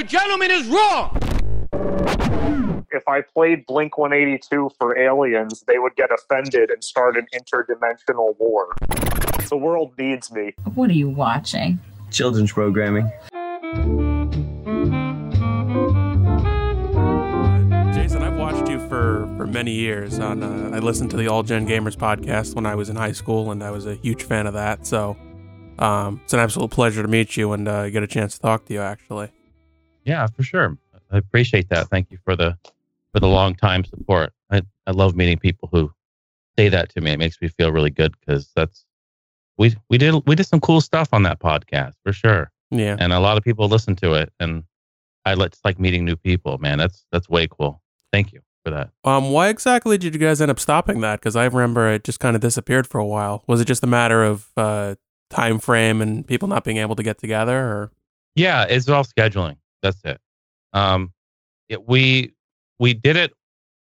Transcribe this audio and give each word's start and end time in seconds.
The 0.00 0.06
gentleman 0.06 0.50
is 0.50 0.66
wrong. 0.66 1.14
If 2.90 3.06
I 3.06 3.20
played 3.20 3.66
Blink 3.66 3.98
182 3.98 4.70
for 4.78 4.96
aliens, 4.96 5.62
they 5.68 5.78
would 5.78 5.94
get 5.94 6.08
offended 6.10 6.70
and 6.70 6.82
start 6.82 7.18
an 7.18 7.26
interdimensional 7.34 8.34
war. 8.38 8.74
The 9.50 9.58
world 9.58 9.92
needs 9.98 10.32
me. 10.32 10.54
What 10.74 10.88
are 10.88 10.94
you 10.94 11.10
watching? 11.10 11.80
Children's 12.10 12.50
programming. 12.50 13.12
Jason, 17.92 18.22
I've 18.22 18.38
watched 18.38 18.70
you 18.70 18.78
for, 18.88 19.30
for 19.36 19.46
many 19.46 19.72
years. 19.72 20.18
On 20.18 20.42
uh, 20.42 20.74
I 20.74 20.78
listened 20.78 21.10
to 21.10 21.18
the 21.18 21.28
All 21.28 21.42
Gen 21.42 21.68
Gamers 21.68 21.94
podcast 21.94 22.54
when 22.54 22.64
I 22.64 22.74
was 22.74 22.88
in 22.88 22.96
high 22.96 23.12
school, 23.12 23.50
and 23.50 23.62
I 23.62 23.70
was 23.70 23.84
a 23.84 23.96
huge 23.96 24.22
fan 24.22 24.46
of 24.46 24.54
that. 24.54 24.86
So 24.86 25.18
um, 25.78 26.22
it's 26.24 26.32
an 26.32 26.40
absolute 26.40 26.70
pleasure 26.70 27.02
to 27.02 27.08
meet 27.08 27.36
you 27.36 27.52
and 27.52 27.68
uh, 27.68 27.90
get 27.90 28.02
a 28.02 28.06
chance 28.06 28.36
to 28.36 28.40
talk 28.40 28.64
to 28.64 28.72
you. 28.72 28.80
Actually, 28.80 29.30
Yeah, 30.04 30.26
for 30.26 30.42
sure. 30.42 30.76
I 31.10 31.18
appreciate 31.18 31.68
that. 31.70 31.88
Thank 31.88 32.10
you 32.10 32.18
for 32.24 32.36
the 32.36 32.56
for 33.12 33.20
the 33.20 33.28
long 33.28 33.54
time 33.54 33.84
support. 33.84 34.32
I, 34.50 34.62
I 34.86 34.92
love 34.92 35.16
meeting 35.16 35.38
people 35.38 35.68
who 35.72 35.92
say 36.56 36.68
that 36.68 36.90
to 36.90 37.00
me. 37.00 37.12
It 37.12 37.18
makes 37.18 37.40
me 37.40 37.48
feel 37.48 37.72
really 37.72 37.90
good 37.90 38.14
because 38.18 38.50
that's 38.54 38.84
we 39.58 39.76
we 39.88 39.98
did 39.98 40.14
we 40.26 40.34
did 40.34 40.46
some 40.46 40.60
cool 40.60 40.80
stuff 40.80 41.08
on 41.12 41.22
that 41.24 41.40
podcast 41.40 41.94
for 42.04 42.12
sure, 42.12 42.50
yeah. 42.70 42.96
and 42.98 43.12
a 43.12 43.20
lot 43.20 43.36
of 43.36 43.44
people 43.44 43.68
listen 43.68 43.96
to 43.96 44.14
it. 44.14 44.32
And 44.40 44.64
I 45.24 45.34
like 45.34 45.48
it's 45.48 45.60
like 45.64 45.78
meeting 45.78 46.04
new 46.04 46.16
people, 46.16 46.58
man. 46.58 46.78
That's 46.78 47.04
that's 47.12 47.28
way 47.28 47.46
cool. 47.46 47.82
Thank 48.12 48.32
you 48.32 48.40
for 48.64 48.70
that. 48.70 48.90
Um, 49.04 49.30
why 49.30 49.48
exactly 49.48 49.98
did 49.98 50.14
you 50.14 50.20
guys 50.20 50.40
end 50.40 50.50
up 50.50 50.60
stopping 50.60 51.00
that? 51.00 51.20
Because 51.20 51.36
I 51.36 51.44
remember 51.44 51.90
it 51.90 52.04
just 52.04 52.20
kind 52.20 52.36
of 52.36 52.42
disappeared 52.42 52.86
for 52.86 52.98
a 52.98 53.06
while. 53.06 53.44
Was 53.46 53.60
it 53.60 53.66
just 53.66 53.82
a 53.82 53.86
matter 53.86 54.24
of 54.24 54.48
uh, 54.56 54.94
time 55.30 55.58
frame 55.58 56.00
and 56.00 56.26
people 56.26 56.48
not 56.48 56.64
being 56.64 56.78
able 56.78 56.96
to 56.96 57.02
get 57.02 57.18
together, 57.18 57.58
or 57.58 57.92
Yeah, 58.34 58.64
it's 58.68 58.88
all 58.88 59.04
scheduling. 59.04 59.56
That's 59.82 60.00
it. 60.04 60.20
Um, 60.72 61.12
it, 61.68 61.86
we 61.86 62.32
we 62.78 62.94
did 62.94 63.16
it. 63.16 63.32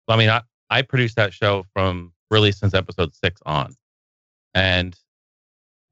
I 0.08 0.16
mean, 0.16 0.28
I, 0.28 0.42
I 0.70 0.82
produced 0.82 1.16
that 1.16 1.32
show 1.32 1.64
from 1.72 2.12
really 2.30 2.52
since 2.52 2.74
episode 2.74 3.14
six 3.14 3.40
on, 3.46 3.74
and 4.54 4.96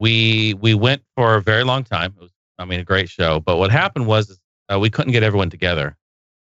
we 0.01 0.55
we 0.55 0.75
went 0.75 1.03
for 1.17 1.37
a 1.37 1.43
very 1.43 1.65
long 1.65 1.85
time. 1.85 2.15
It 2.17 2.23
was, 2.23 2.33
I 2.59 2.65
mean, 2.65 2.81
a 2.81 2.85
great 2.85 3.09
show. 3.09 3.41
But 3.41 3.57
what 3.57 3.71
happened 3.71 4.07
was 4.07 4.39
uh, 4.73 4.79
we 4.79 4.91
couldn't 4.91 5.13
get 5.13 5.23
everyone 5.23 5.51
together. 5.51 5.97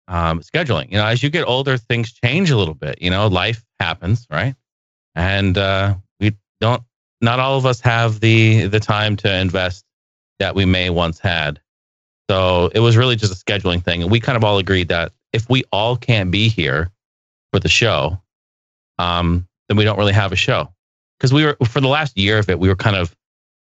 Um, 0.09 0.41
scheduling, 0.41 0.91
you 0.91 0.97
know, 0.97 1.05
as 1.05 1.23
you 1.23 1.29
get 1.29 1.45
older, 1.47 1.77
things 1.77 2.13
change 2.13 2.51
a 2.51 2.57
little 2.57 2.75
bit. 2.75 3.01
You 3.03 3.11
know, 3.11 3.27
life 3.27 3.63
happens, 3.79 4.27
right? 4.31 4.55
And 5.15 5.59
uh, 5.59 5.97
we 6.19 6.35
don't. 6.61 6.83
Not 7.21 7.41
all 7.41 7.59
of 7.59 7.67
us 7.67 7.81
have 7.81 8.21
the 8.21 8.69
the 8.69 8.81
time 8.81 9.17
to 9.17 9.35
invest 9.35 9.85
that 10.39 10.55
we 10.55 10.65
may 10.65 10.89
once 10.89 11.19
had. 11.19 11.61
So 12.31 12.71
it 12.75 12.81
was 12.81 12.97
really 12.97 13.17
just 13.17 13.33
a 13.33 13.45
scheduling 13.45 13.83
thing. 13.83 14.03
And 14.03 14.11
we 14.11 14.21
kind 14.21 14.37
of 14.37 14.45
all 14.45 14.59
agreed 14.59 14.89
that 14.89 15.13
if 15.33 15.49
we 15.49 15.65
all 15.73 15.97
can't 15.97 16.31
be 16.31 16.49
here 16.49 16.91
for 17.53 17.61
the 17.61 17.69
show, 17.69 18.21
um, 18.99 19.47
then 19.69 19.77
we 19.77 19.85
don't 19.85 19.99
really 19.99 20.13
have 20.13 20.33
a 20.33 20.37
show. 20.37 20.73
Because 21.19 21.33
we 21.33 21.45
were, 21.45 21.57
for 21.67 21.81
the 21.81 21.89
last 21.89 22.17
year 22.17 22.39
of 22.39 22.49
it, 22.49 22.59
we 22.59 22.69
were 22.69 22.77
kind 22.77 22.97
of, 22.97 23.15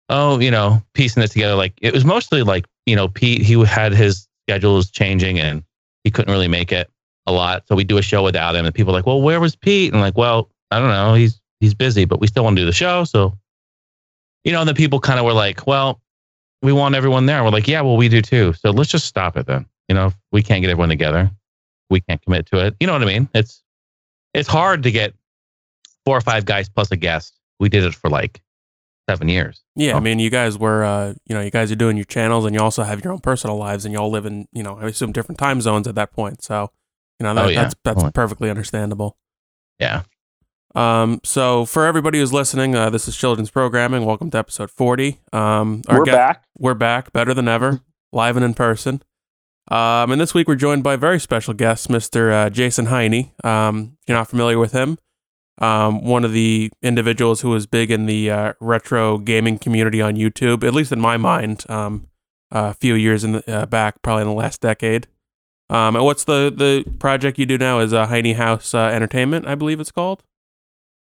oh, 0.09 0.39
you 0.39 0.51
know, 0.51 0.81
piecing 0.93 1.23
it 1.23 1.31
together. 1.31 1.55
Like 1.55 1.73
it 1.81 1.93
was 1.93 2.05
mostly 2.05 2.43
like, 2.43 2.65
you 2.85 2.95
know, 2.95 3.07
Pete, 3.07 3.41
he 3.41 3.63
had 3.63 3.93
his 3.93 4.27
schedules 4.47 4.89
changing 4.89 5.39
and 5.39 5.63
he 6.03 6.11
couldn't 6.11 6.31
really 6.31 6.47
make 6.47 6.71
it 6.71 6.89
a 7.25 7.31
lot. 7.31 7.67
So 7.67 7.75
we 7.75 7.83
do 7.83 7.97
a 7.97 8.01
show 8.01 8.23
without 8.23 8.55
him. 8.55 8.65
And 8.65 8.75
people 8.75 8.93
are 8.93 8.97
like, 8.97 9.05
well, 9.05 9.21
where 9.21 9.39
was 9.39 9.55
Pete? 9.55 9.93
And 9.93 10.01
like, 10.01 10.17
well, 10.17 10.49
I 10.71 10.79
don't 10.79 10.89
know. 10.89 11.13
He's, 11.13 11.39
he's 11.59 11.73
busy, 11.73 12.05
but 12.05 12.19
we 12.19 12.27
still 12.27 12.43
want 12.43 12.55
to 12.57 12.61
do 12.61 12.65
the 12.65 12.73
show. 12.73 13.03
So, 13.03 13.37
you 14.43 14.51
know, 14.51 14.61
and 14.61 14.75
people 14.75 14.99
kind 14.99 15.19
of 15.19 15.25
were 15.25 15.33
like, 15.33 15.65
well, 15.67 16.01
we 16.61 16.73
want 16.73 16.95
everyone 16.95 17.25
there. 17.25 17.43
We're 17.43 17.49
like, 17.51 17.67
yeah, 17.67 17.81
well, 17.81 17.97
we 17.97 18.09
do 18.09 18.21
too. 18.21 18.53
So 18.53 18.71
let's 18.71 18.89
just 18.89 19.05
stop 19.05 19.37
it 19.37 19.45
then. 19.47 19.65
You 19.87 19.95
know, 19.95 20.11
we 20.31 20.43
can't 20.43 20.61
get 20.61 20.69
everyone 20.69 20.89
together. 20.89 21.31
We 21.89 22.01
can't 22.01 22.21
commit 22.21 22.45
to 22.47 22.65
it. 22.65 22.75
You 22.79 22.87
know 22.87 22.93
what 22.93 23.01
I 23.01 23.05
mean? 23.05 23.29
It's 23.33 23.63
it's 24.33 24.47
hard 24.47 24.83
to 24.83 24.91
get 24.91 25.13
four 26.05 26.17
or 26.17 26.21
five 26.21 26.45
guys 26.45 26.69
plus 26.69 26.91
a 26.91 26.95
guest. 26.97 27.33
We 27.59 27.69
did 27.69 27.83
it 27.83 27.95
for 27.95 28.09
like 28.09 28.41
seven 29.09 29.27
years. 29.27 29.63
yeah? 29.75 29.93
I 29.93 29.97
Oh. 29.97 29.99
mean, 29.99 30.19
you 30.19 30.29
guys 30.29 30.55
were, 30.57 30.83
uh, 30.83 31.13
you 31.25 31.33
know, 31.35 31.41
you 31.41 31.49
guys 31.49 31.71
are 31.71 31.75
doing 31.75 31.97
your 31.97 32.05
channels, 32.05 32.45
and 32.45 32.53
you 32.53 32.61
also 32.61 32.83
have 32.83 33.03
your 33.03 33.11
own 33.11 33.19
personal 33.19 33.57
lives, 33.57 33.83
and 33.85 33.91
you 33.91 33.99
all 33.99 34.11
live 34.11 34.27
in, 34.27 34.47
you 34.53 34.61
know, 34.61 34.77
I 34.77 34.85
assume 34.85 35.11
different 35.13 35.39
time 35.39 35.61
zones 35.61 35.87
at 35.87 35.95
that 35.95 36.11
point. 36.13 36.43
So, 36.43 36.69
you 37.19 37.23
know, 37.23 37.33
that, 37.33 37.45
Oh, 37.45 37.47
yeah. 37.49 37.63
that's 37.63 37.75
that's 37.83 38.03
perfectly 38.13 38.51
understandable. 38.51 39.17
Yeah. 39.79 40.03
Um, 40.75 41.19
so 41.23 41.65
for 41.65 41.85
everybody 41.85 42.19
who's 42.19 42.31
listening, 42.33 42.75
uh, 42.75 42.89
this 42.89 43.07
is 43.07 43.15
Children's 43.15 43.49
Programming. 43.49 44.05
Welcome 44.05 44.29
to 44.31 44.37
episode 44.37 44.69
40. 44.71 45.19
Um, 45.33 45.81
We're 45.89 46.03
guest- 46.03 46.15
back. 46.15 46.43
We're 46.57 46.73
back, 46.75 47.11
better 47.11 47.33
than 47.33 47.47
ever, 47.47 47.81
live 48.11 48.35
and 48.35 48.45
in 48.45 48.53
person. 48.53 49.01
Um, 49.71 50.11
and 50.11 50.19
this 50.19 50.33
week 50.33 50.47
we're 50.47 50.55
joined 50.55 50.83
by 50.83 50.95
a 50.95 50.97
very 50.97 51.19
special 51.19 51.53
guest, 51.53 51.89
Mr. 51.89 52.31
Uh, 52.31 52.49
Jason 52.49 52.87
Heine. 52.87 53.31
Um, 53.43 53.97
if 54.01 54.09
you're 54.09 54.17
not 54.17 54.27
familiar 54.27 54.57
with 54.57 54.71
him, 54.71 54.97
um, 55.59 56.03
one 56.03 56.25
of 56.25 56.31
the 56.33 56.71
individuals 56.81 57.41
who 57.41 57.49
was 57.49 57.67
big 57.67 57.91
in 57.91 58.05
the 58.07 58.31
uh, 58.31 58.53
retro 58.59 59.19
gaming 59.19 59.59
community 59.59 60.01
on 60.01 60.15
YouTube, 60.15 60.63
at 60.63 60.73
least 60.73 60.91
in 60.91 60.99
my 60.99 61.17
mind, 61.17 61.65
um, 61.69 62.07
a 62.51 62.73
few 62.73 62.95
years 62.95 63.23
in 63.23 63.33
the, 63.33 63.51
uh, 63.61 63.65
back, 63.67 64.01
probably 64.01 64.23
in 64.23 64.27
the 64.29 64.33
last 64.33 64.59
decade. 64.59 65.07
Um, 65.69 65.95
and 65.95 66.03
what's 66.03 66.23
the, 66.23 66.51
the 66.55 66.89
project 66.97 67.37
you 67.37 67.45
do 67.45 67.57
now? 67.59 67.79
Is 67.79 67.93
uh, 67.93 68.07
Heine 68.07 68.33
House 68.35 68.73
uh, 68.73 68.79
Entertainment, 68.79 69.45
I 69.47 69.53
believe 69.53 69.79
it's 69.79 69.91
called. 69.91 70.23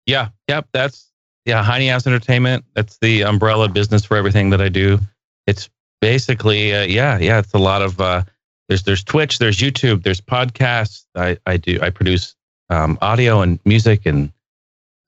Yeah. 0.06 0.28
Yep. 0.48 0.69
That's 0.72 1.10
yeah. 1.44 1.62
Heine 1.62 1.88
House 1.88 2.06
Entertainment. 2.06 2.65
That's 2.75 2.98
the 2.98 3.22
umbrella 3.22 3.69
business 3.69 4.04
for 4.04 4.16
everything 4.16 4.50
that 4.50 4.60
I 4.60 4.69
do. 4.69 4.98
It's 5.47 5.69
basically 6.00 6.75
uh, 6.75 6.82
yeah, 6.82 7.19
yeah. 7.19 7.38
It's 7.38 7.54
a 7.54 7.59
lot 7.59 7.82
of 7.82 8.00
uh, 8.00 8.22
there's 8.69 8.82
there's 8.82 9.04
Twitch, 9.04 9.38
there's 9.38 9.59
YouTube, 9.59 10.03
there's 10.03 10.20
podcasts. 10.20 11.04
I 11.15 11.38
I 11.47 11.56
do 11.56 11.78
I 11.82 11.91
produce 11.91 12.34
um, 12.70 12.98
audio 13.00 13.41
and 13.41 13.59
music 13.65 14.06
and 14.06 14.32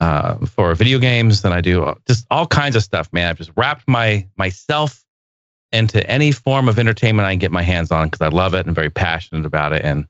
uh, 0.01 0.37
for 0.47 0.75
video 0.75 0.99
games. 0.99 1.43
Then 1.43 1.53
I 1.53 1.61
do 1.61 1.95
just 2.07 2.27
all 2.31 2.47
kinds 2.47 2.77
of 2.77 2.83
stuff, 2.83 3.13
man. 3.13 3.29
I've 3.29 3.39
just 3.39 3.53
wrapped 3.57 3.87
my 3.89 4.27
myself 4.37 5.05
into 5.73 6.09
any 6.09 6.33
form 6.33 6.69
of 6.69 6.79
entertainment 6.79 7.27
I 7.27 7.33
can 7.33 7.41
get 7.41 7.53
my 7.53 7.63
hands 7.63 7.91
on 7.91 8.09
because 8.09 8.21
I 8.23 8.29
love 8.29 8.55
it 8.55 8.67
and 8.67 8.75
very 8.75 8.91
passionate 8.91 9.45
about 9.45 9.73
it. 9.73 9.85
And 9.85 10.07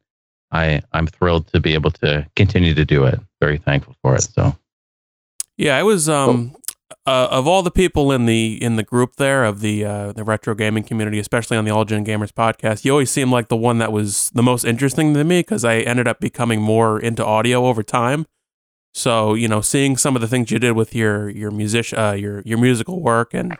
I 0.52 0.82
I'm 0.92 1.06
thrilled 1.06 1.48
to 1.48 1.60
be 1.60 1.74
able 1.74 1.90
to 1.92 2.26
continue 2.36 2.74
to 2.74 2.84
do 2.84 3.04
it. 3.04 3.20
Very 3.40 3.58
thankful 3.58 3.96
for 4.02 4.14
it. 4.14 4.22
So. 4.22 4.56
Yeah, 5.56 5.76
I 5.76 5.82
was 5.82 6.08
um 6.08 6.54
uh, 7.06 7.28
of 7.30 7.46
all 7.46 7.62
the 7.62 7.70
people 7.70 8.12
in 8.12 8.26
the 8.26 8.62
in 8.62 8.76
the 8.76 8.82
group 8.82 9.16
there 9.16 9.44
of 9.44 9.60
the 9.60 9.84
uh, 9.84 10.12
the 10.12 10.24
retro 10.24 10.54
gaming 10.54 10.84
community, 10.84 11.18
especially 11.18 11.56
on 11.56 11.64
the 11.64 11.70
All 11.70 11.84
Gen 11.84 12.04
Gamers 12.04 12.32
podcast, 12.32 12.84
you 12.84 12.92
always 12.92 13.10
seemed 13.10 13.30
like 13.30 13.48
the 13.48 13.56
one 13.56 13.78
that 13.78 13.92
was 13.92 14.30
the 14.30 14.42
most 14.42 14.64
interesting 14.64 15.14
to 15.14 15.24
me 15.24 15.40
because 15.40 15.64
I 15.64 15.78
ended 15.78 16.06
up 16.06 16.20
becoming 16.20 16.60
more 16.60 17.00
into 17.00 17.24
audio 17.24 17.66
over 17.66 17.82
time. 17.82 18.26
So 18.94 19.34
you 19.34 19.48
know, 19.48 19.60
seeing 19.60 19.96
some 19.96 20.14
of 20.14 20.22
the 20.22 20.28
things 20.28 20.50
you 20.50 20.58
did 20.58 20.72
with 20.72 20.94
your 20.94 21.28
your 21.28 21.50
music 21.50 21.96
uh, 21.96 22.16
your 22.18 22.42
your 22.42 22.58
musical 22.58 23.00
work 23.00 23.34
and 23.34 23.56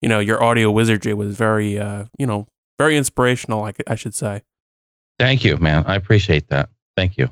you 0.00 0.08
know 0.08 0.20
your 0.20 0.42
audio 0.42 0.70
wizardry 0.70 1.14
was 1.14 1.36
very 1.36 1.78
uh, 1.78 2.04
you 2.18 2.26
know 2.26 2.46
very 2.78 2.96
inspirational. 2.96 3.64
I, 3.64 3.72
I 3.86 3.96
should 3.96 4.14
say. 4.14 4.42
Thank 5.18 5.44
you, 5.44 5.56
man. 5.56 5.84
I 5.86 5.96
appreciate 5.96 6.48
that. 6.48 6.70
Thank 6.96 7.16
you. 7.16 7.28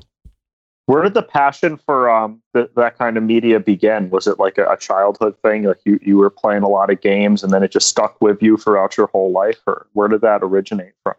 Where 0.87 1.03
did 1.03 1.13
the 1.13 1.21
passion 1.21 1.77
for 1.77 2.09
um 2.09 2.41
th- 2.55 2.71
that 2.75 2.97
kind 2.97 3.17
of 3.17 3.23
media 3.23 3.59
begin? 3.59 4.09
Was 4.09 4.25
it 4.25 4.39
like 4.39 4.57
a, 4.57 4.65
a 4.71 4.77
childhood 4.77 5.35
thing? 5.41 5.63
Like 5.63 5.81
you, 5.85 5.99
you 6.01 6.17
were 6.17 6.29
playing 6.29 6.63
a 6.63 6.69
lot 6.69 6.89
of 6.89 7.01
games 7.01 7.43
and 7.43 7.53
then 7.53 7.61
it 7.61 7.71
just 7.71 7.89
stuck 7.89 8.19
with 8.21 8.41
you 8.41 8.57
throughout 8.57 8.97
your 8.97 9.07
whole 9.07 9.31
life, 9.31 9.59
or 9.67 9.87
where 9.93 10.07
did 10.07 10.21
that 10.21 10.39
originate 10.43 10.93
from? 11.03 11.15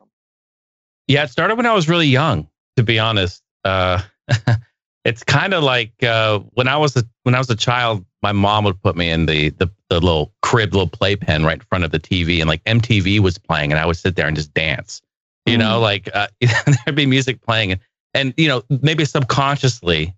Yeah, 1.06 1.24
it 1.24 1.30
started 1.30 1.56
when 1.56 1.66
I 1.66 1.74
was 1.74 1.88
really 1.88 2.06
young, 2.06 2.48
to 2.76 2.82
be 2.82 2.98
honest. 2.98 3.42
Uh, 3.64 4.02
it's 5.04 5.22
kind 5.22 5.52
of 5.52 5.62
like 5.62 6.02
uh, 6.02 6.38
when 6.54 6.66
I 6.66 6.78
was 6.78 6.96
a 6.96 7.04
when 7.24 7.34
I 7.34 7.38
was 7.38 7.50
a 7.50 7.56
child, 7.56 8.04
my 8.22 8.32
mom 8.32 8.64
would 8.64 8.82
put 8.82 8.96
me 8.96 9.10
in 9.10 9.26
the, 9.26 9.50
the 9.50 9.70
the 9.90 10.00
little 10.00 10.32
crib, 10.40 10.72
little 10.72 10.88
playpen 10.88 11.44
right 11.44 11.58
in 11.58 11.60
front 11.60 11.84
of 11.84 11.90
the 11.90 12.00
TV, 12.00 12.40
and 12.40 12.48
like 12.48 12.64
MTV 12.64 13.20
was 13.20 13.36
playing, 13.36 13.70
and 13.70 13.78
I 13.78 13.84
would 13.84 13.96
sit 13.96 14.16
there 14.16 14.26
and 14.26 14.36
just 14.36 14.54
dance. 14.54 15.02
You 15.46 15.56
know, 15.56 15.80
like 15.80 16.10
uh, 16.12 16.28
there'd 16.40 16.94
be 16.94 17.06
music 17.06 17.40
playing, 17.40 17.72
and 17.72 17.80
and 18.14 18.34
you 18.36 18.48
know 18.48 18.62
maybe 18.82 19.04
subconsciously, 19.04 20.14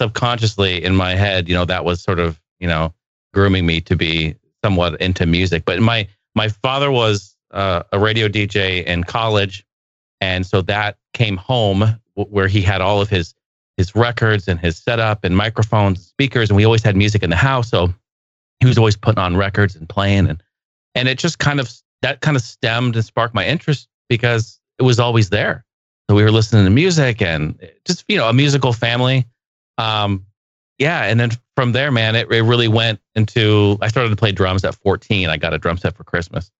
subconsciously 0.00 0.82
in 0.82 0.94
my 0.94 1.14
head, 1.14 1.48
you 1.48 1.54
know 1.54 1.64
that 1.64 1.84
was 1.84 2.02
sort 2.02 2.18
of 2.18 2.40
you 2.60 2.68
know 2.68 2.92
grooming 3.32 3.66
me 3.66 3.80
to 3.82 3.96
be 3.96 4.34
somewhat 4.64 5.00
into 5.00 5.26
music. 5.26 5.64
But 5.64 5.80
my 5.80 6.08
my 6.34 6.48
father 6.48 6.90
was 6.90 7.36
uh, 7.52 7.82
a 7.92 7.98
radio 7.98 8.28
DJ 8.28 8.84
in 8.84 9.04
college, 9.04 9.64
and 10.20 10.46
so 10.46 10.62
that 10.62 10.96
came 11.14 11.36
home 11.36 11.98
where 12.14 12.48
he 12.48 12.62
had 12.62 12.80
all 12.80 13.00
of 13.00 13.08
his 13.08 13.34
his 13.76 13.94
records 13.94 14.48
and 14.48 14.60
his 14.60 14.76
setup 14.76 15.24
and 15.24 15.36
microphones 15.36 15.98
and 15.98 16.06
speakers, 16.06 16.50
and 16.50 16.56
we 16.56 16.64
always 16.64 16.82
had 16.82 16.96
music 16.96 17.22
in 17.22 17.30
the 17.30 17.36
house. 17.36 17.70
So 17.70 17.92
he 18.60 18.66
was 18.66 18.78
always 18.78 18.96
putting 18.96 19.18
on 19.18 19.36
records 19.36 19.74
and 19.76 19.88
playing, 19.88 20.28
and 20.28 20.42
and 20.94 21.08
it 21.08 21.18
just 21.18 21.38
kind 21.38 21.60
of 21.60 21.72
that 22.02 22.20
kind 22.20 22.36
of 22.36 22.42
stemmed 22.42 22.96
and 22.96 23.04
sparked 23.04 23.34
my 23.34 23.46
interest 23.46 23.88
because 24.08 24.60
it 24.78 24.82
was 24.82 24.98
always 24.98 25.30
there. 25.30 25.64
So 26.12 26.16
we 26.16 26.24
were 26.24 26.30
listening 26.30 26.66
to 26.66 26.70
music 26.70 27.22
and 27.22 27.58
just 27.86 28.04
you 28.06 28.18
know 28.18 28.28
a 28.28 28.34
musical 28.34 28.74
family. 28.74 29.24
Um, 29.78 30.26
yeah, 30.76 31.04
and 31.04 31.18
then 31.18 31.30
from 31.56 31.72
there, 31.72 31.90
man, 31.90 32.14
it, 32.16 32.30
it 32.30 32.42
really 32.42 32.68
went 32.68 33.00
into. 33.14 33.78
I 33.80 33.88
started 33.88 34.10
to 34.10 34.16
play 34.16 34.30
drums 34.30 34.62
at 34.62 34.74
14. 34.74 35.30
I 35.30 35.38
got 35.38 35.54
a 35.54 35.58
drum 35.58 35.78
set 35.78 35.96
for 35.96 36.04
Christmas, 36.04 36.50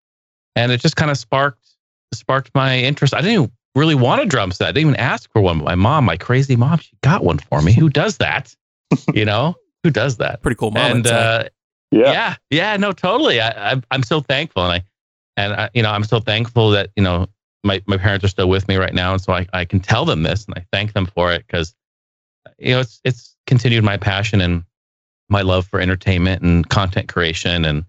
and 0.56 0.72
it 0.72 0.80
just 0.80 0.96
kind 0.96 1.10
of 1.10 1.18
sparked 1.18 1.68
sparked 2.14 2.50
my 2.54 2.78
interest. 2.78 3.12
I 3.12 3.18
didn't 3.20 3.32
even 3.34 3.52
really 3.74 3.94
want 3.94 4.22
a 4.22 4.24
drum 4.24 4.52
set. 4.52 4.68
I 4.68 4.72
didn't 4.72 4.88
even 4.88 4.96
ask 4.96 5.30
for 5.32 5.42
one. 5.42 5.58
But 5.58 5.66
my 5.66 5.74
mom, 5.74 6.06
my 6.06 6.16
crazy 6.16 6.56
mom, 6.56 6.78
she 6.78 6.96
got 7.02 7.22
one 7.22 7.36
for 7.36 7.60
me. 7.60 7.74
Who 7.74 7.90
does 7.90 8.16
that? 8.16 8.56
you 9.12 9.26
know, 9.26 9.54
who 9.82 9.90
does 9.90 10.16
that? 10.16 10.40
Pretty 10.40 10.56
cool 10.56 10.70
mom. 10.70 10.92
and 10.92 11.06
uh, 11.06 11.44
Yeah. 11.90 12.10
yeah, 12.10 12.34
yeah, 12.48 12.76
no, 12.78 12.92
totally. 12.92 13.42
I, 13.42 13.72
I 13.72 13.82
I'm 13.90 14.02
so 14.02 14.22
thankful, 14.22 14.64
and 14.64 14.72
I 14.72 14.84
and 15.36 15.52
I, 15.52 15.68
you 15.74 15.82
know 15.82 15.90
I'm 15.90 16.04
so 16.04 16.20
thankful 16.20 16.70
that 16.70 16.88
you 16.96 17.02
know 17.02 17.28
my 17.64 17.82
my 17.86 17.96
parents 17.96 18.24
are 18.24 18.28
still 18.28 18.48
with 18.48 18.68
me 18.68 18.76
right 18.76 18.94
now, 18.94 19.12
and 19.12 19.20
so 19.20 19.32
I 19.32 19.46
I 19.52 19.64
can 19.64 19.80
tell 19.80 20.04
them 20.04 20.22
this, 20.22 20.44
and 20.44 20.54
I 20.56 20.64
thank 20.72 20.92
them 20.92 21.06
for 21.06 21.32
it 21.32 21.46
because 21.46 21.74
you 22.58 22.72
know 22.72 22.80
it's 22.80 23.00
it's 23.04 23.36
continued 23.46 23.84
my 23.84 23.96
passion 23.96 24.40
and 24.40 24.64
my 25.28 25.42
love 25.42 25.66
for 25.66 25.80
entertainment 25.80 26.42
and 26.42 26.68
content 26.68 27.08
creation, 27.08 27.64
and 27.64 27.84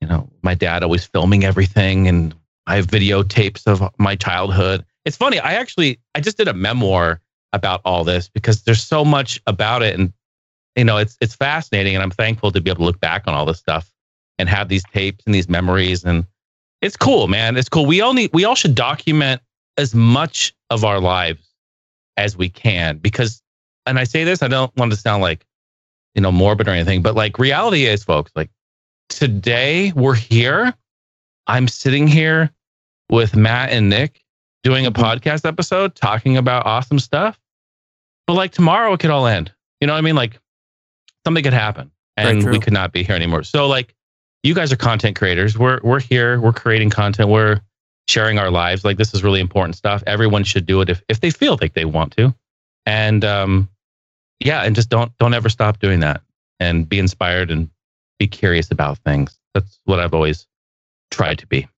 you 0.00 0.08
know 0.08 0.30
my 0.42 0.54
dad 0.54 0.82
always 0.82 1.04
filming 1.04 1.44
everything, 1.44 2.08
and 2.08 2.34
I 2.66 2.76
have 2.76 2.86
videotapes 2.86 3.66
of 3.66 3.82
my 3.98 4.16
childhood. 4.16 4.84
It's 5.04 5.16
funny. 5.16 5.38
I 5.40 5.54
actually 5.54 5.98
I 6.14 6.20
just 6.20 6.36
did 6.36 6.48
a 6.48 6.54
memoir 6.54 7.20
about 7.52 7.80
all 7.84 8.04
this 8.04 8.28
because 8.28 8.62
there's 8.62 8.82
so 8.82 9.04
much 9.04 9.40
about 9.46 9.82
it, 9.82 9.98
and 9.98 10.12
you 10.76 10.84
know 10.84 10.98
it's 10.98 11.16
it's 11.20 11.34
fascinating, 11.34 11.94
and 11.94 12.02
I'm 12.02 12.10
thankful 12.10 12.52
to 12.52 12.60
be 12.60 12.70
able 12.70 12.78
to 12.78 12.84
look 12.84 13.00
back 13.00 13.24
on 13.26 13.34
all 13.34 13.46
this 13.46 13.58
stuff 13.58 13.90
and 14.38 14.48
have 14.48 14.68
these 14.68 14.84
tapes 14.92 15.24
and 15.26 15.34
these 15.34 15.48
memories, 15.48 16.04
and 16.04 16.26
it's 16.82 16.96
cool, 16.96 17.28
man. 17.28 17.56
It's 17.56 17.68
cool. 17.68 17.86
We 17.86 18.00
all 18.00 18.14
need 18.14 18.30
we 18.32 18.44
all 18.44 18.54
should 18.54 18.74
document 18.74 19.40
as 19.76 19.94
much 19.94 20.54
of 20.70 20.84
our 20.84 21.00
lives 21.00 21.46
as 22.16 22.36
we 22.36 22.48
can 22.48 22.98
because, 22.98 23.42
and 23.86 23.98
I 23.98 24.04
say 24.04 24.24
this, 24.24 24.42
I 24.42 24.48
don't 24.48 24.74
want 24.76 24.92
to 24.92 24.98
sound 24.98 25.22
like 25.22 25.46
you 26.14 26.22
know 26.22 26.32
morbid 26.32 26.68
or 26.68 26.72
anything, 26.72 27.02
but 27.02 27.14
like 27.14 27.38
reality 27.38 27.86
is, 27.86 28.04
folks, 28.04 28.32
like 28.34 28.50
today 29.08 29.92
we're 29.94 30.14
here. 30.14 30.74
I'm 31.46 31.68
sitting 31.68 32.06
here 32.06 32.50
with 33.10 33.34
Matt 33.34 33.70
and 33.70 33.90
Nick 33.90 34.22
doing 34.62 34.86
a 34.86 34.92
podcast 34.92 35.46
episode 35.46 35.94
talking 35.94 36.36
about 36.36 36.66
awesome 36.66 36.98
stuff. 36.98 37.38
But 38.26 38.34
like 38.34 38.52
tomorrow 38.52 38.92
it 38.92 39.00
could 39.00 39.10
all 39.10 39.26
end. 39.26 39.52
You 39.80 39.86
know 39.86 39.94
what 39.94 39.98
I 39.98 40.02
mean? 40.02 40.14
Like 40.14 40.38
something 41.26 41.42
could 41.42 41.52
happen 41.52 41.90
and 42.16 42.48
we 42.50 42.60
could 42.60 42.72
not 42.72 42.92
be 42.92 43.02
here 43.02 43.16
anymore. 43.16 43.42
So 43.42 43.66
like 43.66 43.94
you 44.42 44.54
guys 44.54 44.72
are 44.72 44.76
content 44.76 45.16
creators. 45.16 45.58
We're 45.58 45.80
we're 45.82 46.00
here, 46.00 46.40
we're 46.40 46.52
creating 46.52 46.90
content, 46.90 47.28
we're 47.28 47.60
sharing 48.08 48.38
our 48.38 48.50
lives. 48.50 48.84
Like 48.84 48.96
this 48.96 49.14
is 49.14 49.22
really 49.22 49.40
important 49.40 49.76
stuff. 49.76 50.02
Everyone 50.06 50.44
should 50.44 50.66
do 50.66 50.80
it 50.80 50.88
if, 50.88 51.02
if 51.08 51.20
they 51.20 51.30
feel 51.30 51.58
like 51.60 51.74
they 51.74 51.84
want 51.84 52.16
to. 52.16 52.34
And 52.86 53.24
um 53.24 53.68
yeah, 54.40 54.62
and 54.62 54.74
just 54.74 54.88
don't 54.88 55.16
don't 55.18 55.34
ever 55.34 55.48
stop 55.48 55.78
doing 55.78 56.00
that 56.00 56.22
and 56.58 56.88
be 56.88 56.98
inspired 56.98 57.50
and 57.50 57.70
be 58.18 58.26
curious 58.26 58.70
about 58.70 58.98
things. 58.98 59.38
That's 59.54 59.78
what 59.84 60.00
I've 60.00 60.14
always 60.14 60.46
tried 61.10 61.38
to 61.38 61.46
be. 61.46 61.68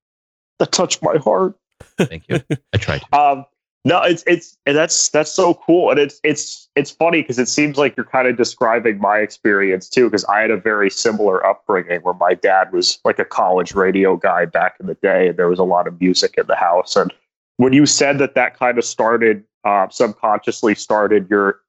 That 0.59 0.73
touched 0.73 1.03
my 1.03 1.17
heart. 1.17 1.57
Thank 1.99 2.29
you. 2.29 2.41
I 2.73 2.77
tried 2.77 3.01
to. 3.01 3.07
Um, 3.19 3.47
no, 3.85 4.01
it's 4.03 4.23
it's 4.27 4.57
and 4.65 4.77
that's 4.77 5.09
that's 5.09 5.31
so 5.31 5.55
cool, 5.55 5.91
and 5.91 5.99
it's 5.99 6.21
it's 6.23 6.69
it's 6.77 6.91
funny 6.91 7.23
because 7.23 7.39
it 7.39 7.49
seems 7.49 7.77
like 7.77 7.97
you're 7.97 8.07
kind 8.07 8.29
of 8.29 8.37
describing 8.37 8.99
my 9.01 9.19
experience 9.19 9.89
too. 9.89 10.09
Because 10.09 10.25
I 10.27 10.41
had 10.41 10.51
a 10.53 10.57
very 10.57 10.89
similar 10.89 11.45
upbringing 11.45 12.01
where 12.03 12.15
my 12.15 12.35
dad 12.35 12.73
was 12.73 13.01
like 13.05 13.19
a 13.19 13.25
college 13.25 13.75
radio 13.75 14.17
guy 14.17 14.45
back 14.45 14.77
in 14.79 14.87
the 14.87 14.95
day, 14.95 15.29
and 15.29 15.37
there 15.37 15.49
was 15.49 15.59
a 15.59 15.65
lot 15.65 15.89
of 15.89 16.01
music 16.01 16.35
in 16.39 16.47
the 16.47 16.55
house. 16.55 16.95
And 16.95 17.13
when 17.57 17.73
you 17.73 17.87
said 17.87 18.19
that, 18.19 18.35
that 18.37 18.57
kind 18.57 18.79
of 18.79 18.85
started 18.85 19.43
uh, 19.65 19.89
subconsciously 19.89 20.77
started 20.77 21.29
your 21.29 21.61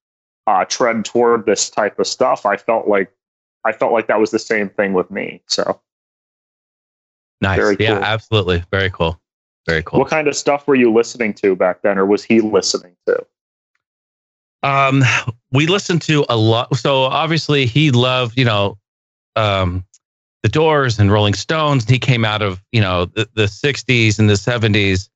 uh, 0.46 0.66
trend 0.66 1.06
toward 1.06 1.48
this 1.48 1.70
type 1.70 1.98
of 1.98 2.06
stuff. 2.06 2.46
I 2.46 2.58
felt 2.58 2.88
like 2.88 3.12
I 3.66 3.72
felt 3.72 3.92
like 3.92 4.08
that 4.08 4.20
was 4.20 4.30
the 4.30 4.40
same 4.40 4.70
thing 4.70 4.94
with 4.94 5.10
me. 5.10 5.42
So, 5.48 5.80
Nice. 7.44 7.58
Very 7.58 7.76
Yeah, 7.78 7.96
cool. 7.96 8.04
absolutely. 8.06 8.64
Very 8.72 8.90
cool. 8.90 9.20
Very 9.66 9.84
cool. 9.84 10.00
what 10.00 10.10
kind 10.10 10.28
of 10.28 10.36
stuff 10.36 10.68
were 10.68 10.76
you 10.76 10.92
listening 10.92 11.34
to 11.36 11.56
back 11.56 11.82
then, 11.82 11.98
or 11.98 12.06
was 12.06 12.24
he 12.24 12.42
listening 12.42 12.96
to? 13.08 13.26
Um, 14.62 15.04
we 15.52 15.68
listened 15.68 16.02
to 16.04 16.26
a 16.30 16.38
lot. 16.38 16.76
So 16.76 17.04
obviously, 17.04 17.66
he 17.66 17.92
loved, 17.92 18.38
you 18.38 18.46
know, 18.46 18.78
um, 19.36 19.86
the 20.42 20.50
Doors 20.50 21.00
and 21.00 21.12
Rolling 21.12 21.34
Stones. 21.34 21.88
He 21.88 22.00
came 22.00 22.26
out 22.26 22.42
of, 22.42 22.62
you 22.72 22.82
know, 22.82 23.06
the, 23.06 23.30
the 23.36 23.44
'60s 23.44 24.20
and 24.20 24.30
the 24.30 24.34
'70s, 24.34 25.10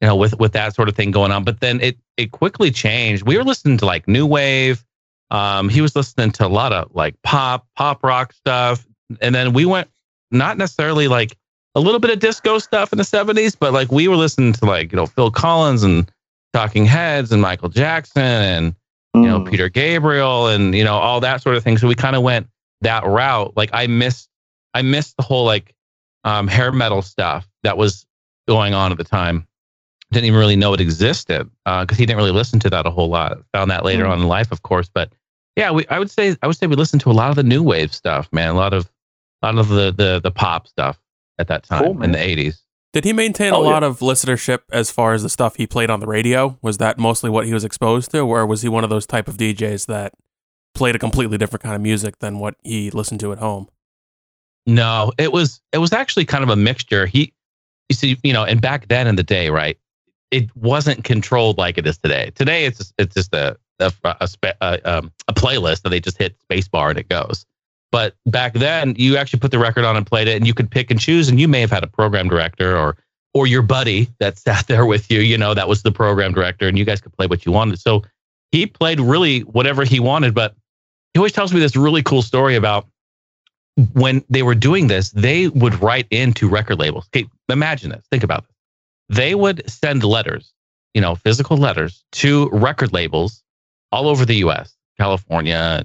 you 0.00 0.08
know, 0.08 0.16
with 0.16 0.38
with 0.38 0.52
that 0.52 0.74
sort 0.74 0.88
of 0.88 0.96
thing 0.96 1.12
going 1.12 1.30
on. 1.30 1.44
But 1.44 1.60
then 1.60 1.80
it 1.80 1.96
it 2.16 2.32
quickly 2.32 2.70
changed. 2.70 3.24
We 3.24 3.36
were 3.36 3.44
listening 3.44 3.78
to 3.78 3.86
like 3.86 4.08
new 4.08 4.26
wave. 4.26 4.84
Um, 5.30 5.68
he 5.68 5.80
was 5.80 5.94
listening 5.96 6.30
to 6.32 6.46
a 6.46 6.48
lot 6.48 6.72
of 6.72 6.94
like 6.94 7.20
pop, 7.22 7.66
pop 7.76 8.02
rock 8.04 8.32
stuff, 8.32 8.86
and 9.20 9.34
then 9.34 9.52
we 9.52 9.64
went 9.64 9.88
not 10.30 10.58
necessarily 10.58 11.08
like 11.08 11.36
a 11.76 11.80
little 11.80 12.00
bit 12.00 12.10
of 12.10 12.18
disco 12.18 12.58
stuff 12.58 12.92
in 12.92 12.98
the 12.98 13.04
'70s, 13.04 13.56
but 13.58 13.72
like 13.72 13.92
we 13.92 14.08
were 14.08 14.16
listening 14.16 14.52
to 14.54 14.64
like 14.64 14.90
you 14.92 14.96
know 14.96 15.06
Phil 15.06 15.30
Collins 15.30 15.82
and 15.84 16.10
Talking 16.52 16.86
Heads 16.86 17.30
and 17.32 17.40
Michael 17.42 17.68
Jackson 17.68 18.22
and 18.22 18.74
you 19.14 19.22
know 19.22 19.40
Mm. 19.40 19.50
Peter 19.50 19.68
Gabriel 19.68 20.48
and 20.48 20.74
you 20.74 20.82
know 20.84 20.94
all 20.94 21.20
that 21.20 21.42
sort 21.42 21.54
of 21.56 21.62
thing. 21.62 21.78
So 21.78 21.86
we 21.86 21.94
kind 21.94 22.16
of 22.16 22.22
went 22.22 22.48
that 22.80 23.04
route. 23.06 23.52
Like 23.56 23.70
I 23.72 23.86
missed, 23.86 24.28
I 24.74 24.82
missed 24.82 25.16
the 25.16 25.22
whole 25.22 25.44
like 25.44 25.74
um, 26.24 26.48
hair 26.48 26.72
metal 26.72 27.02
stuff 27.02 27.46
that 27.62 27.76
was 27.78 28.04
going 28.48 28.74
on 28.74 28.90
at 28.92 28.98
the 28.98 29.04
time. 29.04 29.46
Didn't 30.12 30.26
even 30.26 30.38
really 30.38 30.56
know 30.56 30.72
it 30.72 30.80
existed 30.80 31.48
because 31.64 31.98
he 31.98 32.06
didn't 32.06 32.18
really 32.18 32.30
listen 32.32 32.58
to 32.60 32.70
that 32.70 32.86
a 32.86 32.90
whole 32.90 33.08
lot. 33.08 33.38
Found 33.52 33.70
that 33.70 33.84
later 33.84 34.04
Mm. 34.04 34.10
on 34.10 34.20
in 34.22 34.28
life, 34.28 34.52
of 34.52 34.62
course. 34.62 34.88
But 34.92 35.12
yeah, 35.56 35.70
we, 35.72 35.86
I 35.88 35.98
would 35.98 36.10
say 36.10 36.36
I 36.42 36.46
would 36.46 36.56
say 36.56 36.66
we 36.66 36.76
listened 36.76 37.00
to 37.02 37.10
a 37.10 37.12
lot 37.12 37.30
of 37.30 37.36
the 37.36 37.42
new 37.42 37.62
wave 37.62 37.92
stuff, 37.92 38.28
man. 38.32 38.50
A 38.50 38.54
lot 38.54 38.72
of 38.72 38.88
a 39.42 39.46
lot 39.46 39.58
of 39.58 39.68
the 39.68 39.92
the 39.92 40.20
the 40.22 40.30
pop 40.30 40.68
stuff 40.68 40.98
at 41.38 41.48
that 41.48 41.64
time 41.64 41.84
Cool, 41.84 42.02
in 42.02 42.12
the 42.12 42.18
eighties. 42.18 42.62
Did 42.92 43.04
he 43.04 43.12
maintain 43.12 43.52
Oh, 43.52 43.62
a 43.62 43.64
yeah. 43.66 43.70
lot 43.72 43.82
of 43.82 43.98
listenership 43.98 44.60
as 44.72 44.90
far 44.90 45.12
as 45.12 45.22
the 45.22 45.28
stuff 45.28 45.56
he 45.56 45.66
played 45.66 45.90
on 45.90 46.00
the 46.00 46.06
radio? 46.06 46.58
Was 46.62 46.78
that 46.78 46.98
mostly 46.98 47.28
what 47.28 47.44
he 47.46 47.52
was 47.52 47.64
exposed 47.64 48.10
to, 48.12 48.20
or 48.20 48.46
was 48.46 48.62
he 48.62 48.68
one 48.70 48.84
of 48.84 48.90
those 48.90 49.06
type 49.06 49.28
of 49.28 49.36
DJs 49.36 49.86
that 49.86 50.14
played 50.74 50.94
a 50.96 50.98
completely 50.98 51.36
different 51.36 51.62
kind 51.62 51.74
of 51.74 51.80
music 51.82 52.18
than 52.20 52.38
what 52.38 52.54
he 52.64 52.90
listened 52.90 53.20
to 53.20 53.32
at 53.32 53.38
home? 53.38 53.68
No, 54.66 55.12
it 55.18 55.32
was 55.32 55.60
it 55.72 55.78
was 55.78 55.92
actually 55.92 56.24
kind 56.24 56.42
of 56.42 56.50
a 56.50 56.56
mixture. 56.56 57.06
He, 57.06 57.32
you 57.88 57.94
see, 57.94 58.18
you 58.24 58.32
know, 58.32 58.44
and 58.44 58.60
back 58.60 58.88
then 58.88 59.06
in 59.06 59.16
the 59.16 59.22
day, 59.22 59.48
right, 59.50 59.78
it 60.30 60.54
wasn't 60.56 61.04
controlled 61.04 61.56
like 61.58 61.78
it 61.78 61.86
is 61.86 61.98
today. 61.98 62.32
Today, 62.34 62.64
it's 62.64 62.78
just, 62.78 62.94
it's 62.98 63.14
just 63.14 63.34
a 63.34 63.56
a 63.78 63.92
a, 64.04 64.28
a, 64.62 64.80
um, 64.84 65.12
a 65.28 65.34
playlist 65.34 65.82
that 65.82 65.90
they 65.90 66.00
just 66.00 66.18
hit 66.18 66.34
spacebar 66.50 66.90
and 66.90 66.98
it 66.98 67.08
goes. 67.08 67.46
But 67.92 68.14
back 68.26 68.54
then, 68.54 68.94
you 68.98 69.16
actually 69.16 69.40
put 69.40 69.50
the 69.50 69.58
record 69.58 69.84
on 69.84 69.96
and 69.96 70.06
played 70.06 70.28
it, 70.28 70.36
and 70.36 70.46
you 70.46 70.54
could 70.54 70.70
pick 70.70 70.90
and 70.90 71.00
choose. 71.00 71.28
And 71.28 71.40
you 71.40 71.48
may 71.48 71.60
have 71.60 71.70
had 71.70 71.84
a 71.84 71.88
program 71.88 72.28
director 72.28 72.76
or 72.76 72.96
or 73.34 73.46
your 73.46 73.62
buddy 73.62 74.08
that 74.18 74.38
sat 74.46 74.66
there 74.66 74.86
with 74.86 75.10
you. 75.10 75.20
You 75.20 75.38
know, 75.38 75.54
that 75.54 75.68
was 75.68 75.82
the 75.82 75.92
program 75.92 76.32
director, 76.32 76.68
and 76.68 76.78
you 76.78 76.84
guys 76.84 77.00
could 77.00 77.12
play 77.12 77.26
what 77.26 77.46
you 77.46 77.52
wanted. 77.52 77.78
So 77.78 78.02
he 78.50 78.66
played 78.66 79.00
really 79.00 79.40
whatever 79.40 79.84
he 79.84 80.00
wanted. 80.00 80.34
But 80.34 80.54
he 81.14 81.18
always 81.18 81.32
tells 81.32 81.52
me 81.52 81.60
this 81.60 81.76
really 81.76 82.02
cool 82.02 82.22
story 82.22 82.56
about 82.56 82.86
when 83.92 84.24
they 84.30 84.42
were 84.42 84.54
doing 84.54 84.86
this, 84.86 85.10
they 85.10 85.48
would 85.48 85.80
write 85.82 86.06
into 86.10 86.48
record 86.48 86.78
labels. 86.78 87.08
Okay, 87.08 87.28
imagine 87.48 87.90
this. 87.90 88.04
Think 88.10 88.22
about 88.22 88.46
this. 88.46 89.16
They 89.16 89.34
would 89.34 89.68
send 89.70 90.02
letters, 90.02 90.52
you 90.94 91.00
know, 91.00 91.14
physical 91.14 91.56
letters 91.56 92.04
to 92.12 92.48
record 92.50 92.92
labels 92.92 93.42
all 93.92 94.08
over 94.08 94.24
the 94.24 94.36
U.S., 94.36 94.74
California. 94.98 95.84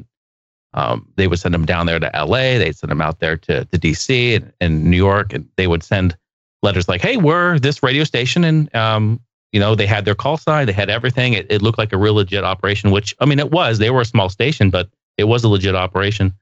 Um, 0.74 1.08
they 1.18 1.28
would 1.28 1.40
send 1.40 1.54
them 1.54 1.66
down 1.66 1.86
there 1.86 2.00
to 2.00 2.16
L.A. 2.16 2.58
They'd 2.58 2.76
send 2.76 2.92
them 2.92 3.02
out 3.02 3.20
there 3.20 3.36
to, 3.38 3.66
to 3.66 3.78
D.C. 3.78 4.36
And, 4.36 4.54
and 4.62 4.86
New 4.86 4.98
York, 4.98 5.34
and 5.34 5.48
they 5.58 5.68
would 5.68 5.84
send 5.84 6.16
letters 6.64 6.88
like, 6.88 7.02
"Hey, 7.02 7.18
we're 7.18 7.60
this 7.60 7.84
radio 7.84 8.06
station," 8.06 8.44
and 8.44 8.74
um, 8.74 9.20
you 9.52 9.60
know, 9.60 9.76
they 9.76 9.86
had 9.86 10.06
their 10.06 10.16
call 10.16 10.38
sign, 10.38 10.66
they 10.66 10.72
had 10.72 10.90
everything. 10.90 11.34
It, 11.34 11.48
it 11.50 11.62
looked 11.62 11.78
like 11.78 11.92
a 11.92 11.98
real 11.98 12.16
legit 12.16 12.44
operation, 12.44 12.92
which 12.92 13.16
I 13.20 13.26
mean, 13.26 13.40
it 13.40 13.52
was. 13.52 13.80
They 13.80 13.90
were 13.90 14.02
a 14.02 14.06
small 14.06 14.30
station, 14.30 14.70
but 14.70 14.90
it 15.18 15.26
was 15.26 15.44
a 15.44 15.50
legit 15.50 15.76
operation. 15.76 16.34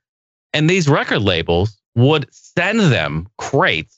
And 0.53 0.69
these 0.69 0.87
record 0.87 1.21
labels 1.21 1.77
would 1.95 2.31
send 2.33 2.79
them 2.79 3.27
crates 3.37 3.97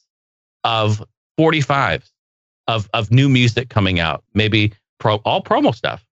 of 0.64 1.04
45s 1.40 2.10
of, 2.68 2.90
of 2.94 3.12
new 3.12 3.28
music 3.28 3.70
coming 3.70 4.00
out, 4.00 4.24
maybe 4.34 4.74
pro, 5.00 5.16
all 5.18 5.44
promo 5.44 5.76
stuff. 5.76 6.06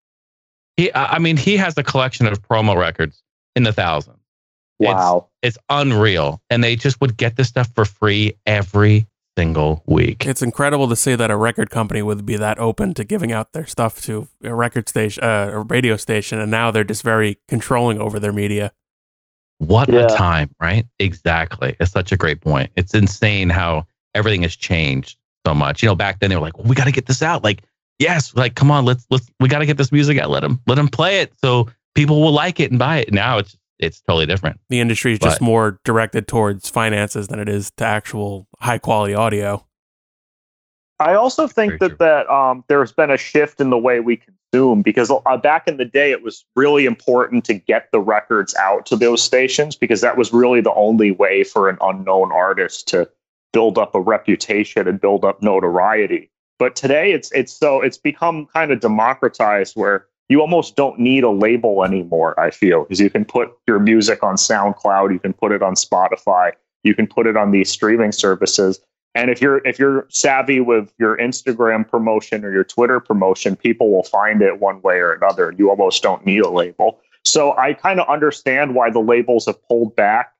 He, 0.76 0.92
I 0.94 1.16
I 1.16 1.20
mean, 1.20 1.38
he 1.38 1.56
has 1.58 1.78
a 1.78 1.84
collection 1.84 2.26
of 2.28 2.42
promo 2.42 2.76
records 2.76 3.22
in 3.56 3.64
the 3.64 3.74
thousands. 3.74 4.18
It's- 4.80 4.94
Wow. 4.96 5.28
It's 5.42 5.58
unreal. 5.70 6.42
And 6.50 6.64
they 6.64 6.76
just 6.76 7.00
would 7.02 7.16
get 7.18 7.36
this 7.38 7.48
stuff 7.48 7.70
for 7.76 7.86
free 7.86 8.34
every 8.46 9.08
single 9.38 9.84
week. 9.86 10.26
It's 10.26 10.42
incredible 10.42 10.90
to 10.90 10.96
see 10.98 11.16
that 11.16 11.32
a 11.32 11.38
record 11.38 11.70
company 11.70 12.02
would 12.02 12.26
be 12.26 12.36
that 12.36 12.60
open 12.60 12.94
to 12.96 13.04
giving 13.06 13.32
out 13.32 13.54
their 13.54 13.66
stuff 13.66 14.02
to 14.04 14.28
a 14.44 14.54
record 14.54 14.90
station, 14.90 15.24
uh, 15.24 15.50
a 15.54 15.60
radio 15.60 15.96
station, 15.96 16.40
and 16.40 16.52
now 16.52 16.72
they're 16.72 16.84
just 16.84 17.04
very 17.04 17.38
controlling 17.48 18.00
over 18.00 18.20
their 18.20 18.34
media. 18.34 18.74
What 19.60 19.90
Yeah. 19.90 20.06
a 20.06 20.10
time, 20.10 20.54
right? 20.62 20.86
Exactly. 21.00 21.76
It's 21.80 21.92
such 21.92 22.12
a 22.12 22.18
great 22.18 22.42
point. 22.42 22.72
It's 22.76 22.94
insane 22.94 23.50
how 23.50 23.86
everything 24.16 24.42
has 24.42 24.56
changed 24.56 25.18
so 25.46 25.54
much. 25.54 25.82
You 25.84 25.88
know, 25.88 25.96
back 25.96 26.20
then 26.20 26.30
they 26.30 26.36
were 26.36 26.42
like, 26.42 26.58
well, 26.58 26.68
we 26.68 26.76
got 26.76 26.86
to 26.86 26.92
get 26.92 27.06
this 27.06 27.22
out. 27.22 27.44
Like, 27.44 27.64
yes, 27.98 28.34
like, 28.36 28.56
come 28.56 28.72
on, 28.72 28.84
let's, 28.86 29.06
let's, 29.10 29.30
we 29.40 29.48
got 29.48 29.60
to 29.60 29.66
get 29.66 29.78
this 29.78 29.92
music 29.92 30.18
out. 30.18 30.30
Let 30.30 30.42
them, 30.42 30.60
let 30.68 30.76
them 30.76 30.88
play 30.90 31.20
it 31.22 31.34
so 31.42 31.70
people 31.96 32.22
will 32.22 32.32
like 32.32 32.60
it 32.60 32.72
and 32.72 32.80
buy 32.80 33.00
it. 33.00 33.14
Now 33.14 33.38
it's, 33.38 33.58
it's 33.80 34.02
totally 34.02 34.26
different. 34.26 34.60
The 34.70 34.80
industry 34.80 35.14
is 35.14 35.20
just 35.20 35.42
more 35.42 35.80
directed 35.86 36.28
towards 36.28 36.70
finances 36.70 37.30
than 37.30 37.40
it 37.40 37.48
is 37.48 37.72
to 37.78 37.86
actual 37.86 38.48
high 38.60 38.78
quality 38.78 39.14
audio. 39.14 39.66
I 41.00 41.14
also 41.14 41.48
think 41.48 41.80
Very 41.80 41.90
that 41.90 42.00
that 42.00 42.30
um, 42.30 42.66
there's 42.68 42.92
been 42.92 43.10
a 43.10 43.18
shift 43.18 43.62
in 43.62 43.70
the 43.70 43.78
way 43.78 44.02
we 44.02 44.18
consume 44.18 44.82
because 44.82 45.10
uh, 45.10 45.38
back 45.38 45.68
in 45.68 45.78
the 45.78 45.86
day 45.86 46.12
it 46.12 46.24
was 46.24 46.44
really 46.58 46.86
important 46.86 47.46
to 47.46 47.54
get 47.54 47.90
the 47.94 48.02
records 48.02 48.54
out 48.56 48.86
to 48.88 48.98
those 48.98 49.24
stations 49.24 49.78
because 49.78 50.02
that 50.02 50.18
was 50.18 50.34
really 50.34 50.60
the 50.60 50.74
only 50.74 51.12
way 51.12 51.46
for 51.46 51.70
an 51.70 51.78
unknown 51.80 52.34
artist 52.34 52.90
to 52.90 53.10
build 53.54 53.78
up 53.78 53.96
a 53.96 54.02
reputation 54.02 54.88
and 54.90 55.00
build 55.00 55.24
up 55.24 55.42
notoriety. 55.42 56.30
But 56.58 56.76
today 56.76 57.14
it's 57.14 57.32
it's 57.32 57.54
so 57.54 57.82
it's 57.82 57.98
become 57.98 58.48
kind 58.48 58.72
of 58.72 58.82
democratized 58.82 59.78
where 59.78 60.06
you 60.30 60.42
almost 60.42 60.76
don't 60.76 61.00
need 61.00 61.24
a 61.24 61.30
label 61.30 61.84
anymore, 61.84 62.40
I 62.40 62.52
feel, 62.52 62.84
because 62.84 63.00
you 63.00 63.10
can 63.10 63.26
put 63.26 63.52
your 63.68 63.80
music 63.80 64.24
on 64.24 64.36
SoundCloud, 64.36 65.12
you 65.12 65.20
can 65.20 65.34
put 65.34 65.52
it 65.52 65.62
on 65.62 65.74
Spotify, 65.74 66.52
you 66.84 66.96
can 66.96 67.08
put 67.08 67.28
it 67.28 67.36
on 67.36 67.52
these 67.52 67.70
streaming 67.70 68.12
services 68.12 68.80
and 69.16 69.30
if 69.30 69.42
you're 69.42 69.66
if 69.68 69.80
you're 69.80 70.06
savvy 70.10 70.60
with 70.60 70.94
your 71.00 71.18
Instagram 71.18 71.88
promotion 71.88 72.46
or 72.46 72.52
your 72.52 72.64
Twitter 72.64 73.00
promotion, 73.00 73.56
people 73.56 73.92
will 73.92 74.04
find 74.04 74.42
it 74.42 74.60
one 74.60 74.82
way 74.82 74.96
or 74.96 75.14
another. 75.14 75.54
You 75.58 75.70
almost 75.70 76.04
don't 76.04 76.26
need 76.26 76.42
a 76.42 76.50
label. 76.50 77.00
So 77.26 77.58
I 77.58 77.74
kind 77.74 78.00
of 78.00 78.08
understand 78.08 78.76
why 78.76 78.92
the 78.92 79.00
labels 79.00 79.48
have 79.48 79.62
pulled 79.68 79.96
back 79.96 80.34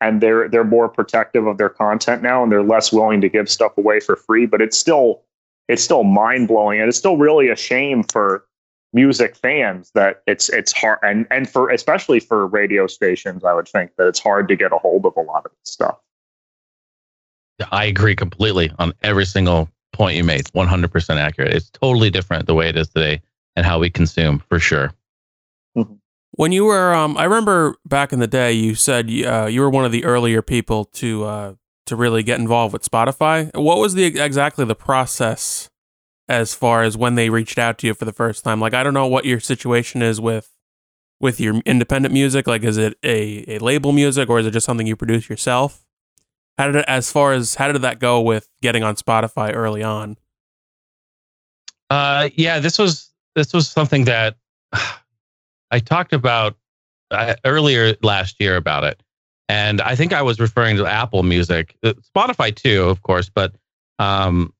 and 0.00 0.20
they're 0.20 0.48
they're 0.48 0.64
more 0.64 0.88
protective 0.88 1.46
of 1.46 1.56
their 1.56 1.68
content 1.68 2.22
now 2.22 2.42
and 2.42 2.50
they're 2.50 2.64
less 2.64 2.92
willing 2.92 3.20
to 3.20 3.28
give 3.28 3.48
stuff 3.48 3.78
away 3.78 4.00
for 4.00 4.16
free, 4.16 4.44
but 4.44 4.60
it's 4.60 4.76
still 4.76 5.22
it's 5.68 5.82
still 5.82 6.02
mind 6.02 6.48
blowing 6.48 6.80
and 6.80 6.88
it's 6.88 6.98
still 6.98 7.16
really 7.16 7.48
a 7.48 7.56
shame 7.56 8.02
for 8.02 8.44
music 8.92 9.36
fans 9.36 9.90
that 9.94 10.22
it's 10.26 10.48
it's 10.48 10.72
hard 10.72 10.98
and 11.02 11.26
and 11.30 11.48
for 11.48 11.70
especially 11.70 12.20
for 12.20 12.46
radio 12.46 12.86
stations, 12.86 13.44
I 13.44 13.52
would 13.52 13.68
think 13.68 13.92
that 13.96 14.06
it's 14.06 14.20
hard 14.20 14.48
to 14.48 14.56
get 14.56 14.72
a 14.72 14.78
hold 14.78 15.06
of 15.06 15.12
a 15.16 15.20
lot 15.20 15.44
of 15.44 15.52
this 15.52 15.72
stuff. 15.72 15.98
I 17.72 17.86
agree 17.86 18.14
completely 18.14 18.70
on 18.78 18.92
every 19.02 19.24
single 19.24 19.68
point 19.92 20.16
you 20.16 20.24
made. 20.24 20.44
100% 20.46 21.16
accurate. 21.16 21.54
It's 21.54 21.70
totally 21.70 22.10
different 22.10 22.46
the 22.46 22.54
way 22.54 22.68
it 22.68 22.76
is 22.76 22.88
today 22.88 23.22
and 23.56 23.64
how 23.64 23.78
we 23.78 23.88
consume 23.88 24.42
for 24.50 24.58
sure. 24.58 24.92
When 26.32 26.52
you 26.52 26.66
were, 26.66 26.92
um, 26.92 27.16
I 27.16 27.24
remember 27.24 27.76
back 27.86 28.12
in 28.12 28.18
the 28.18 28.26
day, 28.26 28.52
you 28.52 28.74
said 28.74 29.06
uh, 29.08 29.46
you 29.46 29.62
were 29.62 29.70
one 29.70 29.86
of 29.86 29.92
the 29.92 30.04
earlier 30.04 30.42
people 30.42 30.84
to 30.84 31.24
uh, 31.24 31.54
to 31.86 31.96
really 31.96 32.22
get 32.22 32.38
involved 32.38 32.74
with 32.74 32.82
Spotify. 32.82 33.54
What 33.56 33.78
was 33.78 33.94
the 33.94 34.04
exactly 34.04 34.66
the 34.66 34.74
process 34.74 35.70
as 36.28 36.54
far 36.54 36.82
as 36.82 36.96
when 36.96 37.14
they 37.14 37.30
reached 37.30 37.58
out 37.58 37.78
to 37.78 37.86
you 37.86 37.94
for 37.94 38.04
the 38.04 38.12
first 38.12 38.44
time? 38.44 38.60
Like, 38.60 38.74
I 38.74 38.82
don't 38.82 38.94
know 38.94 39.06
what 39.06 39.24
your 39.24 39.40
situation 39.40 40.02
is 40.02 40.20
with 40.20 40.50
with 41.20 41.40
your 41.40 41.56
independent 41.64 42.12
music. 42.12 42.46
Like, 42.46 42.62
is 42.62 42.76
it 42.76 42.98
a, 43.02 43.56
a 43.56 43.58
label 43.58 43.92
music 43.92 44.28
or 44.28 44.38
is 44.38 44.46
it 44.46 44.50
just 44.50 44.66
something 44.66 44.86
you 44.86 44.96
produce 44.96 45.28
yourself? 45.28 45.84
How 46.58 46.66
did 46.66 46.76
it, 46.76 46.84
as 46.88 47.10
far 47.10 47.32
as 47.32 47.54
how 47.56 47.70
did 47.70 47.82
that 47.82 47.98
go 47.98 48.20
with 48.20 48.48
getting 48.62 48.82
on 48.82 48.96
Spotify 48.96 49.54
early 49.54 49.82
on? 49.82 50.16
Uh, 51.90 52.30
yeah, 52.34 52.58
this 52.58 52.78
was 52.78 53.10
this 53.34 53.52
was 53.52 53.68
something 53.68 54.04
that 54.04 54.36
I 55.70 55.80
talked 55.80 56.12
about 56.12 56.56
uh, 57.10 57.34
earlier 57.44 57.94
last 58.02 58.40
year 58.40 58.56
about 58.56 58.84
it, 58.84 59.02
and 59.48 59.80
I 59.80 59.94
think 59.94 60.12
I 60.12 60.22
was 60.22 60.40
referring 60.40 60.76
to 60.78 60.86
Apple 60.86 61.22
Music, 61.22 61.76
uh, 61.84 61.92
Spotify 62.14 62.54
too, 62.54 62.84
of 62.84 63.02
course, 63.02 63.28
but 63.28 63.54
um, 63.98 64.52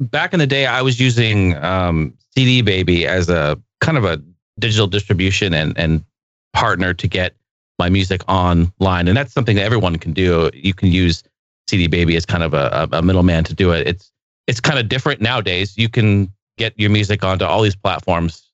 back 0.00 0.32
in 0.32 0.38
the 0.38 0.46
day, 0.46 0.66
I 0.66 0.82
was 0.82 1.00
using 1.00 1.56
um, 1.56 2.14
CD 2.34 2.62
Baby 2.62 3.06
as 3.06 3.28
a 3.28 3.60
kind 3.80 3.98
of 3.98 4.04
a 4.04 4.22
digital 4.58 4.86
distribution 4.86 5.54
and 5.54 5.76
and 5.78 6.04
partner 6.52 6.94
to 6.94 7.08
get 7.08 7.34
my 7.78 7.88
music 7.88 8.22
online, 8.28 9.08
and 9.08 9.16
that's 9.16 9.32
something 9.32 9.56
that 9.56 9.64
everyone 9.64 9.98
can 9.98 10.12
do. 10.12 10.50
You 10.54 10.74
can 10.74 10.90
use 10.90 11.22
CD 11.68 11.86
Baby 11.86 12.16
as 12.16 12.26
kind 12.26 12.42
of 12.42 12.54
a, 12.54 12.88
a 12.92 13.02
middleman 13.02 13.44
to 13.44 13.54
do 13.54 13.72
it. 13.72 13.86
It's 13.86 14.10
it's 14.46 14.60
kind 14.60 14.78
of 14.78 14.88
different 14.88 15.20
nowadays. 15.20 15.76
You 15.76 15.88
can 15.88 16.32
get 16.56 16.78
your 16.78 16.90
music 16.90 17.24
onto 17.24 17.44
all 17.44 17.62
these 17.62 17.76
platforms, 17.76 18.48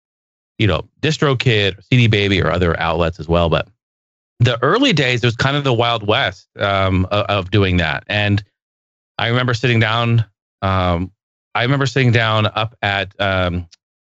you 0.58 0.66
know, 0.66 0.82
DistroKid, 1.00 1.82
CD 1.84 2.06
Baby, 2.06 2.40
or 2.40 2.50
other 2.50 2.78
outlets 2.78 3.20
as 3.20 3.28
well. 3.28 3.48
But 3.48 3.68
the 4.38 4.62
early 4.62 4.92
days, 4.92 5.22
it 5.22 5.26
was 5.26 5.36
kind 5.36 5.56
of 5.56 5.64
the 5.64 5.74
wild 5.74 6.06
west 6.06 6.48
um, 6.58 7.06
of, 7.10 7.50
doing 7.50 7.76
that. 7.76 8.04
And 8.06 8.42
I 9.18 9.28
remember 9.28 9.54
sitting 9.54 9.80
down. 9.80 10.24
Um, 10.62 11.10
I 11.54 11.62
remember 11.62 11.86
sitting 11.86 12.12
down 12.12 12.46
up 12.46 12.76
at. 12.82 13.14
Um, 13.20 13.68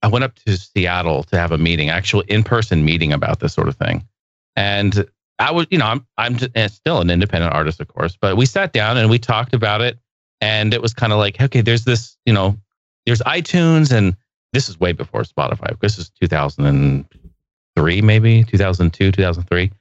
I 0.03 0.09
went 0.09 0.25
up 0.25 0.35
to 0.47 0.57
Seattle 0.57 1.23
to 1.25 1.39
have 1.39 1.53
a 1.53 1.59
meeting, 1.59 1.89
actual 1.89 2.23
in-person 2.23 2.85
meeting 2.85 3.13
about 3.13 3.39
this 3.39 3.55
sort 3.55 3.69
of 3.69 3.77
thing. 3.77 4.05
And 4.57 5.07
I 5.39 5.51
was, 5.51 5.67
you 5.71 5.79
know, 5.79 5.87
I'm 5.87 6.07
I'm 6.19 6.39
still 6.69 7.01
an 7.01 7.11
independent 7.11 7.53
artist, 7.53 7.81
of 7.81 7.89
course, 7.89 8.17
but 8.21 8.37
we 8.37 8.47
sat 8.47 8.73
down 8.73 8.97
and 8.97 9.11
we 9.11 9.19
talked 9.19 9.55
about 9.55 9.81
it, 9.81 9.99
and 10.41 10.75
it 10.75 10.83
was 10.83 10.93
kind 10.93 11.13
of 11.13 11.19
like, 11.19 11.41
okay, 11.41 11.61
there's 11.61 11.85
this, 11.85 12.17
you 12.27 12.33
know, 12.33 12.57
there's 13.07 13.21
iTunes, 13.21 13.93
and 13.93 14.17
this 14.53 14.69
is 14.69 14.79
way 14.79 14.93
before 14.93 15.23
Spotify. 15.23 15.79
This 15.81 15.99
is 15.99 16.11
2003, 16.21 18.03
maybe 18.03 18.45
2002, 18.45 19.13
2003, 19.13 19.73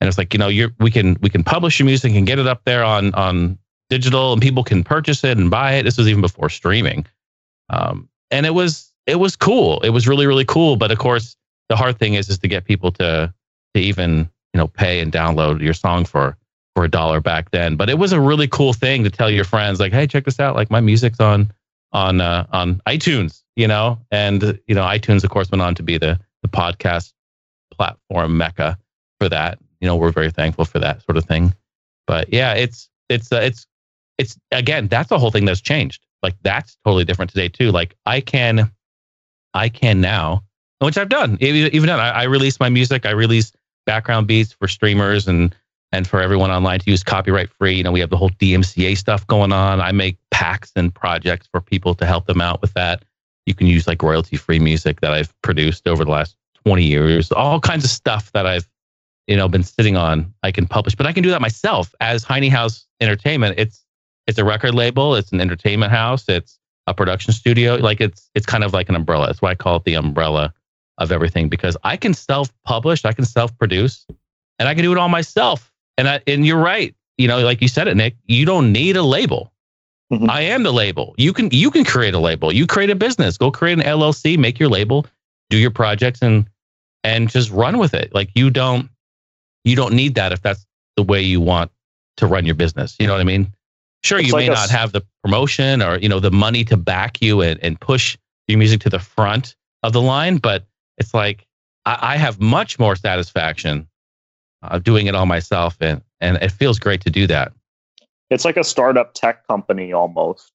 and 0.00 0.08
it's 0.08 0.18
like, 0.18 0.32
you 0.34 0.38
know, 0.38 0.48
you're 0.48 0.70
we 0.78 0.90
can 0.90 1.16
we 1.20 1.30
can 1.30 1.42
publish 1.42 1.78
your 1.78 1.86
music 1.86 2.14
and 2.14 2.26
get 2.26 2.38
it 2.38 2.46
up 2.46 2.62
there 2.64 2.84
on 2.84 3.14
on 3.14 3.58
digital, 3.90 4.32
and 4.32 4.42
people 4.42 4.64
can 4.64 4.84
purchase 4.84 5.24
it 5.24 5.38
and 5.38 5.50
buy 5.50 5.74
it. 5.74 5.82
This 5.84 5.98
was 5.98 6.08
even 6.08 6.20
before 6.20 6.48
streaming, 6.48 7.06
um, 7.70 8.08
and 8.30 8.46
it 8.46 8.54
was 8.54 8.92
it 9.06 9.16
was 9.16 9.36
cool. 9.36 9.80
It 9.80 9.90
was 9.90 10.08
really 10.08 10.26
really 10.26 10.44
cool. 10.44 10.76
But 10.76 10.90
of 10.90 10.98
course, 10.98 11.36
the 11.68 11.76
hard 11.76 11.98
thing 11.98 12.14
is 12.14 12.28
is 12.28 12.38
to 12.38 12.48
get 12.48 12.64
people 12.64 12.92
to 12.92 13.32
to 13.74 13.80
even 13.80 14.28
you 14.52 14.58
know 14.58 14.68
pay 14.68 15.00
and 15.00 15.12
download 15.12 15.60
your 15.60 15.74
song 15.74 16.04
for 16.04 16.36
for 16.74 16.84
a 16.84 16.88
dollar 16.88 17.20
back 17.20 17.50
then. 17.50 17.76
But 17.76 17.90
it 17.90 17.98
was 17.98 18.12
a 18.12 18.20
really 18.20 18.46
cool 18.46 18.72
thing 18.72 19.02
to 19.04 19.10
tell 19.10 19.28
your 19.28 19.44
friends, 19.44 19.80
like, 19.80 19.92
hey, 19.92 20.06
check 20.06 20.24
this 20.24 20.38
out. 20.38 20.54
Like 20.54 20.70
my 20.70 20.80
music's 20.80 21.20
on 21.20 21.50
on 21.92 22.20
uh, 22.20 22.46
on 22.52 22.80
iTunes, 22.86 23.42
you 23.56 23.66
know, 23.66 23.98
and 24.10 24.58
you 24.66 24.74
know 24.74 24.84
iTunes, 24.84 25.24
of 25.24 25.30
course, 25.30 25.50
went 25.50 25.62
on 25.62 25.74
to 25.74 25.82
be 25.82 25.98
the 25.98 26.18
the 26.42 26.48
podcast 26.48 27.12
platform 27.72 28.36
mecca 28.36 28.78
for 29.18 29.28
that. 29.28 29.58
You 29.80 29.86
know, 29.86 29.96
we're 29.96 30.12
very 30.12 30.30
thankful 30.30 30.64
for 30.64 30.78
that 30.78 31.02
sort 31.02 31.16
of 31.16 31.24
thing. 31.24 31.54
But 32.06 32.32
yeah, 32.32 32.54
it's 32.54 32.88
it's 33.08 33.32
uh, 33.32 33.40
it's 33.42 33.66
it's 34.18 34.38
again, 34.50 34.88
that's 34.88 35.08
the 35.08 35.18
whole 35.18 35.30
thing 35.30 35.44
that's 35.44 35.60
changed. 35.60 36.04
Like 36.22 36.34
that's 36.42 36.76
totally 36.84 37.04
different 37.04 37.30
today 37.30 37.48
too. 37.48 37.70
Like 37.70 37.94
I 38.06 38.20
can 38.20 38.70
I 39.54 39.68
can 39.68 40.00
now, 40.00 40.42
which 40.80 40.98
I've 40.98 41.08
done. 41.08 41.38
Even 41.40 41.86
done. 41.86 42.00
I, 42.00 42.10
I 42.10 42.22
release 42.24 42.60
my 42.60 42.68
music. 42.68 43.06
I 43.06 43.10
release 43.10 43.52
background 43.86 44.26
beats 44.26 44.52
for 44.52 44.68
streamers 44.68 45.26
and 45.26 45.54
and 45.92 46.06
for 46.06 46.20
everyone 46.20 46.50
online 46.50 46.80
to 46.80 46.90
use 46.90 47.02
copyright 47.02 47.50
free. 47.50 47.74
You 47.74 47.82
know, 47.82 47.92
we 47.92 48.00
have 48.00 48.10
the 48.10 48.16
whole 48.16 48.30
DMCA 48.30 48.96
stuff 48.96 49.26
going 49.26 49.52
on. 49.52 49.80
I 49.80 49.92
make 49.92 50.18
packs 50.30 50.70
and 50.76 50.94
projects 50.94 51.48
for 51.50 51.60
people 51.60 51.94
to 51.94 52.04
help 52.04 52.26
them 52.26 52.40
out 52.40 52.60
with 52.60 52.74
that. 52.74 53.04
You 53.46 53.54
can 53.54 53.66
use 53.66 53.86
like 53.86 54.02
royalty 54.02 54.36
free 54.36 54.58
music 54.58 55.00
that 55.00 55.12
I've 55.12 55.32
produced 55.40 55.88
over 55.88 56.04
the 56.04 56.10
last 56.10 56.36
20 56.66 56.84
years, 56.84 57.32
all 57.32 57.60
kinds 57.60 57.84
of 57.84 57.90
stuff 57.90 58.30
that 58.32 58.46
I've, 58.46 58.68
you 59.26 59.36
know, 59.36 59.48
been 59.48 59.62
sitting 59.62 59.96
on. 59.96 60.32
I 60.42 60.52
can 60.52 60.66
publish, 60.66 60.94
but 60.94 61.06
I 61.06 61.12
can 61.14 61.22
do 61.22 61.30
that 61.30 61.40
myself 61.40 61.94
as 62.00 62.24
Heine 62.24 62.50
House 62.50 62.86
Entertainment. 63.00 63.54
It's, 63.58 63.86
it's 64.28 64.38
a 64.38 64.44
record 64.44 64.74
label. 64.74 65.16
It's 65.16 65.32
an 65.32 65.40
entertainment 65.40 65.90
house. 65.90 66.28
It's 66.28 66.58
a 66.86 66.94
production 66.94 67.32
studio. 67.32 67.76
Like 67.76 68.00
it's, 68.00 68.30
it's 68.34 68.46
kind 68.46 68.62
of 68.62 68.72
like 68.72 68.88
an 68.88 68.94
umbrella. 68.94 69.26
That's 69.26 69.42
why 69.42 69.50
I 69.50 69.54
call 69.56 69.76
it 69.76 69.84
the 69.84 69.94
umbrella 69.94 70.54
of 70.98 71.10
everything 71.10 71.48
because 71.48 71.76
I 71.82 71.96
can 71.96 72.12
self 72.12 72.52
publish, 72.64 73.04
I 73.04 73.12
can 73.12 73.24
self 73.24 73.56
produce, 73.58 74.06
and 74.58 74.68
I 74.68 74.74
can 74.74 74.84
do 74.84 74.92
it 74.92 74.98
all 74.98 75.08
myself. 75.08 75.72
And 75.96 76.08
I, 76.08 76.20
and 76.26 76.46
you're 76.46 76.60
right. 76.60 76.94
You 77.16 77.26
know, 77.26 77.40
like 77.40 77.60
you 77.62 77.68
said 77.68 77.88
it, 77.88 77.96
Nick, 77.96 78.16
you 78.26 78.44
don't 78.44 78.70
need 78.70 78.96
a 78.96 79.02
label. 79.02 79.52
Mm-hmm. 80.12 80.30
I 80.30 80.42
am 80.42 80.62
the 80.62 80.72
label. 80.72 81.14
You 81.18 81.32
can 81.32 81.50
you 81.50 81.70
can 81.70 81.84
create 81.84 82.14
a 82.14 82.18
label. 82.18 82.52
You 82.52 82.66
create 82.66 82.90
a 82.90 82.94
business. 82.94 83.36
Go 83.36 83.50
create 83.50 83.78
an 83.78 83.84
LLC, 83.84 84.38
make 84.38 84.58
your 84.58 84.68
label, 84.68 85.06
do 85.50 85.56
your 85.56 85.70
projects 85.70 86.22
and 86.22 86.48
and 87.04 87.28
just 87.28 87.50
run 87.50 87.78
with 87.78 87.94
it. 87.94 88.14
Like 88.14 88.30
you 88.34 88.50
don't 88.50 88.88
you 89.64 89.76
don't 89.76 89.94
need 89.94 90.14
that 90.14 90.32
if 90.32 90.42
that's 90.42 90.64
the 90.96 91.02
way 91.02 91.22
you 91.22 91.40
want 91.40 91.70
to 92.18 92.26
run 92.26 92.46
your 92.46 92.54
business. 92.54 92.96
You 92.98 93.06
know 93.06 93.14
what 93.14 93.20
I 93.20 93.24
mean? 93.24 93.52
Sure, 94.04 94.18
it's 94.18 94.28
you 94.28 94.32
like 94.32 94.46
may 94.46 94.52
a, 94.52 94.54
not 94.54 94.70
have 94.70 94.92
the 94.92 95.04
promotion 95.22 95.82
or 95.82 95.98
you 95.98 96.08
know 96.08 96.20
the 96.20 96.30
money 96.30 96.64
to 96.64 96.76
back 96.76 97.20
you 97.20 97.42
and, 97.42 97.58
and 97.62 97.80
push 97.80 98.16
your 98.46 98.58
music 98.58 98.80
to 98.80 98.90
the 98.90 98.98
front 98.98 99.56
of 99.82 99.92
the 99.92 100.00
line, 100.00 100.38
but 100.38 100.66
it's 100.98 101.14
like 101.14 101.46
I, 101.84 102.14
I 102.14 102.16
have 102.16 102.40
much 102.40 102.78
more 102.78 102.96
satisfaction 102.96 103.88
uh, 104.62 104.78
doing 104.78 105.06
it 105.06 105.14
all 105.14 105.26
myself, 105.26 105.76
and 105.80 106.02
and 106.20 106.36
it 106.38 106.52
feels 106.52 106.78
great 106.78 107.00
to 107.02 107.10
do 107.10 107.26
that. 107.26 107.52
It's 108.30 108.44
like 108.44 108.56
a 108.56 108.64
startup 108.64 109.14
tech 109.14 109.46
company 109.46 109.92
almost, 109.92 110.52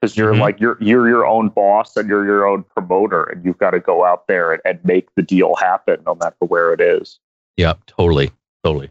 because 0.00 0.16
you're 0.16 0.32
mm-hmm. 0.32 0.40
like 0.40 0.60
you're 0.60 0.78
you're 0.80 1.08
your 1.08 1.26
own 1.26 1.48
boss 1.48 1.96
and 1.96 2.08
you're 2.08 2.24
your 2.24 2.46
own 2.46 2.64
promoter, 2.64 3.24
and 3.24 3.44
you've 3.44 3.58
got 3.58 3.72
to 3.72 3.80
go 3.80 4.04
out 4.04 4.26
there 4.28 4.52
and, 4.52 4.62
and 4.64 4.84
make 4.84 5.08
the 5.14 5.22
deal 5.22 5.54
happen, 5.56 6.02
no 6.06 6.14
matter 6.14 6.36
where 6.40 6.72
it 6.72 6.80
is. 6.80 7.18
Yep, 7.56 7.84
totally, 7.86 8.30
totally. 8.64 8.90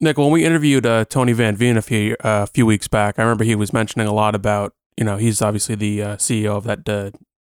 Nick, 0.00 0.16
when 0.16 0.30
we 0.30 0.44
interviewed 0.44 0.86
uh, 0.86 1.04
Tony 1.06 1.32
Van 1.32 1.56
Veen 1.56 1.76
a 1.76 1.82
few 1.82 2.14
uh, 2.20 2.44
a 2.44 2.46
few 2.46 2.64
weeks 2.66 2.88
back, 2.88 3.18
I 3.18 3.22
remember 3.22 3.44
he 3.44 3.54
was 3.54 3.72
mentioning 3.72 4.06
a 4.06 4.12
lot 4.12 4.34
about 4.34 4.74
you 4.96 5.04
know 5.04 5.16
he's 5.16 5.42
obviously 5.42 5.74
the 5.74 6.02
uh, 6.02 6.16
CEO 6.16 6.56
of 6.56 6.64
that 6.64 6.88
uh, 6.88 7.10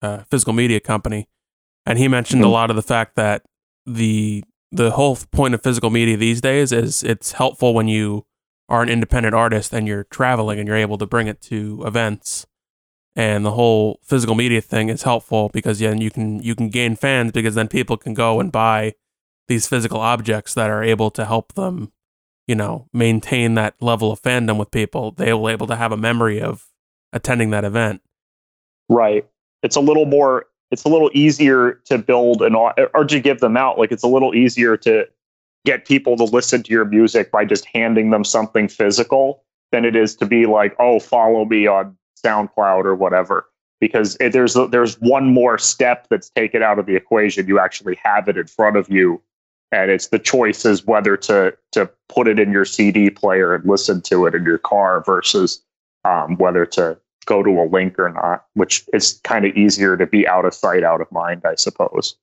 uh, 0.02 0.24
physical 0.30 0.52
media 0.52 0.80
company, 0.80 1.28
and 1.84 1.98
he 1.98 2.08
mentioned 2.08 2.42
mm-hmm. 2.42 2.50
a 2.50 2.52
lot 2.52 2.70
of 2.70 2.76
the 2.76 2.82
fact 2.82 3.16
that 3.16 3.42
the 3.84 4.42
the 4.72 4.92
whole 4.92 5.16
point 5.32 5.54
of 5.54 5.62
physical 5.62 5.90
media 5.90 6.16
these 6.16 6.40
days 6.40 6.72
is 6.72 7.02
it's 7.02 7.32
helpful 7.32 7.74
when 7.74 7.88
you 7.88 8.24
are 8.68 8.82
an 8.82 8.88
independent 8.88 9.34
artist 9.34 9.72
and 9.72 9.88
you're 9.88 10.04
traveling 10.04 10.58
and 10.58 10.68
you're 10.68 10.76
able 10.76 10.96
to 10.96 11.06
bring 11.06 11.26
it 11.26 11.40
to 11.42 11.82
events 11.84 12.46
and 13.16 13.44
the 13.44 13.52
whole 13.52 14.00
physical 14.02 14.34
media 14.34 14.60
thing 14.60 14.88
is 14.88 15.02
helpful 15.02 15.50
because 15.52 15.80
yeah, 15.80 15.92
you 15.92 16.10
can 16.10 16.40
you 16.42 16.54
can 16.54 16.68
gain 16.68 16.96
fans 16.96 17.32
because 17.32 17.54
then 17.54 17.68
people 17.68 17.96
can 17.96 18.14
go 18.14 18.40
and 18.40 18.52
buy 18.52 18.94
these 19.48 19.66
physical 19.66 20.00
objects 20.00 20.54
that 20.54 20.70
are 20.70 20.82
able 20.82 21.10
to 21.10 21.24
help 21.24 21.54
them, 21.54 21.92
you 22.50 22.56
know, 22.56 22.88
maintain 22.92 23.54
that 23.54 23.80
level 23.80 24.10
of 24.10 24.20
fandom 24.20 24.58
with 24.58 24.72
people. 24.72 25.12
They 25.12 25.32
will 25.32 25.46
be 25.46 25.52
able 25.52 25.68
to 25.68 25.76
have 25.76 25.92
a 25.92 25.96
memory 25.96 26.42
of 26.42 26.66
attending 27.12 27.50
that 27.50 27.62
event. 27.62 28.02
Right. 28.88 29.24
It's 29.62 29.76
a 29.76 29.80
little 29.80 30.04
more. 30.04 30.46
It's 30.72 30.82
a 30.82 30.88
little 30.88 31.12
easier 31.14 31.80
to 31.84 31.96
build 31.96 32.42
an 32.42 32.56
or 32.56 33.04
to 33.04 33.20
give 33.20 33.38
them 33.38 33.56
out. 33.56 33.78
Like 33.78 33.92
it's 33.92 34.02
a 34.02 34.08
little 34.08 34.34
easier 34.34 34.76
to 34.78 35.06
get 35.64 35.86
people 35.86 36.16
to 36.16 36.24
listen 36.24 36.64
to 36.64 36.72
your 36.72 36.84
music 36.84 37.30
by 37.30 37.44
just 37.44 37.66
handing 37.66 38.10
them 38.10 38.24
something 38.24 38.66
physical 38.66 39.44
than 39.70 39.84
it 39.84 39.94
is 39.94 40.16
to 40.16 40.26
be 40.26 40.46
like, 40.46 40.74
oh, 40.80 40.98
follow 40.98 41.44
me 41.44 41.68
on 41.68 41.96
SoundCloud 42.24 42.84
or 42.84 42.96
whatever. 42.96 43.46
Because 43.80 44.16
there's 44.16 44.56
there's 44.72 45.00
one 45.00 45.32
more 45.32 45.56
step 45.56 46.08
that's 46.10 46.30
taken 46.30 46.64
out 46.64 46.80
of 46.80 46.86
the 46.86 46.96
equation. 46.96 47.46
You 47.46 47.60
actually 47.60 47.96
have 48.02 48.26
it 48.26 48.36
in 48.36 48.48
front 48.48 48.76
of 48.76 48.90
you 48.90 49.22
and 49.72 49.90
it's 49.90 50.08
the 50.08 50.18
choice 50.18 50.64
is 50.64 50.86
whether 50.86 51.16
to 51.16 51.56
to 51.72 51.90
put 52.08 52.28
it 52.28 52.38
in 52.38 52.52
your 52.52 52.64
CD 52.64 53.10
player 53.10 53.54
and 53.54 53.68
listen 53.68 54.00
to 54.02 54.26
it 54.26 54.34
in 54.34 54.44
your 54.44 54.58
car 54.58 55.02
versus 55.04 55.62
um, 56.04 56.36
whether 56.36 56.66
to 56.66 56.98
go 57.26 57.42
to 57.42 57.50
a 57.50 57.66
link 57.70 57.98
or 57.98 58.10
not, 58.10 58.46
which 58.54 58.84
is 58.92 59.20
kind 59.24 59.44
of 59.44 59.54
easier 59.54 59.96
to 59.96 60.06
be 60.06 60.26
out 60.26 60.44
of 60.44 60.54
sight, 60.54 60.82
out 60.82 61.00
of 61.00 61.10
mind, 61.12 61.42
I 61.44 61.54
suppose. 61.54 62.16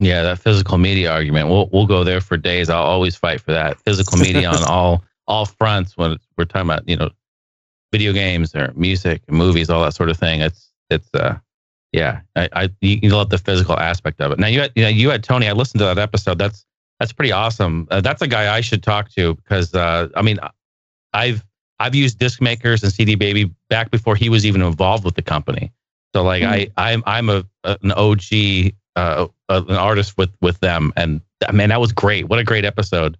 Yeah, 0.00 0.22
that 0.22 0.38
physical 0.38 0.78
media 0.78 1.10
argument. 1.10 1.48
We'll 1.48 1.68
we'll 1.72 1.86
go 1.86 2.04
there 2.04 2.20
for 2.20 2.36
days. 2.36 2.68
I'll 2.68 2.82
always 2.82 3.16
fight 3.16 3.40
for 3.40 3.52
that 3.52 3.80
physical 3.80 4.18
media 4.18 4.48
on 4.50 4.62
all 4.68 5.04
all 5.26 5.46
fronts 5.46 5.96
when 5.96 6.18
we're 6.36 6.44
talking 6.44 6.68
about 6.68 6.88
you 6.88 6.96
know 6.96 7.10
video 7.92 8.12
games 8.12 8.54
or 8.54 8.72
music, 8.76 9.22
and 9.28 9.36
movies, 9.36 9.70
all 9.70 9.82
that 9.84 9.94
sort 9.94 10.10
of 10.10 10.18
thing. 10.18 10.40
It's 10.40 10.70
it's 10.90 11.08
uh 11.14 11.38
yeah, 11.96 12.20
I, 12.36 12.48
I 12.52 12.70
you 12.82 13.08
love 13.08 13.30
the 13.30 13.38
physical 13.38 13.78
aspect 13.78 14.20
of 14.20 14.30
it. 14.30 14.38
Now 14.38 14.48
you 14.48 14.60
had 14.60 14.72
you 14.76 14.82
know 14.82 14.88
you 14.90 15.08
had 15.08 15.24
Tony. 15.24 15.48
I 15.48 15.52
listened 15.52 15.78
to 15.78 15.86
that 15.86 15.98
episode. 15.98 16.38
That's 16.38 16.66
that's 17.00 17.10
pretty 17.10 17.32
awesome. 17.32 17.88
Uh, 17.90 18.02
that's 18.02 18.20
a 18.20 18.28
guy 18.28 18.54
I 18.54 18.60
should 18.60 18.82
talk 18.82 19.10
to 19.12 19.34
because 19.34 19.74
uh, 19.74 20.08
I 20.14 20.20
mean, 20.20 20.38
I've 21.14 21.42
I've 21.78 21.94
used 21.94 22.18
disc 22.18 22.42
makers 22.42 22.82
and 22.82 22.92
CD 22.92 23.14
Baby 23.14 23.50
back 23.70 23.90
before 23.90 24.14
he 24.14 24.28
was 24.28 24.44
even 24.44 24.60
involved 24.60 25.04
with 25.04 25.14
the 25.14 25.22
company. 25.22 25.72
So 26.14 26.22
like 26.22 26.42
mm-hmm. 26.42 26.70
I 26.76 26.92
I'm 26.92 27.02
I'm 27.06 27.30
a, 27.30 27.44
an 27.64 27.92
OG 27.92 28.74
uh, 28.94 29.26
an 29.48 29.70
artist 29.70 30.18
with 30.18 30.30
with 30.42 30.60
them, 30.60 30.92
and 30.96 31.22
man, 31.50 31.70
that 31.70 31.80
was 31.80 31.92
great. 31.92 32.28
What 32.28 32.38
a 32.38 32.44
great 32.44 32.66
episode. 32.66 33.16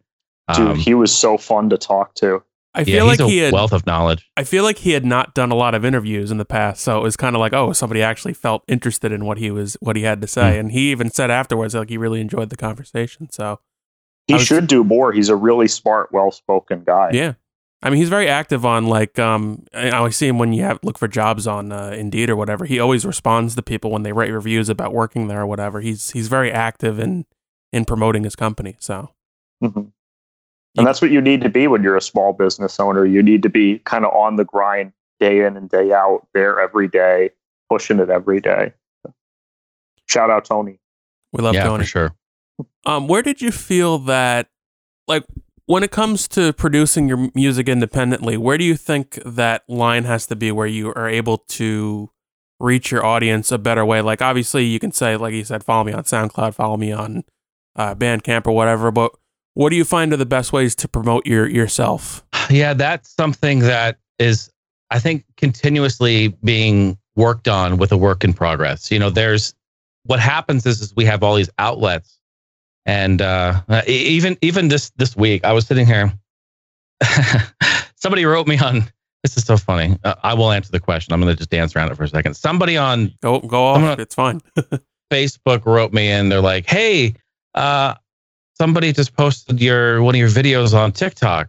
Dude, 0.55 0.69
um, 0.69 0.77
he 0.77 0.93
was 0.93 1.15
so 1.15 1.39
fun 1.39 1.71
to 1.71 1.79
talk 1.79 2.15
to. 2.17 2.43
I 2.77 2.85
feel 2.85 2.95
yeah, 2.97 3.03
like 3.05 3.21
he 3.21 3.39
had 3.39 3.55
wealth 3.55 3.73
of 3.73 3.87
knowledge. 3.87 4.31
I 4.37 4.45
feel 4.45 4.63
like 4.63 4.77
he 4.77 4.91
had 4.91 5.05
not 5.05 5.35
done 5.35 5.51
a 5.51 5.55
lot 5.55 5.75
of 5.75 5.83
interviews 5.83 6.31
in 6.31 6.37
the 6.37 6.45
past, 6.45 6.83
so 6.83 6.99
it 6.99 7.03
was 7.03 7.17
kind 7.17 7.35
of 7.35 7.41
like, 7.41 7.55
oh, 7.55 7.73
somebody 7.73 8.03
actually 8.03 8.35
felt 8.35 8.65
interested 8.69 9.13
in 9.13 9.25
what 9.25 9.39
he 9.39 9.51
was, 9.51 9.79
what 9.81 9.97
he 9.97 10.03
had 10.03 10.21
to 10.21 10.27
say, 10.27 10.57
mm. 10.57 10.61
and 10.61 10.73
he 10.73 10.91
even 10.91 11.11
said 11.11 11.31
afterwards, 11.31 11.75
like 11.75 11.89
he 11.89 11.97
really 11.97 12.21
enjoyed 12.21 12.51
the 12.51 12.57
conversation. 12.57 13.31
So 13.31 13.61
he 14.27 14.35
was, 14.35 14.43
should 14.47 14.67
do 14.67 14.85
more. 14.85 15.11
He's 15.11 15.31
a 15.31 15.37
really 15.37 15.69
smart, 15.69 16.13
well-spoken 16.13 16.85
guy. 16.85 17.13
Yeah, 17.15 17.33
I 17.83 17.89
mean, 17.89 17.99
he's 17.99 18.11
very 18.11 18.29
active 18.29 18.67
on 18.67 18.87
like, 18.87 19.19
um, 19.19 19.65
I 19.73 19.89
always 19.91 20.17
see 20.17 20.29
him 20.29 20.39
when 20.39 20.53
you 20.53 20.63
have 20.63 20.79
look 20.83 20.99
for 20.99 21.09
jobs 21.09 21.47
on 21.47 21.73
uh, 21.73 21.95
Indeed 21.97 22.29
or 22.29 22.37
whatever. 22.37 22.67
He 22.67 22.79
always 22.79 23.07
responds 23.07 23.55
to 23.55 23.63
people 23.63 23.91
when 23.91 24.03
they 24.03 24.13
write 24.13 24.31
reviews 24.31 24.69
about 24.69 24.93
working 24.93 25.29
there 25.29 25.41
or 25.41 25.47
whatever. 25.47 25.81
He's 25.81 26.11
he's 26.11 26.29
very 26.29 26.53
active 26.53 26.99
in 26.99 27.25
in 27.73 27.87
promoting 27.87 28.25
his 28.25 28.37
company. 28.37 28.77
So. 28.81 29.13
Mm-hmm. 29.65 29.89
And 30.77 30.87
that's 30.87 31.01
what 31.01 31.11
you 31.11 31.21
need 31.21 31.41
to 31.41 31.49
be 31.49 31.67
when 31.67 31.83
you're 31.83 31.97
a 31.97 32.03
small 32.03 32.33
business 32.33 32.79
owner. 32.79 33.07
You 33.07 33.23
need 33.23 33.43
to 33.43 33.49
be 33.49 33.79
kind 33.81 34.05
of 34.05 34.13
on 34.13 34.37
the 34.37 34.45
grind 34.45 34.93
day 35.19 35.45
in 35.45 35.57
and 35.57 35.71
day 35.71 35.93
out, 35.93 36.27
there 36.35 36.61
every 36.61 36.89
day, 36.89 37.31
pushing 37.71 37.99
it 37.99 38.11
every 38.11 38.41
day. 38.41 38.73
Shout 40.07 40.31
out 40.31 40.45
Tony. 40.45 40.79
We 41.33 41.43
love 41.43 41.55
yeah, 41.55 41.65
Tony. 41.65 41.85
for 41.85 41.89
sure. 41.89 42.15
Um, 42.85 43.09
where 43.09 43.23
did 43.23 43.41
you 43.41 43.51
feel 43.51 43.99
that, 44.01 44.49
like, 45.09 45.25
when 45.67 45.83
it 45.83 45.91
comes 45.91 46.29
to 46.29 46.53
producing 46.53 47.09
your 47.09 47.31
music 47.35 47.69
independently, 47.69 48.37
where 48.37 48.57
do 48.57 48.65
you 48.65 48.77
think 48.77 49.19
that 49.25 49.65
line 49.69 50.05
has 50.05 50.27
to 50.29 50.37
be 50.37 50.53
where 50.53 50.67
you 50.67 50.91
are 50.91 51.09
able 51.09 51.39
to 51.39 52.11
reach 52.61 52.91
your 52.91 53.05
audience 53.05 53.51
a 53.51 53.59
better 53.59 53.85
way? 53.85 54.01
Like, 54.01 54.23
obviously, 54.23 54.65
you 54.65 54.79
can 54.79 54.93
say, 54.93 55.17
like 55.17 55.35
you 55.35 55.45
said, 55.45 55.65
follow 55.65 55.85
me 55.85 55.93
on 55.93 56.05
SoundCloud, 56.05 56.55
follow 56.55 56.77
me 56.77 56.93
on 56.93 57.25
uh, 57.75 57.95
Bandcamp 57.95 58.47
or 58.47 58.53
whatever, 58.53 58.91
but 58.91 59.13
what 59.57 59.71
do 59.71 59.77
you 59.77 59.87
find 59.87 60.13
are 60.13 60.19
the 60.19 60.27
best 60.27 60.53
ways 60.53 60.75
to 60.75 60.87
promote 60.87 61.27
your 61.27 61.49
yourself? 61.49 62.25
Yeah, 62.49 62.75
that's 62.75 63.11
something 63.11 63.59
that 63.61 63.99
is, 64.21 64.53
I 64.91 65.01
think, 65.01 65.25
continuously 65.37 66.29
being 66.45 66.97
worked 67.17 67.49
on 67.49 67.77
with 67.77 67.91
a 67.91 67.97
work 67.97 68.23
in 68.23 68.33
progress. 68.35 68.93
You 68.93 69.01
know, 69.01 69.11
there's 69.11 69.53
what 70.05 70.21
happens 70.21 70.65
is, 70.65 70.81
is 70.81 70.95
we 70.95 71.05
have 71.07 71.25
all 71.25 71.35
these 71.35 71.51
outlets, 71.59 72.21
and 72.85 73.21
uh, 73.21 73.63
even 73.89 74.39
even 74.43 74.69
this 74.69 74.93
this 74.97 75.17
week, 75.17 75.45
I 75.45 75.53
was 75.53 75.67
sitting 75.67 75.87
here. 75.87 76.13
somebody 77.97 78.25
wrote 78.27 78.47
me 78.47 78.59
on. 78.59 78.85
This 79.25 79.37
is 79.37 79.43
so 79.43 79.57
funny. 79.57 79.99
Uh, 80.05 80.15
I 80.23 80.35
will 80.35 80.53
answer 80.53 80.71
the 80.71 80.79
question. 80.79 81.13
I'm 81.13 81.21
going 81.21 81.35
to 81.35 81.37
just 81.37 81.51
dance 81.51 81.75
around 81.75 81.91
it 81.91 81.97
for 81.97 82.05
a 82.05 82.09
second. 82.09 82.35
Somebody 82.35 82.77
on 82.77 83.13
go 83.23 83.41
go 83.41 83.65
off. 83.65 83.99
It's 83.99 84.15
fine. 84.15 84.41
Facebook 85.13 85.67
wrote 85.67 85.93
me 85.93 86.11
and 86.11 86.31
they're 86.31 86.41
like, 86.41 86.67
"Hey, 86.67 87.15
uh, 87.57 87.95
somebody 88.59 88.93
just 88.93 89.17
posted 89.17 89.61
your 89.61 90.03
one 90.03 90.15
of 90.15 90.19
your 90.19 90.29
videos 90.29 90.75
on 90.75 90.93
TikTok. 90.93 91.49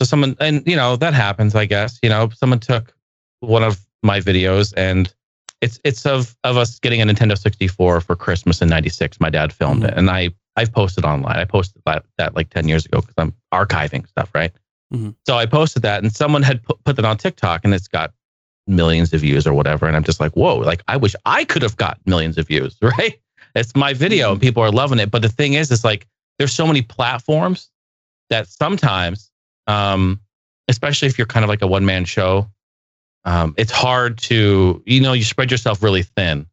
So 0.00 0.06
someone 0.06 0.36
and 0.40 0.62
you 0.66 0.76
know 0.76 0.96
that 0.96 1.14
happens, 1.14 1.54
I 1.54 1.66
guess. 1.66 1.98
You 2.02 2.08
know, 2.08 2.30
someone 2.30 2.60
took 2.60 2.94
one 3.40 3.62
of 3.62 3.84
my 4.02 4.20
videos 4.20 4.72
and 4.76 5.12
it's 5.60 5.80
it's 5.84 6.06
of 6.06 6.36
of 6.44 6.56
us 6.56 6.78
getting 6.78 7.00
a 7.00 7.06
Nintendo 7.06 7.36
64 7.36 8.00
for 8.00 8.16
Christmas 8.16 8.60
in 8.62 8.68
96. 8.68 9.20
My 9.20 9.30
dad 9.30 9.52
filmed 9.52 9.82
mm-hmm. 9.82 9.90
it 9.90 9.98
and 9.98 10.10
I 10.10 10.30
I've 10.56 10.72
posted 10.72 11.04
online. 11.04 11.36
I 11.36 11.44
posted 11.44 11.82
that, 11.84 12.04
that 12.18 12.34
like 12.34 12.50
10 12.50 12.66
years 12.66 12.86
ago 12.86 13.00
because 13.00 13.14
I'm 13.18 13.34
archiving 13.52 14.08
stuff, 14.08 14.30
right? 14.34 14.52
Mm-hmm. 14.92 15.10
So 15.26 15.36
I 15.36 15.46
posted 15.46 15.82
that 15.82 16.02
and 16.02 16.14
someone 16.14 16.42
had 16.42 16.62
put, 16.62 16.82
put 16.84 16.96
that 16.96 17.04
on 17.04 17.18
TikTok 17.18 17.62
and 17.64 17.74
it's 17.74 17.88
got 17.88 18.12
millions 18.66 19.12
of 19.12 19.20
views 19.20 19.46
or 19.46 19.52
whatever. 19.52 19.86
And 19.86 19.94
I'm 19.94 20.04
just 20.04 20.18
like, 20.18 20.32
whoa, 20.32 20.56
like 20.56 20.82
I 20.88 20.96
wish 20.96 21.14
I 21.26 21.44
could 21.44 21.62
have 21.62 21.76
got 21.76 21.98
millions 22.06 22.38
of 22.38 22.46
views, 22.46 22.76
right? 22.82 23.20
It's 23.54 23.76
my 23.76 23.92
video 23.92 24.30
and 24.30 24.40
mm-hmm. 24.40 24.46
people 24.46 24.62
are 24.62 24.70
loving 24.70 24.98
it. 24.98 25.10
But 25.10 25.22
the 25.22 25.28
thing 25.28 25.54
is, 25.54 25.70
it's 25.70 25.84
like 25.84 26.06
there's 26.38 26.52
so 26.52 26.66
many 26.66 26.82
platforms 26.82 27.70
that 28.30 28.48
sometimes, 28.48 29.30
um, 29.66 30.20
especially 30.68 31.08
if 31.08 31.18
you're 31.18 31.26
kind 31.26 31.44
of 31.44 31.48
like 31.48 31.62
a 31.62 31.66
one 31.66 31.84
man 31.84 32.04
show, 32.04 32.50
um, 33.24 33.54
it's 33.56 33.72
hard 33.72 34.18
to, 34.18 34.82
you 34.86 35.00
know, 35.00 35.12
you 35.12 35.24
spread 35.24 35.50
yourself 35.50 35.82
really 35.82 36.02
thin. 36.02 36.46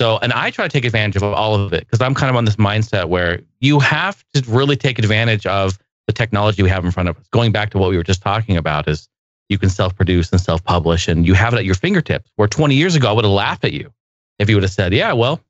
So, 0.00 0.18
and 0.18 0.32
I 0.32 0.50
try 0.50 0.66
to 0.66 0.72
take 0.72 0.84
advantage 0.84 1.16
of 1.16 1.22
all 1.22 1.54
of 1.54 1.72
it 1.72 1.80
because 1.80 2.00
I'm 2.00 2.14
kind 2.14 2.30
of 2.30 2.36
on 2.36 2.44
this 2.44 2.56
mindset 2.56 3.08
where 3.08 3.40
you 3.60 3.80
have 3.80 4.24
to 4.34 4.42
really 4.46 4.76
take 4.76 4.98
advantage 4.98 5.46
of 5.46 5.78
the 6.06 6.12
technology 6.12 6.62
we 6.62 6.68
have 6.68 6.84
in 6.84 6.90
front 6.90 7.08
of 7.08 7.16
us. 7.16 7.26
Going 7.30 7.50
back 7.50 7.70
to 7.70 7.78
what 7.78 7.90
we 7.90 7.96
were 7.96 8.02
just 8.02 8.22
talking 8.22 8.56
about 8.56 8.86
is 8.88 9.08
you 9.48 9.58
can 9.58 9.70
self-produce 9.70 10.30
and 10.32 10.40
self-publish 10.40 11.08
and 11.08 11.26
you 11.26 11.34
have 11.34 11.54
it 11.54 11.58
at 11.58 11.64
your 11.64 11.74
fingertips. 11.74 12.30
Where 12.36 12.46
20 12.46 12.74
years 12.74 12.94
ago, 12.94 13.08
I 13.08 13.12
would 13.12 13.24
have 13.24 13.32
laughed 13.32 13.64
at 13.64 13.72
you 13.72 13.92
if 14.38 14.48
you 14.50 14.56
would 14.56 14.64
have 14.64 14.72
said, 14.72 14.92
yeah, 14.92 15.12
well, 15.12 15.40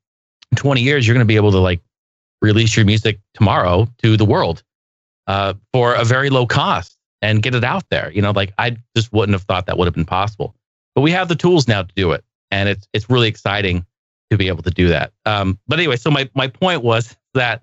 in 0.51 0.57
20 0.57 0.81
years, 0.81 1.05
you're 1.05 1.13
going 1.13 1.25
to 1.25 1.27
be 1.27 1.35
able 1.35 1.51
to 1.51 1.59
like 1.59 1.81
release 2.41 2.75
your 2.75 2.85
music 2.85 3.19
tomorrow 3.33 3.87
to 3.99 4.17
the 4.17 4.25
world 4.25 4.63
uh, 5.27 5.53
for 5.73 5.93
a 5.93 6.03
very 6.03 6.29
low 6.29 6.45
cost 6.45 6.97
and 7.21 7.41
get 7.41 7.55
it 7.55 7.63
out 7.63 7.83
there. 7.89 8.11
You 8.11 8.21
know, 8.21 8.31
like 8.31 8.53
I 8.57 8.77
just 8.95 9.11
wouldn't 9.13 9.33
have 9.33 9.43
thought 9.43 9.65
that 9.65 9.77
would 9.77 9.85
have 9.85 9.93
been 9.93 10.05
possible. 10.05 10.55
But 10.95 11.01
we 11.01 11.11
have 11.11 11.27
the 11.27 11.35
tools 11.35 11.67
now 11.67 11.83
to 11.83 11.93
do 11.95 12.11
it, 12.11 12.23
and 12.51 12.69
it's 12.69 12.87
it's 12.93 13.09
really 13.09 13.27
exciting 13.27 13.85
to 14.29 14.37
be 14.37 14.47
able 14.47 14.63
to 14.63 14.71
do 14.71 14.87
that. 14.89 15.13
Um, 15.25 15.59
but 15.67 15.79
anyway, 15.79 15.95
so 15.95 16.09
my 16.09 16.29
my 16.33 16.47
point 16.47 16.83
was 16.83 17.15
that 17.33 17.61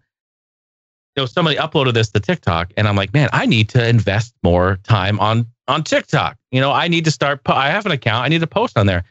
you 1.16 1.22
know 1.22 1.26
somebody 1.26 1.56
uploaded 1.56 1.94
this 1.94 2.10
to 2.10 2.20
TikTok, 2.20 2.72
and 2.76 2.86
I'm 2.86 2.96
like, 2.96 3.12
man, 3.12 3.28
I 3.32 3.46
need 3.46 3.68
to 3.70 3.86
invest 3.86 4.34
more 4.42 4.78
time 4.84 5.18
on 5.20 5.46
on 5.68 5.82
TikTok. 5.82 6.36
You 6.50 6.60
know, 6.60 6.72
I 6.72 6.88
need 6.88 7.04
to 7.06 7.10
start. 7.10 7.40
I 7.46 7.70
have 7.70 7.86
an 7.86 7.92
account. 7.92 8.24
I 8.24 8.28
need 8.28 8.40
to 8.40 8.46
post 8.46 8.78
on 8.78 8.86
there, 8.86 9.04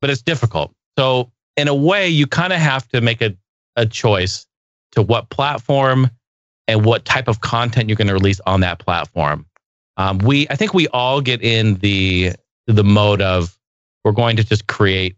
but 0.00 0.10
it's 0.10 0.22
difficult. 0.22 0.72
So 0.98 1.32
in 1.56 1.68
a 1.68 1.74
way, 1.74 2.08
you 2.08 2.26
kind 2.26 2.52
of 2.52 2.60
have 2.60 2.86
to 2.88 3.00
make 3.00 3.20
a 3.22 3.36
a 3.76 3.84
choice 3.84 4.46
to 4.92 5.02
what 5.02 5.30
platform 5.30 6.10
and 6.68 6.84
what 6.84 7.04
type 7.04 7.28
of 7.28 7.40
content 7.40 7.88
you're 7.88 7.96
going 7.96 8.08
to 8.08 8.14
release 8.14 8.40
on 8.46 8.60
that 8.60 8.78
platform. 8.78 9.46
Um, 9.96 10.18
we, 10.18 10.46
I 10.50 10.56
think 10.56 10.74
we 10.74 10.88
all 10.88 11.20
get 11.20 11.42
in 11.42 11.74
the 11.76 12.32
the 12.66 12.84
mode 12.84 13.22
of 13.22 13.56
we're 14.04 14.12
going 14.12 14.36
to 14.36 14.44
just 14.44 14.66
create 14.66 15.16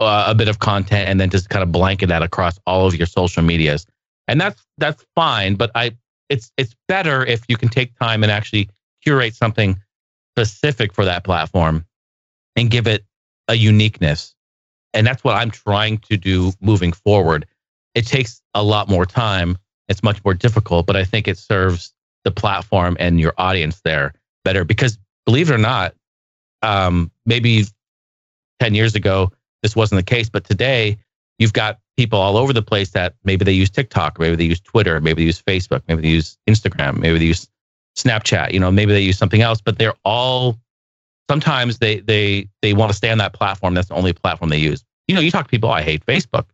uh, 0.00 0.24
a 0.28 0.34
bit 0.34 0.48
of 0.48 0.60
content 0.60 1.08
and 1.08 1.20
then 1.20 1.28
just 1.28 1.50
kind 1.50 1.62
of 1.62 1.72
blanket 1.72 2.06
that 2.06 2.22
across 2.22 2.58
all 2.66 2.86
of 2.86 2.94
your 2.94 3.06
social 3.06 3.42
medias, 3.42 3.86
and 4.28 4.40
that's 4.40 4.64
that's 4.78 5.04
fine. 5.14 5.56
But 5.56 5.70
I, 5.74 5.92
it's 6.28 6.50
it's 6.56 6.74
better 6.88 7.24
if 7.26 7.42
you 7.48 7.56
can 7.56 7.68
take 7.68 7.98
time 7.98 8.22
and 8.22 8.32
actually 8.32 8.70
curate 9.02 9.34
something 9.34 9.78
specific 10.36 10.94
for 10.94 11.04
that 11.04 11.24
platform 11.24 11.84
and 12.56 12.70
give 12.70 12.86
it 12.86 13.04
a 13.48 13.54
uniqueness. 13.54 14.34
And 14.94 15.06
that's 15.06 15.24
what 15.24 15.36
I'm 15.36 15.50
trying 15.50 15.98
to 15.98 16.16
do 16.16 16.52
moving 16.60 16.92
forward 16.92 17.46
it 17.94 18.06
takes 18.06 18.40
a 18.54 18.62
lot 18.62 18.88
more 18.88 19.06
time. 19.06 19.58
It's 19.88 20.02
much 20.02 20.24
more 20.24 20.34
difficult, 20.34 20.86
but 20.86 20.96
I 20.96 21.04
think 21.04 21.28
it 21.28 21.38
serves 21.38 21.92
the 22.24 22.30
platform 22.30 22.96
and 23.00 23.20
your 23.20 23.34
audience 23.38 23.80
there 23.84 24.14
better 24.44 24.64
because 24.64 24.98
believe 25.26 25.50
it 25.50 25.54
or 25.54 25.58
not, 25.58 25.94
um, 26.62 27.10
maybe 27.26 27.64
10 28.60 28.74
years 28.74 28.94
ago, 28.94 29.30
this 29.62 29.76
wasn't 29.76 29.98
the 29.98 30.04
case. 30.04 30.28
But 30.28 30.44
today, 30.44 30.98
you've 31.38 31.52
got 31.52 31.80
people 31.96 32.18
all 32.18 32.36
over 32.36 32.52
the 32.52 32.62
place 32.62 32.90
that 32.90 33.14
maybe 33.24 33.44
they 33.44 33.52
use 33.52 33.70
TikTok, 33.70 34.18
maybe 34.18 34.36
they 34.36 34.44
use 34.44 34.60
Twitter, 34.60 35.00
maybe 35.00 35.22
they 35.22 35.26
use 35.26 35.42
Facebook, 35.42 35.82
maybe 35.88 36.02
they 36.02 36.08
use 36.08 36.38
Instagram, 36.48 36.98
maybe 36.98 37.18
they 37.18 37.26
use 37.26 37.48
Snapchat, 37.96 38.52
you 38.52 38.60
know, 38.60 38.70
maybe 38.70 38.92
they 38.92 39.02
use 39.02 39.18
something 39.18 39.42
else, 39.42 39.60
but 39.60 39.78
they're 39.78 39.94
all 40.04 40.58
sometimes 41.28 41.78
they 41.78 42.00
they 42.00 42.48
they 42.62 42.72
want 42.72 42.90
to 42.90 42.96
stay 42.96 43.10
on 43.10 43.18
that 43.18 43.32
platform. 43.32 43.74
That's 43.74 43.88
the 43.88 43.94
only 43.94 44.12
platform 44.12 44.50
they 44.50 44.58
use. 44.58 44.84
You 45.08 45.14
know, 45.14 45.20
you 45.20 45.30
talk 45.30 45.46
to 45.46 45.50
people, 45.50 45.70
I 45.70 45.82
hate 45.82 46.04
Facebook. 46.06 46.46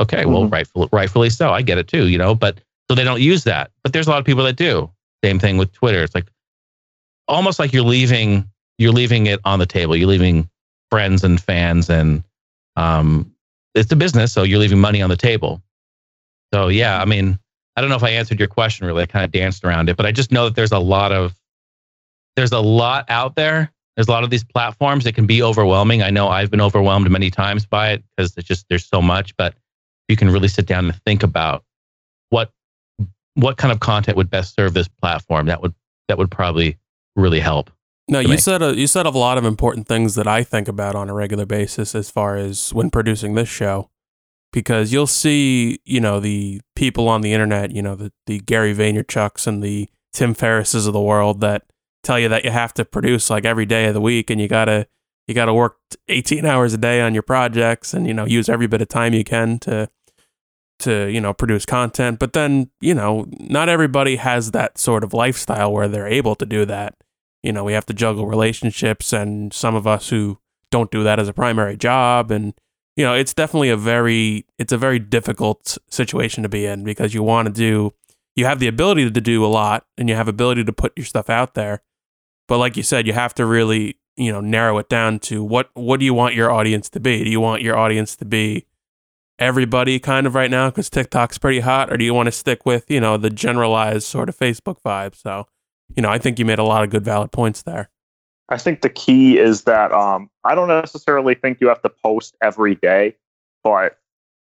Okay, 0.00 0.24
well, 0.26 0.42
mm-hmm. 0.42 0.52
rightfully, 0.52 0.88
rightfully 0.92 1.30
so. 1.30 1.50
I 1.50 1.62
get 1.62 1.78
it 1.78 1.88
too, 1.88 2.08
you 2.08 2.18
know, 2.18 2.34
but 2.34 2.60
so 2.88 2.94
they 2.94 3.04
don't 3.04 3.20
use 3.20 3.44
that. 3.44 3.70
But 3.82 3.92
there's 3.92 4.06
a 4.06 4.10
lot 4.10 4.18
of 4.18 4.24
people 4.24 4.44
that 4.44 4.56
do. 4.56 4.90
Same 5.24 5.38
thing 5.38 5.58
with 5.58 5.72
Twitter. 5.72 6.02
It's 6.02 6.14
like 6.14 6.26
almost 7.26 7.58
like 7.58 7.72
you're 7.72 7.82
leaving 7.82 8.48
you're 8.78 8.92
leaving 8.92 9.26
it 9.26 9.40
on 9.44 9.58
the 9.58 9.66
table. 9.66 9.96
You're 9.96 10.08
leaving 10.08 10.48
friends 10.90 11.24
and 11.24 11.40
fans 11.40 11.90
and 11.90 12.22
um 12.76 13.32
it's 13.74 13.92
a 13.92 13.96
business, 13.96 14.32
so 14.32 14.42
you're 14.44 14.58
leaving 14.58 14.78
money 14.78 15.02
on 15.02 15.10
the 15.10 15.16
table. 15.16 15.62
So 16.54 16.68
yeah, 16.68 17.00
I 17.00 17.04
mean, 17.04 17.38
I 17.76 17.80
don't 17.80 17.90
know 17.90 17.96
if 17.96 18.04
I 18.04 18.10
answered 18.10 18.38
your 18.38 18.48
question 18.48 18.86
really. 18.86 19.02
I 19.02 19.06
kind 19.06 19.24
of 19.24 19.32
danced 19.32 19.64
around 19.64 19.88
it, 19.88 19.96
but 19.96 20.06
I 20.06 20.12
just 20.12 20.32
know 20.32 20.44
that 20.44 20.54
there's 20.54 20.72
a 20.72 20.78
lot 20.78 21.12
of 21.12 21.34
there's 22.36 22.52
a 22.52 22.60
lot 22.60 23.04
out 23.08 23.34
there. 23.34 23.72
There's 23.96 24.06
a 24.06 24.12
lot 24.12 24.22
of 24.22 24.30
these 24.30 24.44
platforms. 24.44 25.06
It 25.06 25.16
can 25.16 25.26
be 25.26 25.42
overwhelming. 25.42 26.02
I 26.02 26.10
know 26.10 26.28
I've 26.28 26.52
been 26.52 26.60
overwhelmed 26.60 27.10
many 27.10 27.30
times 27.30 27.66
by 27.66 27.90
it 27.90 28.04
because 28.16 28.36
it's 28.36 28.46
just 28.46 28.66
there's 28.68 28.86
so 28.86 29.02
much. 29.02 29.36
But 29.36 29.54
you 30.08 30.16
can 30.16 30.30
really 30.30 30.48
sit 30.48 30.66
down 30.66 30.86
and 30.86 31.02
think 31.04 31.22
about 31.22 31.64
what 32.30 32.50
what 33.34 33.56
kind 33.56 33.70
of 33.72 33.80
content 33.80 34.16
would 34.16 34.30
best 34.30 34.54
serve 34.56 34.74
this 34.74 34.88
platform. 34.88 35.46
That 35.46 35.62
would 35.62 35.74
that 36.08 36.18
would 36.18 36.30
probably 36.30 36.78
really 37.14 37.40
help. 37.40 37.70
No, 38.10 38.20
you 38.20 38.38
said 38.38 38.62
a, 38.62 38.74
you 38.74 38.86
said 38.86 39.04
a 39.04 39.10
lot 39.10 39.36
of 39.36 39.44
important 39.44 39.86
things 39.86 40.14
that 40.14 40.26
I 40.26 40.42
think 40.42 40.66
about 40.66 40.94
on 40.94 41.10
a 41.10 41.14
regular 41.14 41.44
basis 41.44 41.94
as 41.94 42.10
far 42.10 42.36
as 42.36 42.72
when 42.72 42.88
producing 42.88 43.34
this 43.34 43.50
show, 43.50 43.90
because 44.50 44.94
you'll 44.94 45.06
see, 45.06 45.78
you 45.84 46.00
know, 46.00 46.18
the 46.18 46.62
people 46.74 47.08
on 47.08 47.20
the 47.20 47.34
internet, 47.34 47.70
you 47.70 47.82
know, 47.82 47.94
the 47.94 48.10
the 48.26 48.40
Gary 48.40 48.74
Vaynerchuk's 48.74 49.46
and 49.46 49.62
the 49.62 49.90
Tim 50.14 50.34
Ferrisses 50.34 50.86
of 50.86 50.94
the 50.94 51.00
world 51.00 51.42
that 51.42 51.64
tell 52.02 52.18
you 52.18 52.28
that 52.30 52.44
you 52.44 52.50
have 52.50 52.72
to 52.74 52.84
produce 52.84 53.28
like 53.28 53.44
every 53.44 53.66
day 53.66 53.86
of 53.86 53.94
the 53.94 54.00
week 54.00 54.30
and 54.30 54.40
you 54.40 54.48
gotta 54.48 54.86
you 55.26 55.34
gotta 55.34 55.52
work 55.52 55.76
18 56.08 56.46
hours 56.46 56.72
a 56.72 56.78
day 56.78 57.02
on 57.02 57.12
your 57.12 57.22
projects 57.22 57.92
and 57.92 58.06
you 58.06 58.14
know 58.14 58.24
use 58.24 58.48
every 58.48 58.66
bit 58.66 58.80
of 58.80 58.88
time 58.88 59.12
you 59.12 59.24
can 59.24 59.58
to 59.58 59.90
to 60.80 61.06
you 61.06 61.20
know 61.20 61.32
produce 61.32 61.66
content. 61.66 62.18
But 62.18 62.32
then 62.32 62.70
you 62.80 62.94
know 62.94 63.26
not 63.40 63.68
everybody 63.68 64.16
has 64.16 64.52
that 64.52 64.78
sort 64.78 65.04
of 65.04 65.12
lifestyle 65.12 65.72
where 65.72 65.88
they're 65.88 66.08
able 66.08 66.34
to 66.36 66.46
do 66.46 66.64
that 66.66 66.94
you 67.42 67.52
know, 67.52 67.64
we 67.64 67.72
have 67.72 67.86
to 67.86 67.94
juggle 67.94 68.26
relationships 68.26 69.12
and 69.12 69.52
some 69.52 69.74
of 69.74 69.86
us 69.86 70.08
who 70.08 70.38
don't 70.70 70.90
do 70.90 71.02
that 71.04 71.18
as 71.18 71.28
a 71.28 71.32
primary 71.32 71.76
job 71.76 72.30
and 72.30 72.54
you 72.96 73.04
know, 73.04 73.14
it's 73.14 73.32
definitely 73.32 73.70
a 73.70 73.76
very 73.76 74.44
it's 74.58 74.72
a 74.72 74.78
very 74.78 74.98
difficult 74.98 75.78
situation 75.88 76.42
to 76.42 76.48
be 76.48 76.66
in 76.66 76.82
because 76.82 77.14
you 77.14 77.22
want 77.22 77.46
to 77.46 77.52
do 77.52 77.94
you 78.34 78.44
have 78.44 78.58
the 78.58 78.66
ability 78.66 79.08
to 79.08 79.20
do 79.20 79.44
a 79.44 79.46
lot 79.46 79.86
and 79.96 80.08
you 80.08 80.16
have 80.16 80.26
ability 80.26 80.64
to 80.64 80.72
put 80.72 80.92
your 80.96 81.06
stuff 81.06 81.30
out 81.30 81.54
there. 81.54 81.82
But 82.48 82.58
like 82.58 82.76
you 82.76 82.82
said, 82.82 83.06
you 83.06 83.12
have 83.12 83.34
to 83.34 83.46
really, 83.46 83.98
you 84.16 84.32
know, 84.32 84.40
narrow 84.40 84.78
it 84.78 84.88
down 84.88 85.20
to 85.20 85.44
what 85.44 85.70
what 85.74 86.00
do 86.00 86.06
you 86.06 86.14
want 86.14 86.34
your 86.34 86.50
audience 86.50 86.88
to 86.90 87.00
be? 87.00 87.22
Do 87.22 87.30
you 87.30 87.40
want 87.40 87.62
your 87.62 87.76
audience 87.78 88.16
to 88.16 88.24
be 88.24 88.66
everybody 89.38 89.98
kind 89.98 90.26
of 90.26 90.34
right 90.34 90.50
now 90.50 90.70
because 90.70 90.90
TikTok's 90.90 91.38
pretty 91.38 91.60
hot, 91.60 91.92
or 91.92 91.96
do 91.96 92.04
you 92.04 92.14
want 92.14 92.26
to 92.26 92.32
stick 92.32 92.66
with 92.66 92.90
you 92.90 93.00
know 93.00 93.16
the 93.16 93.30
generalized 93.30 94.06
sort 94.06 94.28
of 94.28 94.36
Facebook 94.36 94.80
vibe? 94.84 95.14
So 95.14 95.46
you 95.96 96.02
know, 96.02 96.10
I 96.10 96.18
think 96.18 96.38
you 96.38 96.44
made 96.44 96.58
a 96.58 96.64
lot 96.64 96.84
of 96.84 96.90
good, 96.90 97.04
valid 97.04 97.32
points 97.32 97.62
there. 97.62 97.90
I 98.48 98.56
think 98.56 98.80
the 98.80 98.88
key 98.88 99.38
is 99.38 99.64
that 99.64 99.92
um, 99.92 100.30
I 100.44 100.54
don't 100.54 100.68
necessarily 100.68 101.34
think 101.34 101.60
you 101.60 101.68
have 101.68 101.82
to 101.82 101.90
post 101.90 102.34
every 102.40 102.76
day, 102.76 103.16
but 103.62 103.98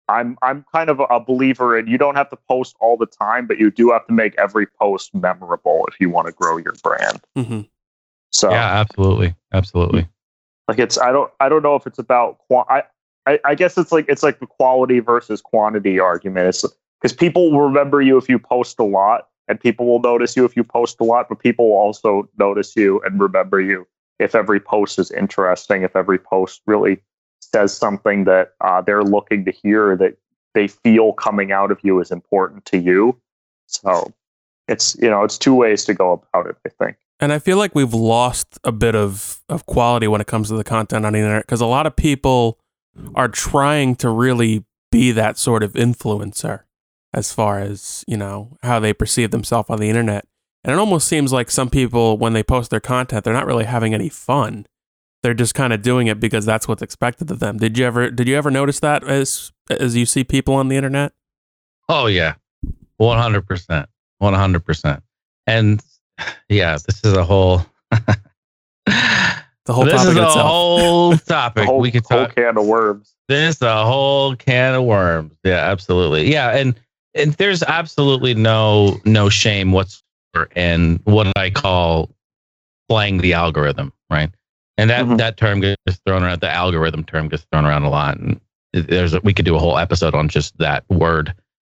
I'm 0.07 0.37
I'm 0.41 0.65
kind 0.73 0.89
of 0.89 1.01
a 1.09 1.19
believer 1.19 1.77
in 1.77 1.87
you 1.87 1.97
don't 1.97 2.15
have 2.15 2.29
to 2.31 2.37
post 2.49 2.75
all 2.79 2.97
the 2.97 3.05
time, 3.05 3.45
but 3.45 3.59
you 3.59 3.69
do 3.71 3.91
have 3.91 4.05
to 4.07 4.13
make 4.13 4.35
every 4.37 4.67
post 4.79 5.13
memorable 5.13 5.85
if 5.91 5.99
you 5.99 6.09
want 6.09 6.27
to 6.27 6.33
grow 6.33 6.57
your 6.57 6.73
brand. 6.83 7.21
Mm-hmm. 7.37 7.61
So 8.31 8.49
yeah, 8.49 8.79
absolutely, 8.79 9.35
absolutely. 9.53 10.07
Like 10.67 10.79
it's 10.79 10.97
I 10.97 11.11
don't 11.11 11.31
I 11.39 11.49
don't 11.49 11.63
know 11.63 11.75
if 11.75 11.85
it's 11.85 11.99
about 11.99 12.39
I, 12.51 12.83
I 13.25 13.39
I 13.45 13.55
guess 13.55 13.77
it's 13.77 13.91
like 13.91 14.05
it's 14.07 14.23
like 14.23 14.39
the 14.39 14.47
quality 14.47 14.99
versus 14.99 15.41
quantity 15.41 15.99
argument. 15.99 16.47
It's 16.47 16.65
because 17.01 17.15
people 17.15 17.51
will 17.51 17.61
remember 17.61 18.01
you 18.01 18.17
if 18.17 18.27
you 18.29 18.39
post 18.39 18.79
a 18.79 18.83
lot, 18.83 19.29
and 19.47 19.59
people 19.59 19.85
will 19.85 19.99
notice 19.99 20.35
you 20.35 20.45
if 20.45 20.55
you 20.55 20.63
post 20.63 20.97
a 20.99 21.03
lot, 21.03 21.27
but 21.29 21.39
people 21.39 21.69
will 21.69 21.77
also 21.77 22.29
notice 22.37 22.75
you 22.75 23.01
and 23.01 23.19
remember 23.19 23.59
you 23.59 23.87
if 24.19 24.35
every 24.35 24.59
post 24.59 24.99
is 24.99 25.11
interesting, 25.11 25.83
if 25.83 25.95
every 25.95 26.19
post 26.19 26.61
really 26.65 27.01
says 27.41 27.75
something 27.75 28.25
that 28.25 28.53
uh, 28.61 28.81
they're 28.81 29.03
looking 29.03 29.45
to 29.45 29.51
hear 29.51 29.95
that 29.95 30.17
they 30.53 30.67
feel 30.67 31.13
coming 31.13 31.51
out 31.51 31.71
of 31.71 31.79
you 31.83 31.99
is 31.99 32.11
important 32.11 32.65
to 32.65 32.77
you. 32.77 33.19
So 33.67 34.13
it's 34.67 34.95
you 35.01 35.09
know 35.09 35.23
it's 35.23 35.37
two 35.37 35.55
ways 35.55 35.85
to 35.85 35.93
go 35.93 36.23
about 36.33 36.47
it. 36.47 36.55
I 36.65 36.69
think. 36.83 36.97
And 37.21 37.33
I 37.33 37.39
feel 37.39 37.57
like 37.57 37.75
we've 37.75 37.93
lost 37.93 38.59
a 38.63 38.71
bit 38.71 38.95
of 38.95 39.41
of 39.49 39.65
quality 39.65 40.07
when 40.07 40.21
it 40.21 40.27
comes 40.27 40.49
to 40.49 40.55
the 40.55 40.63
content 40.63 41.05
on 41.05 41.13
the 41.13 41.19
internet 41.19 41.43
because 41.43 41.61
a 41.61 41.65
lot 41.65 41.87
of 41.87 41.95
people 41.95 42.59
are 43.15 43.27
trying 43.27 43.95
to 43.97 44.09
really 44.09 44.65
be 44.91 45.11
that 45.11 45.37
sort 45.37 45.63
of 45.63 45.73
influencer 45.73 46.61
as 47.13 47.33
far 47.33 47.59
as, 47.59 48.03
you 48.07 48.17
know, 48.17 48.57
how 48.63 48.79
they 48.79 48.93
perceive 48.93 49.31
themselves 49.31 49.69
on 49.69 49.79
the 49.79 49.89
internet. 49.89 50.25
And 50.63 50.73
it 50.73 50.79
almost 50.79 51.07
seems 51.07 51.31
like 51.31 51.49
some 51.49 51.69
people, 51.69 52.17
when 52.17 52.33
they 52.33 52.43
post 52.43 52.69
their 52.69 52.79
content, 52.79 53.23
they're 53.23 53.33
not 53.33 53.45
really 53.45 53.65
having 53.65 53.93
any 53.93 54.09
fun. 54.09 54.65
They're 55.23 55.33
just 55.33 55.55
kind 55.55 55.73
of 55.73 55.81
doing 55.81 56.07
it 56.07 56.19
because 56.19 56.45
that's 56.45 56.67
what's 56.67 56.81
expected 56.81 57.31
of 57.31 57.39
them. 57.39 57.57
Did 57.57 57.77
you 57.77 57.85
ever 57.85 58.09
did 58.09 58.27
you 58.27 58.37
ever 58.37 58.49
notice 58.49 58.79
that 58.79 59.03
as 59.03 59.51
as 59.69 59.95
you 59.95 60.05
see 60.05 60.23
people 60.23 60.53
on 60.53 60.69
the 60.69 60.77
internet? 60.77 61.11
Oh 61.89 62.07
yeah. 62.07 62.35
One 62.97 63.17
hundred 63.17 63.45
percent. 63.45 63.89
One 64.19 64.33
hundred 64.33 64.65
percent. 64.65 65.03
And 65.45 65.83
yeah, 66.49 66.77
this 66.85 67.01
is 67.03 67.13
a 67.13 67.23
whole 67.23 67.65
the 69.69 69.73
whole 69.75 69.85
this 69.85 69.93
topic 69.93 70.09
is 70.09 70.17
a 70.17 70.23
itself. 70.23 70.47
whole 70.47 71.17
topic. 71.27 71.65
whole, 71.65 71.79
we 71.79 71.91
could 71.91 72.03
talk 72.03 72.35
whole 72.35 72.45
can 72.45 72.57
of 72.57 72.65
worms. 72.65 73.13
This 73.27 73.57
is 73.57 73.61
a 73.61 73.85
whole 73.85 74.35
can 74.35 74.73
of 74.73 74.83
worms. 74.83 75.31
Yeah, 75.43 75.57
absolutely. 75.57 76.31
Yeah, 76.31 76.55
and 76.55 76.73
and 77.13 77.33
there's 77.33 77.61
absolutely 77.61 78.33
no 78.33 78.97
no 79.05 79.29
shame 79.29 79.71
whatsoever 79.71 80.49
in 80.55 80.99
what 81.03 81.31
I 81.35 81.51
call 81.51 82.09
playing 82.87 83.19
the 83.19 83.33
algorithm, 83.33 83.93
right? 84.09 84.31
And 84.79 84.89
that 84.89 85.05
mm-hmm. 85.05 85.17
that 85.17 85.37
term 85.37 85.59
gets 85.59 85.77
thrown 86.03 86.23
around. 86.23 86.41
The 86.41 86.49
algorithm 86.49 87.03
term 87.03 87.29
gets 87.29 87.45
thrown 87.51 87.65
around 87.65 87.83
a 87.83 87.91
lot, 87.91 88.17
and 88.17 88.41
there's 88.73 89.13
a, 89.13 89.19
we 89.19 89.35
could 89.35 89.45
do 89.45 89.55
a 89.55 89.59
whole 89.59 89.77
episode 89.77 90.15
on 90.15 90.29
just 90.29 90.57
that 90.57 90.83
word 90.89 91.31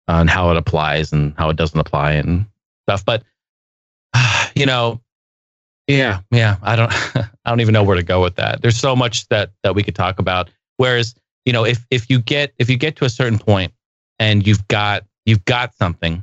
and 0.08 0.30
how 0.30 0.50
it 0.50 0.56
applies 0.56 1.12
and 1.12 1.34
how 1.36 1.50
it 1.50 1.58
doesn't 1.58 1.78
apply 1.78 2.12
and 2.12 2.46
stuff. 2.88 3.04
But 3.04 3.22
you 4.56 4.64
know, 4.64 4.98
yeah, 5.92 6.20
yeah, 6.30 6.56
I 6.62 6.76
don't 6.76 6.92
I 7.16 7.50
don't 7.50 7.60
even 7.60 7.72
know 7.72 7.84
where 7.84 7.96
to 7.96 8.02
go 8.02 8.22
with 8.22 8.36
that. 8.36 8.62
There's 8.62 8.78
so 8.78 8.96
much 8.96 9.28
that 9.28 9.50
that 9.62 9.74
we 9.74 9.82
could 9.82 9.94
talk 9.94 10.18
about. 10.18 10.50
Whereas, 10.76 11.14
you 11.44 11.52
know, 11.52 11.64
if 11.64 11.84
if 11.90 12.08
you 12.08 12.20
get 12.20 12.52
if 12.58 12.70
you 12.70 12.76
get 12.76 12.96
to 12.96 13.04
a 13.04 13.10
certain 13.10 13.38
point 13.38 13.72
and 14.18 14.46
you've 14.46 14.66
got 14.68 15.04
you've 15.26 15.44
got 15.44 15.74
something 15.74 16.22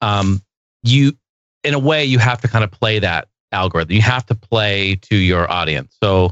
um 0.00 0.42
you 0.82 1.12
in 1.62 1.74
a 1.74 1.78
way 1.78 2.04
you 2.04 2.18
have 2.18 2.40
to 2.40 2.48
kind 2.48 2.64
of 2.64 2.70
play 2.70 2.98
that 2.98 3.28
algorithm 3.52 3.94
you 3.94 4.02
have 4.02 4.26
to 4.26 4.34
play 4.34 4.96
to 4.96 5.16
your 5.16 5.50
audience 5.50 5.96
so 6.02 6.30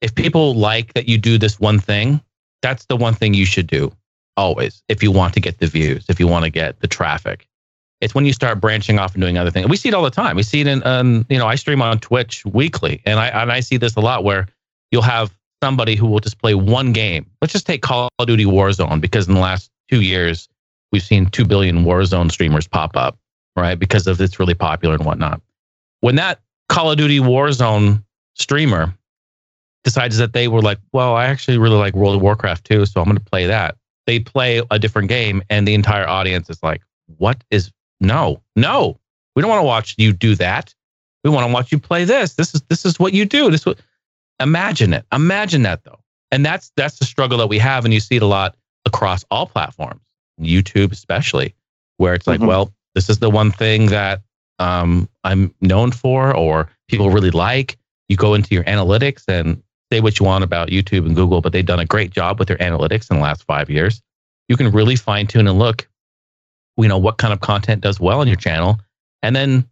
if 0.00 0.14
people 0.14 0.54
like 0.54 0.92
that 0.94 1.08
you 1.08 1.18
do 1.18 1.38
this 1.38 1.58
one 1.58 1.78
thing 1.78 2.20
that's 2.60 2.86
the 2.86 2.96
one 2.96 3.14
thing 3.14 3.34
you 3.34 3.46
should 3.46 3.66
do 3.66 3.90
always 4.36 4.82
if 4.88 5.02
you 5.02 5.10
want 5.10 5.34
to 5.34 5.40
get 5.40 5.58
the 5.58 5.66
views 5.66 6.04
if 6.08 6.20
you 6.20 6.28
want 6.28 6.44
to 6.44 6.50
get 6.50 6.78
the 6.80 6.88
traffic 6.88 7.48
it's 8.02 8.14
when 8.14 8.26
you 8.26 8.32
start 8.32 8.60
branching 8.60 8.98
off 8.98 9.14
and 9.14 9.22
doing 9.22 9.38
other 9.38 9.50
things 9.50 9.68
we 9.68 9.76
see 9.76 9.88
it 9.88 9.94
all 9.94 10.02
the 10.02 10.10
time 10.10 10.36
we 10.36 10.42
see 10.42 10.60
it 10.60 10.66
in 10.66 10.84
um, 10.86 11.24
you 11.30 11.38
know 11.38 11.46
i 11.46 11.54
stream 11.54 11.80
on 11.80 11.98
twitch 11.98 12.44
weekly 12.46 13.00
and 13.06 13.18
i 13.18 13.28
and 13.28 13.50
i 13.50 13.60
see 13.60 13.76
this 13.78 13.96
a 13.96 14.00
lot 14.00 14.24
where 14.24 14.46
you'll 14.90 15.02
have 15.02 15.34
somebody 15.62 15.94
who 15.94 16.06
will 16.06 16.18
just 16.18 16.38
play 16.38 16.54
one 16.54 16.92
game 16.92 17.24
let's 17.40 17.52
just 17.52 17.66
take 17.66 17.80
call 17.80 18.10
of 18.18 18.26
duty 18.26 18.44
warzone 18.44 19.00
because 19.00 19.26
in 19.28 19.34
the 19.34 19.40
last 19.40 19.72
two 19.92 20.00
years, 20.00 20.48
we've 20.90 21.02
seen 21.02 21.26
2 21.26 21.44
billion 21.44 21.84
Warzone 21.84 22.32
streamers 22.32 22.66
pop 22.66 22.96
up, 22.96 23.18
right? 23.56 23.78
Because 23.78 24.06
of 24.06 24.20
it's 24.20 24.40
really 24.40 24.54
popular 24.54 24.94
and 24.94 25.04
whatnot. 25.04 25.42
When 26.00 26.16
that 26.16 26.40
Call 26.70 26.90
of 26.90 26.96
Duty 26.96 27.20
Warzone 27.20 28.02
streamer 28.34 28.94
decides 29.84 30.16
that 30.16 30.32
they 30.32 30.48
were 30.48 30.62
like, 30.62 30.78
well, 30.92 31.14
I 31.14 31.26
actually 31.26 31.58
really 31.58 31.76
like 31.76 31.94
World 31.94 32.16
of 32.16 32.22
Warcraft 32.22 32.64
too, 32.64 32.86
so 32.86 33.00
I'm 33.00 33.06
going 33.06 33.18
to 33.18 33.24
play 33.24 33.46
that. 33.46 33.76
They 34.06 34.18
play 34.18 34.62
a 34.70 34.78
different 34.78 35.08
game, 35.08 35.42
and 35.50 35.68
the 35.68 35.74
entire 35.74 36.08
audience 36.08 36.48
is 36.48 36.62
like, 36.62 36.80
what 37.18 37.44
is 37.50 37.70
no, 38.02 38.42
no, 38.56 38.98
we 39.34 39.42
don't 39.42 39.48
want 39.48 39.60
to 39.60 39.66
watch 39.66 39.94
you 39.96 40.12
do 40.12 40.34
that. 40.36 40.74
We 41.24 41.30
want 41.30 41.46
to 41.46 41.52
watch 41.52 41.70
you 41.72 41.78
play 41.78 42.04
this. 42.04 42.34
This 42.34 42.54
is 42.54 42.62
this 42.62 42.84
is 42.84 42.98
what 42.98 43.12
you 43.12 43.24
do. 43.24 43.50
This 43.50 43.64
what 43.64 43.78
imagine 44.40 44.92
it. 44.92 45.06
Imagine 45.12 45.62
that 45.62 45.84
though. 45.84 46.00
And 46.30 46.44
that's 46.44 46.72
that's 46.76 46.98
the 46.98 47.04
struggle 47.04 47.38
that 47.38 47.46
we 47.46 47.58
have, 47.58 47.84
and 47.84 47.94
you 47.94 48.00
see 48.00 48.16
it 48.16 48.22
a 48.22 48.26
lot 48.26 48.56
across 48.84 49.24
all 49.30 49.46
platforms, 49.46 50.00
YouTube 50.40 50.92
especially, 50.92 51.54
where 51.98 52.14
it's 52.14 52.26
like, 52.26 52.40
mm-hmm. 52.40 52.48
well, 52.48 52.72
this 52.94 53.08
is 53.08 53.18
the 53.18 53.30
one 53.30 53.52
thing 53.52 53.86
that 53.86 54.22
um, 54.58 55.08
I'm 55.24 55.54
known 55.60 55.92
for 55.92 56.34
or 56.34 56.68
people 56.88 57.10
really 57.10 57.30
like. 57.30 57.78
You 58.08 58.16
go 58.16 58.34
into 58.34 58.54
your 58.54 58.64
analytics 58.64 59.24
and 59.28 59.62
say 59.92 60.00
what 60.00 60.18
you 60.18 60.26
want 60.26 60.42
about 60.42 60.68
YouTube 60.68 61.06
and 61.06 61.14
Google, 61.14 61.40
but 61.40 61.52
they've 61.52 61.64
done 61.64 61.80
a 61.80 61.84
great 61.84 62.10
job 62.10 62.38
with 62.38 62.48
their 62.48 62.58
analytics 62.58 63.10
in 63.10 63.16
the 63.16 63.22
last 63.22 63.44
five 63.44 63.70
years. 63.70 64.02
You 64.48 64.56
can 64.56 64.70
really 64.70 64.96
fine 64.96 65.26
tune 65.26 65.46
and 65.46 65.58
look, 65.58 65.88
you 66.76 66.88
know, 66.88 66.98
what 66.98 67.18
kind 67.18 67.32
of 67.32 67.40
content 67.40 67.82
does 67.82 68.00
well 68.00 68.20
on 68.20 68.26
your 68.26 68.36
channel, 68.36 68.78
and 69.22 69.36
then 69.36 69.68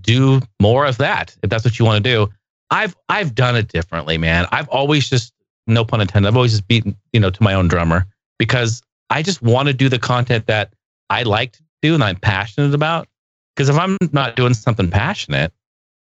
do 0.00 0.40
more 0.60 0.84
of 0.86 0.98
that 0.98 1.34
if 1.42 1.50
that's 1.50 1.64
what 1.64 1.78
you 1.78 1.84
want 1.84 2.02
to 2.02 2.10
do. 2.10 2.28
I've 2.70 2.94
I've 3.08 3.34
done 3.34 3.56
it 3.56 3.68
differently, 3.68 4.18
man. 4.18 4.46
I've 4.52 4.68
always 4.68 5.08
just 5.08 5.32
no 5.66 5.84
pun 5.84 6.00
intended. 6.00 6.28
I've 6.28 6.36
always 6.36 6.52
just 6.52 6.68
beaten 6.68 6.96
you 7.12 7.20
know 7.20 7.30
to 7.30 7.42
my 7.42 7.54
own 7.54 7.68
drummer 7.68 8.06
because 8.38 8.82
I 9.10 9.22
just 9.22 9.42
want 9.42 9.68
to 9.68 9.74
do 9.74 9.88
the 9.88 9.98
content 9.98 10.46
that 10.46 10.72
I 11.10 11.22
like 11.22 11.52
to 11.52 11.62
do 11.82 11.94
and 11.94 12.04
I'm 12.04 12.16
passionate 12.16 12.74
about. 12.74 13.08
Because 13.54 13.68
if 13.68 13.76
I'm 13.76 13.96
not 14.12 14.36
doing 14.36 14.54
something 14.54 14.90
passionate 14.90 15.52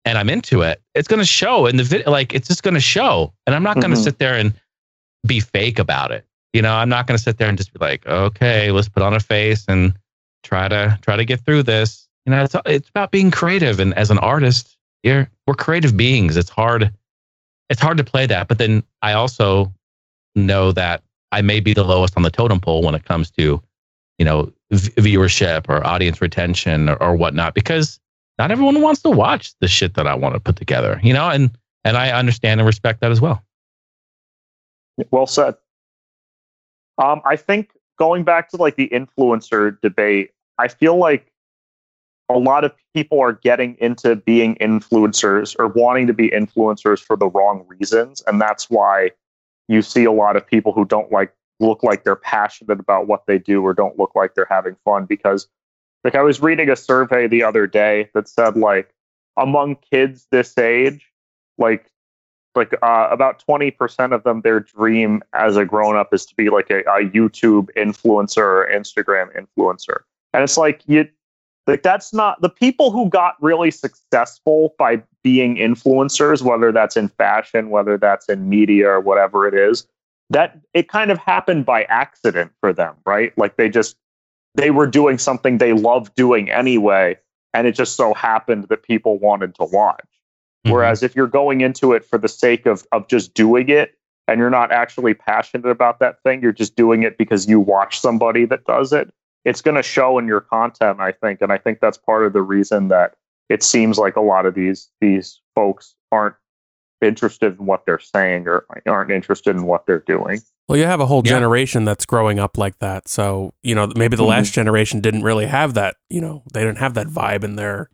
and 0.06 0.18
I'm 0.18 0.30
into 0.30 0.62
it, 0.62 0.82
it's 0.96 1.08
going 1.08 1.22
to 1.22 1.26
show 1.26 1.68
in 1.68 1.78
the 1.78 1.84
video. 1.84 2.10
Like 2.12 2.34
it's 2.34 2.48
just 2.48 2.64
going 2.64 2.74
to 2.74 2.80
show, 2.80 3.34
and 3.46 3.56
I'm 3.56 3.64
not 3.64 3.76
going 3.76 3.92
to 3.92 3.96
mm-hmm. 3.96 4.04
sit 4.04 4.20
there 4.20 4.36
and 4.36 4.54
be 5.26 5.40
fake 5.40 5.80
about 5.80 6.12
it. 6.12 6.26
You 6.54 6.62
know, 6.62 6.74
I'm 6.74 6.90
not 6.90 7.06
going 7.06 7.18
to 7.18 7.24
sit 7.24 7.38
there 7.38 7.48
and 7.48 7.58
just 7.58 7.72
be 7.74 7.80
like, 7.80 8.06
okay, 8.08 8.72
let's 8.72 8.90
put 8.90 9.04
on 9.04 9.14
a 9.14 9.20
face 9.20 9.66
and 9.68 9.94
try 10.44 10.68
to 10.68 10.98
try 11.02 11.16
to 11.16 11.26
get 11.26 11.42
through 11.42 11.64
this. 11.64 12.08
You 12.26 12.32
know, 12.32 12.44
it's 12.44 12.56
it's 12.66 12.90
about 12.90 13.12
being 13.12 13.32
creative, 13.32 13.80
and 13.80 13.94
as 13.96 14.12
an 14.12 14.20
artist, 14.20 14.78
you're 15.04 15.30
we're 15.48 15.56
creative 15.56 15.96
beings. 15.96 16.38
It's 16.38 16.50
hard. 16.50 16.92
It's 17.70 17.82
hard 17.82 17.98
to 17.98 18.04
play 18.04 18.26
that, 18.26 18.48
but 18.48 18.58
then 18.58 18.84
I 19.02 19.14
also 19.14 19.74
know 20.36 20.72
that 20.72 21.04
I 21.32 21.42
may 21.42 21.60
be 21.60 21.74
the 21.74 21.84
lowest 21.84 22.18
on 22.18 22.24
the 22.24 22.32
totem 22.32 22.60
pole 22.60 22.82
when 22.82 22.96
it 22.96 23.06
comes 23.06 23.30
to, 23.32 23.62
you 24.18 24.26
know, 24.26 24.52
v- 24.72 24.90
viewership 24.92 25.66
or 25.70 25.86
audience 25.86 26.22
retention 26.22 26.90
or, 26.90 26.96
or 27.02 27.16
whatnot, 27.16 27.54
because 27.54 28.00
not 28.40 28.52
everyone 28.52 28.82
wants 28.82 29.02
to 29.04 29.10
watch 29.10 29.54
the 29.60 29.68
shit 29.68 29.94
that 29.96 30.08
I 30.08 30.16
want 30.16 30.34
to 30.34 30.40
put 30.40 30.56
together, 30.56 31.00
you 31.04 31.14
know, 31.14 31.30
and 31.30 31.52
and 31.84 31.98
I 31.98 32.12
understand 32.12 32.60
and 32.60 32.68
respect 32.68 33.02
that 33.02 33.12
as 33.12 33.22
well. 33.22 33.44
Well 35.12 35.28
said. 35.28 35.56
Um, 36.98 37.22
I 37.24 37.38
think 37.38 37.72
going 38.00 38.24
back 38.24 38.50
to 38.50 38.58
like 38.58 38.76
the 38.76 38.90
influencer 38.90 39.80
debate, 39.82 40.32
I 40.58 40.68
feel 40.68 40.98
like 40.98 41.32
a 42.30 42.38
lot 42.38 42.64
of 42.64 42.74
people 42.96 43.20
are 43.20 43.34
getting 43.34 43.76
into 43.80 44.16
being 44.16 44.56
influencers 44.56 45.56
or 45.60 45.68
wanting 45.68 46.08
to 46.08 46.14
be 46.14 46.30
influencers 46.30 47.00
for 47.00 47.18
the 47.18 47.28
wrong 47.28 47.66
reasons, 47.68 48.24
and 48.28 48.40
that's 48.40 48.70
why 48.70 49.12
you 49.68 49.82
see 49.82 50.06
a 50.06 50.12
lot 50.12 50.36
of 50.36 50.46
people 50.46 50.72
who 50.72 50.86
don't 50.86 51.12
like 51.12 51.34
look 51.60 51.84
like 51.84 52.04
they're 52.04 52.16
passionate 52.16 52.80
about 52.80 53.08
what 53.08 53.26
they 53.28 53.38
do 53.38 53.62
or 53.62 53.74
don't 53.74 54.00
look 54.00 54.12
like 54.16 54.34
they're 54.34 54.48
having 54.50 54.76
fun 54.86 55.06
because 55.06 55.48
like 56.04 56.16
I 56.16 56.22
was 56.22 56.42
reading 56.42 56.70
a 56.70 56.76
survey 56.76 57.28
the 57.28 57.44
other 57.44 57.68
day 57.68 58.10
that 58.14 58.30
said 58.30 58.56
like 58.56 58.94
among 59.38 59.76
kids 59.92 60.28
this 60.32 60.58
age 60.58 61.12
like 61.58 61.86
like 62.56 62.74
uh, 62.82 63.08
about 63.12 63.44
20% 63.48 64.14
of 64.14 64.24
them 64.24 64.42
their 64.42 64.60
dream 64.60 65.22
as 65.34 65.56
a 65.56 65.66
grown 65.66 65.96
up 65.96 66.14
is 66.14 66.26
to 66.26 66.36
be 66.36 66.50
like 66.50 66.70
a, 66.70 66.80
a 66.82 67.10
YouTube 67.10 67.70
influencer 67.78 68.38
or 68.38 68.70
Instagram 68.74 69.28
influencer 69.36 70.02
and 70.34 70.44
it's 70.44 70.58
like 70.58 70.82
you 70.88 71.08
like 71.68 71.84
that's 71.84 72.14
not 72.14 72.42
the 72.42 72.50
people 72.50 72.92
who 72.92 73.10
got 73.10 73.36
really 73.42 73.72
successful 73.72 74.74
by 74.80 75.04
being 75.24 75.56
influencers, 75.58 76.42
whether 76.42 76.72
that's 76.72 76.98
in 76.98 77.10
fashion, 77.10 77.70
whether 77.70 77.98
that's 77.98 78.28
in 78.28 78.50
media 78.50 78.90
or 78.90 79.00
whatever 79.00 79.48
it 79.48 79.54
is, 79.54 79.88
that 80.30 80.60
it 80.74 80.90
kind 80.90 81.12
of 81.12 81.18
happened 81.20 81.66
by 81.66 81.84
accident 81.84 82.52
for 82.60 82.74
them, 82.74 82.96
right? 83.06 83.38
Like 83.38 83.58
they 83.58 83.70
just 83.70 83.98
they 84.56 84.72
were 84.72 84.88
doing 84.88 85.18
something 85.18 85.58
they 85.58 85.74
loved 85.74 86.16
doing 86.16 86.50
anyway, 86.50 87.18
and 87.54 87.68
it 87.68 87.74
just 87.74 87.96
so 87.96 88.14
happened 88.14 88.66
that 88.70 88.84
people 88.84 89.20
wanted 89.20 89.54
to 89.56 89.66
watch. 89.66 90.04
Mm-hmm. 90.66 90.74
Whereas 90.74 91.04
if 91.04 91.16
you're 91.16 91.28
going 91.28 91.62
into 91.62 91.94
it 91.94 92.06
for 92.06 92.18
the 92.18 92.28
sake 92.28 92.66
of 92.66 92.86
of 92.92 93.08
just 93.08 93.34
doing 93.34 93.70
it 93.70 93.94
and 94.28 94.40
you're 94.40 94.50
not 94.50 94.72
actually 94.72 95.14
passionate 95.14 95.70
about 95.70 96.00
that 96.00 96.22
thing, 96.24 96.42
you're 96.42 96.52
just 96.52 96.76
doing 96.76 97.04
it 97.04 97.18
because 97.18 97.48
you 97.48 97.60
watch 97.60 98.00
somebody 98.00 98.46
that 98.46 98.66
does 98.66 98.94
it, 98.94 99.12
it's 99.46 99.62
going 99.62 99.76
to 99.76 99.84
show 99.84 100.20
in 100.20 100.28
your 100.28 100.42
content, 100.42 101.00
I 101.00 101.12
think, 101.12 101.42
and 101.42 101.52
I 101.52 101.58
think 101.58 101.80
that's 101.80 101.98
part 101.98 102.26
of 102.26 102.34
the 102.34 102.42
reason 102.42 102.90
that 102.90 103.16
it 103.50 103.64
seems 103.64 103.98
like 103.98 104.16
a 104.16 104.22
lot 104.22 104.46
of 104.46 104.54
these 104.54 104.90
these 105.02 105.42
folks 105.56 105.96
aren't 106.12 106.36
interested 107.02 107.58
in 107.58 107.66
what 107.66 107.86
they're 107.86 108.00
saying 108.00 108.48
or 108.48 108.66
aren't 108.86 109.12
interested 109.12 109.56
in 109.56 109.64
what 109.64 109.86
they're 109.86 110.04
doing. 110.06 110.42
Well, 110.68 110.78
you 110.78 110.86
have 110.86 111.00
a 111.00 111.06
whole 111.06 111.22
generation 111.22 111.86
that's 111.86 112.06
growing 112.06 112.38
up 112.38 112.58
like 112.58 112.78
that. 112.80 113.08
So, 113.08 113.54
you 113.64 113.74
know, 113.74 113.92
maybe 113.96 114.16
the 114.16 114.24
mm-hmm. 114.24 114.30
last 114.30 114.54
generation 114.54 115.02
didn't 115.02 115.24
really 115.24 115.48
have 115.48 115.74
that, 115.74 115.96
you 116.10 116.22
know, 116.22 116.44
they 116.54 116.60
didn't 116.64 116.78
have 116.78 116.94
that 116.94 117.08
vibe 117.08 117.44
in 117.44 117.56
there. 117.56 117.90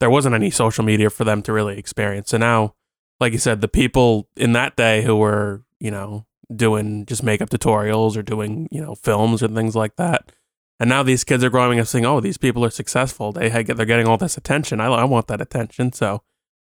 There 0.00 0.10
wasn't 0.10 0.34
any 0.34 0.50
social 0.50 0.84
media 0.84 1.10
for 1.10 1.24
them 1.24 1.42
to 1.42 1.52
really 1.52 1.78
experience. 1.78 2.30
So 2.30 2.38
now, 2.38 2.74
like 3.20 3.32
you 3.32 3.38
said, 3.38 3.60
the 3.60 3.68
people 3.68 4.28
in 4.36 4.52
that 4.52 4.76
day 4.76 5.02
who 5.02 5.16
were, 5.16 5.62
you 5.78 5.90
know, 5.90 6.26
doing 6.54 7.06
just 7.06 7.22
makeup 7.22 7.50
tutorials 7.50 8.16
or 8.16 8.22
doing, 8.22 8.66
you 8.70 8.80
know, 8.80 8.94
films 8.94 9.42
and 9.42 9.54
things 9.54 9.76
like 9.76 9.96
that, 9.96 10.32
and 10.80 10.88
now 10.88 11.02
these 11.02 11.24
kids 11.24 11.44
are 11.44 11.50
growing 11.50 11.78
up 11.78 11.86
saying, 11.86 12.06
"Oh, 12.06 12.20
these 12.20 12.38
people 12.38 12.64
are 12.64 12.70
successful. 12.70 13.32
They 13.32 13.50
they're 13.50 13.84
getting 13.84 14.08
all 14.08 14.16
this 14.16 14.38
attention. 14.38 14.80
I, 14.80 14.86
I 14.86 15.04
want 15.04 15.26
that 15.26 15.42
attention." 15.42 15.92
So, 15.92 16.22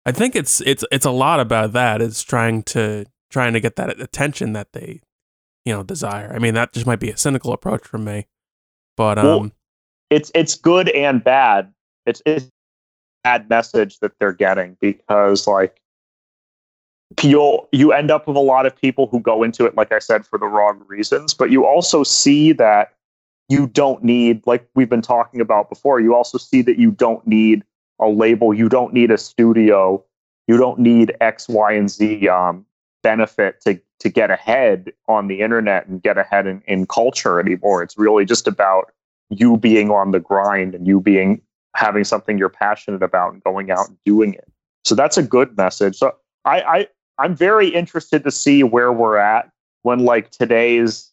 I 0.04 0.12
think 0.12 0.36
it's 0.36 0.60
it's 0.60 0.84
it's 0.92 1.06
a 1.06 1.10
lot 1.10 1.40
about 1.40 1.72
that. 1.72 2.02
It's 2.02 2.22
trying 2.22 2.62
to 2.64 3.06
trying 3.30 3.54
to 3.54 3.60
get 3.60 3.76
that 3.76 3.98
attention 3.98 4.52
that 4.52 4.74
they, 4.74 5.00
you 5.64 5.72
know, 5.72 5.82
desire. 5.82 6.30
I 6.34 6.38
mean, 6.38 6.52
that 6.52 6.74
just 6.74 6.86
might 6.86 7.00
be 7.00 7.10
a 7.10 7.16
cynical 7.16 7.54
approach 7.54 7.86
from 7.86 8.04
me, 8.04 8.26
but 8.98 9.18
um, 9.18 9.24
well, 9.24 9.50
it's 10.10 10.30
it's 10.34 10.56
good 10.56 10.90
and 10.90 11.24
bad. 11.24 11.72
It's 12.04 12.20
it's 12.26 12.50
bad 13.24 13.48
message 13.48 13.98
that 14.00 14.12
they're 14.18 14.32
getting 14.32 14.76
because 14.80 15.46
like 15.46 15.80
you'll 17.22 17.68
you 17.72 17.92
end 17.92 18.11
up 18.11 18.26
with 18.26 18.37
a 18.37 18.40
lot 18.40 18.66
of 18.66 18.74
people 18.74 19.06
who 19.06 19.20
go 19.20 19.42
into 19.42 19.66
it, 19.66 19.76
like 19.76 19.92
I 19.92 19.98
said, 19.98 20.26
for 20.26 20.38
the 20.38 20.46
wrong 20.46 20.82
reasons. 20.87 21.35
But 21.35 21.50
you 21.50 21.66
also 21.66 22.02
see 22.02 22.52
that 22.52 22.94
you 23.48 23.66
don't 23.66 24.02
need, 24.02 24.42
like 24.46 24.66
we've 24.74 24.88
been 24.88 25.02
talking 25.02 25.40
about 25.40 25.68
before, 25.68 26.00
you 26.00 26.14
also 26.14 26.38
see 26.38 26.62
that 26.62 26.78
you 26.78 26.90
don't 26.90 27.26
need 27.26 27.64
a 28.00 28.08
label, 28.08 28.54
you 28.54 28.68
don't 28.68 28.94
need 28.94 29.11
a 29.11 29.18
studio, 29.18 30.02
you 30.48 30.56
don't 30.56 30.78
need 30.78 31.14
X, 31.20 31.48
Y, 31.48 31.72
and 31.72 31.90
Z 31.90 32.28
um, 32.28 32.64
benefit 33.02 33.61
to 33.62 33.80
to 34.00 34.08
get 34.08 34.32
ahead 34.32 34.92
on 35.06 35.28
the 35.28 35.40
internet 35.40 35.87
and 35.87 36.02
get 36.02 36.18
ahead 36.18 36.46
in, 36.46 36.61
in 36.66 36.87
culture 36.87 37.38
anymore. 37.38 37.85
It's 37.85 37.96
really 37.96 38.24
just 38.24 38.48
about 38.48 38.92
you 39.30 39.56
being 39.56 39.90
on 39.90 40.11
the 40.11 40.18
grind 40.18 40.74
and 40.74 40.87
you 40.88 41.00
being 41.00 41.40
having 41.74 42.04
something 42.04 42.38
you're 42.38 42.48
passionate 42.48 43.02
about 43.02 43.32
and 43.32 43.42
going 43.44 43.70
out 43.70 43.88
and 43.88 43.96
doing 44.04 44.35
it. 44.35 44.50
So 44.85 44.94
that's 44.94 45.16
a 45.16 45.22
good 45.22 45.56
message. 45.56 45.96
So 45.96 46.14
I, 46.44 46.61
I 46.61 46.88
I'm 47.18 47.37
very 47.37 47.68
interested 47.68 48.24
to 48.24 48.30
see 48.30 48.62
where 48.62 48.92
we're 48.92 49.16
at 49.16 49.50
when 49.82 50.00
like 50.00 50.30
today's 50.30 51.12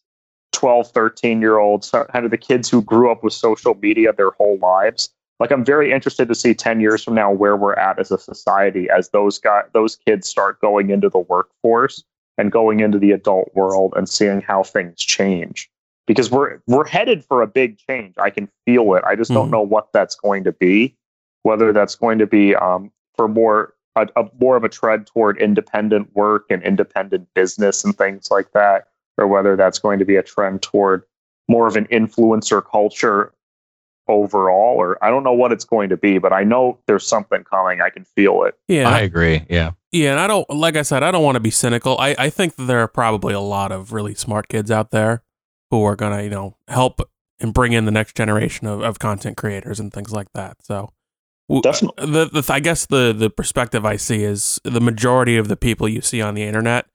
12, 0.52 0.90
13 0.90 1.40
year 1.40 1.58
olds, 1.58 1.90
kind 1.90 2.24
of 2.24 2.30
the 2.30 2.38
kids 2.38 2.68
who 2.68 2.82
grew 2.82 3.10
up 3.10 3.22
with 3.22 3.32
social 3.32 3.74
media 3.74 4.12
their 4.12 4.30
whole 4.30 4.58
lives. 4.58 5.10
Like 5.38 5.50
I'm 5.50 5.64
very 5.64 5.92
interested 5.92 6.28
to 6.28 6.34
see 6.34 6.52
10 6.52 6.80
years 6.80 7.02
from 7.02 7.14
now 7.14 7.32
where 7.32 7.56
we're 7.56 7.74
at 7.74 7.98
as 7.98 8.10
a 8.10 8.18
society 8.18 8.88
as 8.90 9.08
those 9.10 9.38
guys 9.38 9.64
those 9.72 9.96
kids 9.96 10.28
start 10.28 10.60
going 10.60 10.90
into 10.90 11.08
the 11.08 11.18
workforce 11.18 12.04
and 12.36 12.52
going 12.52 12.80
into 12.80 12.98
the 12.98 13.12
adult 13.12 13.50
world 13.54 13.94
and 13.96 14.08
seeing 14.08 14.40
how 14.40 14.62
things 14.62 14.98
change. 14.98 15.70
Because 16.06 16.30
we're 16.30 16.60
we're 16.66 16.86
headed 16.86 17.24
for 17.24 17.42
a 17.42 17.46
big 17.46 17.78
change. 17.78 18.14
I 18.18 18.30
can 18.30 18.48
feel 18.64 18.94
it. 18.94 19.04
I 19.04 19.14
just 19.14 19.30
don't 19.30 19.44
mm-hmm. 19.44 19.52
know 19.52 19.62
what 19.62 19.88
that's 19.92 20.16
going 20.16 20.44
to 20.44 20.52
be. 20.52 20.96
Whether 21.42 21.72
that's 21.72 21.94
going 21.94 22.18
to 22.18 22.26
be 22.26 22.54
um, 22.54 22.90
for 23.16 23.28
more 23.28 23.74
a, 23.96 24.08
a, 24.16 24.24
more 24.40 24.56
of 24.56 24.64
a 24.64 24.68
tread 24.68 25.06
toward 25.06 25.40
independent 25.40 26.14
work 26.14 26.46
and 26.50 26.62
independent 26.62 27.28
business 27.34 27.84
and 27.84 27.96
things 27.96 28.30
like 28.30 28.52
that, 28.52 28.88
or 29.18 29.26
whether 29.26 29.56
that's 29.56 29.78
going 29.78 29.98
to 29.98 30.04
be 30.04 30.16
a 30.16 30.22
trend 30.22 30.62
toward 30.62 31.04
more 31.48 31.66
of 31.66 31.76
an 31.76 31.86
influencer 31.86 32.62
culture 32.64 33.32
overall 34.08 34.76
or 34.76 35.02
I 35.04 35.08
don't 35.08 35.22
know 35.22 35.32
what 35.32 35.52
it's 35.52 35.64
going 35.64 35.88
to 35.90 35.96
be, 35.96 36.18
but 36.18 36.32
I 36.32 36.42
know 36.44 36.78
there's 36.86 37.06
something 37.06 37.44
coming. 37.44 37.80
I 37.80 37.90
can 37.90 38.04
feel 38.04 38.42
it. 38.44 38.58
Yeah. 38.68 38.88
I 38.88 39.00
agree. 39.00 39.46
Yeah. 39.48 39.72
Yeah, 39.92 40.12
and 40.12 40.20
I 40.20 40.28
don't 40.28 40.48
like 40.50 40.76
I 40.76 40.82
said, 40.82 41.02
I 41.02 41.10
don't 41.10 41.24
want 41.24 41.34
to 41.34 41.40
be 41.40 41.50
cynical. 41.50 41.96
I, 41.98 42.14
I 42.16 42.30
think 42.30 42.54
that 42.54 42.64
there 42.64 42.78
are 42.78 42.88
probably 42.88 43.34
a 43.34 43.40
lot 43.40 43.72
of 43.72 43.92
really 43.92 44.14
smart 44.14 44.46
kids 44.48 44.70
out 44.70 44.92
there 44.92 45.24
who 45.70 45.84
are 45.84 45.96
gonna, 45.96 46.22
you 46.22 46.30
know, 46.30 46.56
help 46.68 47.00
and 47.38 47.54
bring 47.54 47.72
in 47.72 47.84
the 47.84 47.90
next 47.90 48.14
generation 48.16 48.66
of, 48.66 48.82
of 48.82 48.98
content 48.98 49.36
creators 49.36 49.80
and 49.80 49.92
things 49.92 50.12
like 50.12 50.32
that. 50.34 50.56
So 50.62 50.90
Definitely. 51.62 52.06
The, 52.06 52.26
the 52.26 52.52
I 52.52 52.60
guess 52.60 52.86
the 52.86 53.12
the 53.12 53.28
perspective 53.28 53.84
I 53.84 53.96
see 53.96 54.22
is 54.22 54.60
the 54.62 54.80
majority 54.80 55.36
of 55.36 55.48
the 55.48 55.56
people 55.56 55.88
you 55.88 56.00
see 56.00 56.22
on 56.22 56.34
the 56.34 56.44
internet 56.44 56.86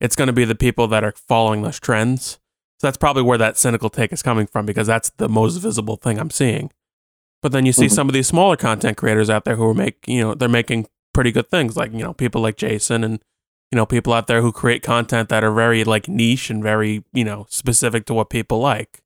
it's 0.00 0.16
going 0.16 0.26
to 0.26 0.32
be 0.32 0.44
the 0.44 0.54
people 0.54 0.86
that 0.88 1.04
are 1.04 1.14
following 1.16 1.62
those 1.62 1.80
trends. 1.80 2.38
So 2.78 2.88
that's 2.88 2.96
probably 2.96 3.22
where 3.22 3.38
that 3.38 3.56
cynical 3.56 3.88
take 3.88 4.12
is 4.12 4.22
coming 4.22 4.46
from 4.46 4.66
because 4.66 4.86
that's 4.86 5.10
the 5.16 5.28
most 5.28 5.56
visible 5.56 5.96
thing 5.96 6.18
I'm 6.18 6.30
seeing. 6.30 6.70
But 7.40 7.52
then 7.52 7.64
you 7.64 7.72
see 7.72 7.86
mm-hmm. 7.86 7.94
some 7.94 8.08
of 8.08 8.12
these 8.12 8.26
smaller 8.26 8.56
content 8.56 8.96
creators 8.96 9.30
out 9.30 9.44
there 9.44 9.56
who 9.56 9.64
are 9.64 9.74
make 9.74 10.06
you 10.06 10.20
know 10.20 10.34
they're 10.34 10.48
making 10.48 10.88
pretty 11.12 11.30
good 11.30 11.48
things 11.48 11.76
like 11.76 11.92
you 11.92 12.00
know 12.00 12.12
people 12.12 12.42
like 12.42 12.56
Jason 12.56 13.04
and 13.04 13.22
you 13.74 13.76
know 13.76 13.86
people 13.86 14.12
out 14.12 14.28
there 14.28 14.40
who 14.40 14.52
create 14.52 14.84
content 14.84 15.28
that 15.30 15.42
are 15.42 15.52
very 15.52 15.82
like 15.82 16.06
niche 16.06 16.48
and 16.48 16.62
very 16.62 17.02
you 17.12 17.24
know 17.24 17.44
specific 17.50 18.06
to 18.06 18.14
what 18.14 18.30
people 18.30 18.60
like. 18.60 19.02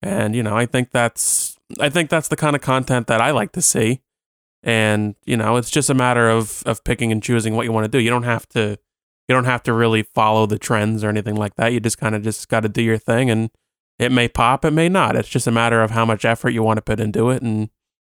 And 0.00 0.34
you 0.34 0.42
know 0.42 0.56
I 0.56 0.64
think 0.64 0.92
that's 0.92 1.58
I 1.78 1.90
think 1.90 2.08
that's 2.08 2.28
the 2.28 2.36
kind 2.36 2.56
of 2.56 2.62
content 2.62 3.06
that 3.08 3.20
I 3.20 3.32
like 3.32 3.52
to 3.52 3.60
see. 3.60 4.00
And 4.62 5.14
you 5.26 5.36
know 5.36 5.58
it's 5.58 5.68
just 5.68 5.90
a 5.90 5.94
matter 5.94 6.30
of 6.30 6.62
of 6.64 6.82
picking 6.84 7.12
and 7.12 7.22
choosing 7.22 7.54
what 7.54 7.66
you 7.66 7.72
want 7.72 7.84
to 7.84 7.90
do. 7.90 7.98
You 7.98 8.08
don't 8.08 8.22
have 8.22 8.48
to 8.50 8.78
You 9.28 9.34
don't 9.34 9.44
have 9.44 9.62
to 9.64 9.74
really 9.74 10.04
follow 10.04 10.46
the 10.46 10.58
trends 10.58 11.04
or 11.04 11.10
anything 11.10 11.36
like 11.36 11.56
that. 11.56 11.74
You 11.74 11.80
just 11.80 11.98
kind 11.98 12.14
of 12.14 12.22
just 12.22 12.48
got 12.48 12.60
to 12.60 12.68
do 12.70 12.80
your 12.80 12.96
thing, 12.96 13.28
and 13.28 13.50
it 13.98 14.10
may 14.10 14.26
pop, 14.26 14.64
it 14.64 14.70
may 14.70 14.88
not. 14.88 15.16
It's 15.16 15.28
just 15.28 15.46
a 15.46 15.50
matter 15.50 15.82
of 15.82 15.90
how 15.90 16.06
much 16.06 16.24
effort 16.24 16.50
you 16.50 16.62
want 16.62 16.78
to 16.78 16.82
put 16.82 16.98
into 16.98 17.28
it, 17.28 17.42
and 17.42 17.68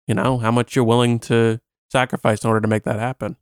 you 0.08 0.14
know 0.14 0.40
how 0.40 0.52
much 0.52 0.76
you're 0.76 0.84
willing 0.84 1.20
to 1.20 1.62
sacrifice 1.90 2.44
in 2.44 2.50
order 2.50 2.60
to 2.60 2.68
make 2.68 2.84
that 2.84 3.00
happen. 3.00 3.38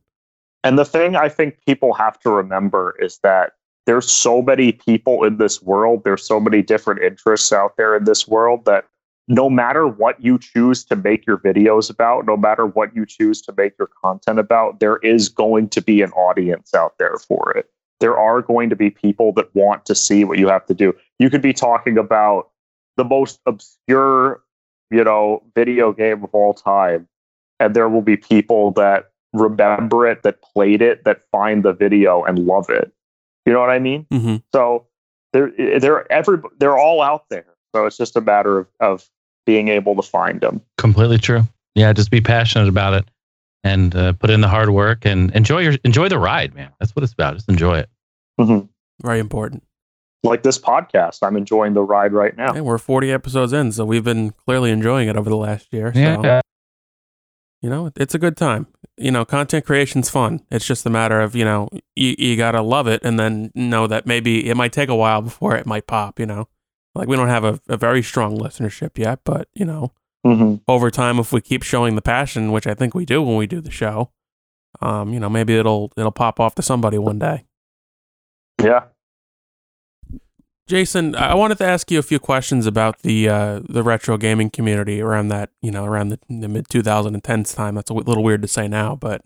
And 0.63 0.79
the 0.79 0.85
thing 0.85 1.15
I 1.15 1.29
think 1.29 1.57
people 1.65 1.93
have 1.93 2.19
to 2.21 2.29
remember 2.29 2.95
is 2.99 3.19
that 3.23 3.53
there's 3.85 4.09
so 4.09 4.41
many 4.41 4.71
people 4.71 5.23
in 5.23 5.37
this 5.37 5.61
world, 5.61 6.03
there's 6.03 6.25
so 6.25 6.39
many 6.39 6.61
different 6.61 7.01
interests 7.01 7.51
out 7.51 7.75
there 7.75 7.95
in 7.95 8.05
this 8.05 8.27
world 8.27 8.65
that 8.65 8.85
no 9.27 9.49
matter 9.49 9.87
what 9.87 10.21
you 10.21 10.37
choose 10.37 10.83
to 10.85 10.95
make 10.95 11.25
your 11.25 11.37
videos 11.37 11.89
about, 11.89 12.25
no 12.25 12.35
matter 12.35 12.65
what 12.65 12.95
you 12.95 13.05
choose 13.05 13.41
to 13.41 13.53
make 13.55 13.73
your 13.77 13.89
content 14.01 14.39
about, 14.39 14.79
there 14.79 14.97
is 14.97 15.29
going 15.29 15.69
to 15.69 15.81
be 15.81 16.01
an 16.01 16.11
audience 16.11 16.73
out 16.73 16.97
there 16.97 17.17
for 17.17 17.51
it. 17.55 17.69
There 17.99 18.17
are 18.17 18.41
going 18.41 18.69
to 18.69 18.75
be 18.75 18.89
people 18.89 19.31
that 19.33 19.53
want 19.55 19.85
to 19.85 19.95
see 19.95 20.25
what 20.25 20.39
you 20.39 20.47
have 20.49 20.65
to 20.65 20.73
do. 20.73 20.93
You 21.19 21.29
could 21.29 21.41
be 21.41 21.53
talking 21.53 21.97
about 21.97 22.49
the 22.97 23.05
most 23.05 23.39
obscure, 23.45 24.43
you 24.91 25.03
know, 25.03 25.41
video 25.55 25.93
game 25.93 26.23
of 26.23 26.29
all 26.33 26.53
time, 26.53 27.07
and 27.59 27.73
there 27.73 27.87
will 27.87 28.01
be 28.01 28.17
people 28.17 28.71
that 28.71 29.12
remember 29.33 30.07
it, 30.07 30.23
that 30.23 30.41
played 30.41 30.81
it, 30.81 31.03
that 31.05 31.21
find 31.31 31.63
the 31.63 31.73
video 31.73 32.23
and 32.23 32.39
love 32.39 32.69
it. 32.69 32.91
You 33.45 33.53
know 33.53 33.59
what 33.59 33.69
I 33.69 33.79
mean? 33.79 34.05
Mm-hmm. 34.11 34.37
So 34.53 34.87
they're 35.33 35.51
they're 35.79 36.11
every 36.11 36.37
they're 36.59 36.77
all 36.77 37.01
out 37.01 37.29
there. 37.29 37.45
So 37.75 37.85
it's 37.85 37.97
just 37.97 38.15
a 38.15 38.21
matter 38.21 38.59
of, 38.59 38.67
of 38.79 39.09
being 39.45 39.67
able 39.67 39.95
to 39.95 40.01
find 40.01 40.39
them. 40.39 40.61
Completely 40.77 41.17
true. 41.17 41.43
Yeah, 41.75 41.91
just 41.91 42.11
be 42.11 42.21
passionate 42.21 42.69
about 42.69 42.93
it 42.93 43.05
and 43.63 43.95
uh, 43.95 44.13
put 44.13 44.29
in 44.29 44.41
the 44.41 44.47
hard 44.47 44.69
work 44.69 45.05
and 45.05 45.31
enjoy 45.31 45.59
your 45.59 45.73
enjoy 45.83 46.07
the 46.07 46.19
ride, 46.19 46.53
man. 46.53 46.69
That's 46.79 46.95
what 46.95 47.03
it's 47.03 47.13
about. 47.13 47.33
Just 47.33 47.49
enjoy 47.49 47.79
it. 47.79 47.89
Mm-hmm. 48.39 48.67
Very 49.05 49.19
important. 49.19 49.63
Like 50.23 50.43
this 50.43 50.57
podcast, 50.57 51.19
I'm 51.21 51.35
enjoying 51.35 51.73
the 51.73 51.81
ride 51.81 52.13
right 52.13 52.35
now. 52.37 52.53
Hey, 52.53 52.61
we're 52.61 52.77
40 52.77 53.11
episodes 53.11 53.51
in, 53.51 53.73
so 53.73 53.83
we've 53.83 54.05
been 54.05 54.31
clearly 54.31 54.71
enjoying 54.71 55.09
it 55.09 55.17
over 55.17 55.29
the 55.29 55.35
last 55.35 55.73
year. 55.73 55.91
So, 55.93 55.99
Yeah. 55.99 56.41
You 57.63 57.69
know, 57.69 57.89
it's 57.95 58.13
a 58.13 58.19
good 58.19 58.35
time. 58.37 58.67
You 58.97 59.09
know, 59.09 59.25
content 59.25 59.65
creation's 59.65 60.09
fun. 60.09 60.41
It's 60.51 60.67
just 60.67 60.85
a 60.85 60.89
matter 60.89 61.21
of, 61.21 61.35
you 61.35 61.45
know, 61.45 61.69
you, 61.95 62.13
you 62.19 62.35
got 62.37 62.51
to 62.51 62.61
love 62.61 62.87
it 62.87 63.01
and 63.03 63.17
then 63.17 63.51
know 63.55 63.87
that 63.87 64.05
maybe 64.05 64.49
it 64.49 64.55
might 64.55 64.73
take 64.73 64.89
a 64.89 64.95
while 64.95 65.21
before 65.21 65.55
it 65.55 65.65
might 65.65 65.87
pop, 65.87 66.19
you 66.19 66.25
know. 66.25 66.49
Like 66.93 67.07
we 67.07 67.15
don't 67.15 67.29
have 67.29 67.43
a, 67.45 67.59
a 67.67 67.77
very 67.77 68.03
strong 68.03 68.37
listenership 68.37 68.97
yet, 68.99 69.21
but, 69.23 69.47
you 69.55 69.65
know, 69.65 69.91
Mm-hmm. 70.25 70.55
over 70.69 70.89
time 70.89 71.19
if 71.19 71.33
we 71.33 71.41
keep 71.41 71.63
showing 71.63 71.95
the 71.95 72.01
passion, 72.01 72.53
which 72.53 72.65
I 72.65 72.73
think 72.73 72.95
we 72.95 73.03
do 73.03 73.21
when 73.21 73.35
we 73.35 73.45
do 73.45 73.59
the 73.59 73.69
show, 73.69 74.11
um, 74.79 75.11
you 75.11 75.19
know, 75.19 75.27
maybe 75.27 75.57
it'll 75.57 75.91
it'll 75.97 76.13
pop 76.13 76.39
off 76.39 76.55
to 76.55 76.61
somebody 76.61 76.97
one 76.97 77.19
day. 77.19 77.43
Yeah. 78.63 78.85
Jason, 80.67 81.13
I 81.15 81.35
wanted 81.35 81.57
to 81.57 81.65
ask 81.65 81.91
you 81.91 81.99
a 81.99 82.03
few 82.03 82.19
questions 82.19 82.65
about 82.65 82.99
the 82.99 83.27
uh, 83.27 83.59
the 83.67 83.83
retro 83.83 84.17
gaming 84.17 84.49
community 84.49 85.01
around 85.01 85.27
that, 85.27 85.49
you 85.61 85.71
know, 85.71 85.83
around 85.83 86.09
the, 86.09 86.19
the 86.29 86.47
mid 86.47 86.67
2010s 86.69 87.53
time. 87.53 87.75
That's 87.75 87.91
a 87.91 87.93
w- 87.93 88.07
little 88.07 88.23
weird 88.23 88.41
to 88.43 88.47
say 88.47 88.69
now, 88.69 88.95
but 88.95 89.21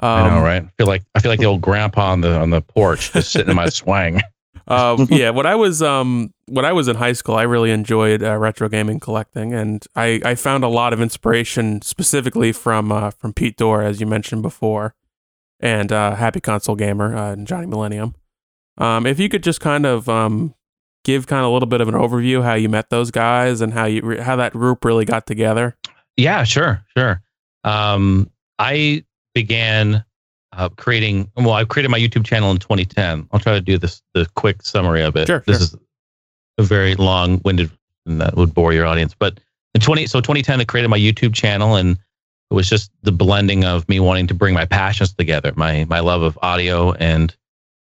um, 0.00 0.10
I 0.10 0.28
know, 0.28 0.42
right? 0.42 0.62
I 0.62 0.70
feel 0.76 0.86
like 0.86 1.02
I 1.14 1.20
feel 1.20 1.30
like 1.30 1.40
the 1.40 1.46
old 1.46 1.62
grandpa 1.62 2.12
on 2.12 2.20
the 2.20 2.38
on 2.38 2.50
the 2.50 2.60
porch, 2.60 3.12
just 3.12 3.32
sitting 3.32 3.50
in 3.50 3.56
my 3.56 3.68
swing. 3.70 4.20
uh, 4.68 5.06
yeah, 5.10 5.30
when 5.30 5.46
I 5.46 5.54
was 5.54 5.80
um 5.80 6.34
when 6.46 6.66
I 6.66 6.72
was 6.72 6.88
in 6.88 6.96
high 6.96 7.12
school, 7.14 7.36
I 7.36 7.42
really 7.42 7.70
enjoyed 7.70 8.22
uh, 8.22 8.36
retro 8.36 8.68
gaming 8.68 9.00
collecting, 9.00 9.54
and 9.54 9.86
I, 9.96 10.20
I 10.24 10.34
found 10.34 10.62
a 10.62 10.68
lot 10.68 10.92
of 10.92 11.00
inspiration 11.00 11.80
specifically 11.80 12.52
from 12.52 12.92
uh, 12.92 13.10
from 13.10 13.32
Pete 13.32 13.56
Dorr, 13.56 13.82
as 13.82 13.98
you 14.00 14.06
mentioned 14.06 14.42
before, 14.42 14.94
and 15.58 15.90
uh, 15.90 16.16
Happy 16.16 16.40
Console 16.40 16.76
Gamer 16.76 17.16
uh, 17.16 17.32
and 17.32 17.46
Johnny 17.46 17.66
Millennium. 17.66 18.14
Um, 18.78 19.06
if 19.06 19.18
you 19.18 19.28
could 19.28 19.42
just 19.42 19.60
kind 19.60 19.84
of 19.86 20.08
um 20.08 20.54
give 21.04 21.26
kind 21.26 21.40
of 21.44 21.50
a 21.50 21.52
little 21.52 21.68
bit 21.68 21.80
of 21.80 21.88
an 21.88 21.94
overview 21.94 22.42
how 22.42 22.54
you 22.54 22.68
met 22.68 22.90
those 22.90 23.10
guys 23.10 23.60
and 23.60 23.72
how 23.72 23.86
you 23.86 24.02
re- 24.02 24.20
how 24.20 24.36
that 24.36 24.52
group 24.52 24.84
really 24.84 25.04
got 25.04 25.26
together. 25.26 25.76
Yeah, 26.16 26.44
sure, 26.44 26.82
sure. 26.96 27.22
Um, 27.64 28.30
I 28.58 29.04
began 29.34 30.04
uh, 30.52 30.68
creating. 30.70 31.30
Well, 31.36 31.52
I 31.52 31.64
created 31.64 31.90
my 31.90 31.98
YouTube 31.98 32.24
channel 32.24 32.50
in 32.50 32.58
2010. 32.58 33.28
I'll 33.32 33.40
try 33.40 33.54
to 33.54 33.60
do 33.60 33.78
this 33.78 34.02
the 34.14 34.26
quick 34.34 34.62
summary 34.62 35.02
of 35.02 35.16
it. 35.16 35.26
Sure, 35.26 35.42
this 35.46 35.58
sure. 35.58 35.64
is 35.64 35.76
a 36.58 36.62
very 36.62 36.94
long-winded, 36.94 37.70
and 38.06 38.20
that 38.20 38.36
would 38.36 38.52
bore 38.52 38.72
your 38.72 38.86
audience. 38.86 39.14
But 39.18 39.40
in 39.74 39.80
20, 39.80 40.06
so 40.06 40.20
2010, 40.20 40.60
I 40.60 40.64
created 40.64 40.88
my 40.88 40.98
YouTube 40.98 41.34
channel, 41.34 41.76
and 41.76 41.96
it 42.50 42.54
was 42.54 42.68
just 42.68 42.90
the 43.02 43.12
blending 43.12 43.64
of 43.64 43.88
me 43.88 44.00
wanting 44.00 44.26
to 44.26 44.34
bring 44.34 44.54
my 44.54 44.66
passions 44.66 45.14
together, 45.14 45.52
my 45.56 45.86
my 45.88 46.00
love 46.00 46.22
of 46.22 46.38
audio 46.42 46.92
and 46.94 47.34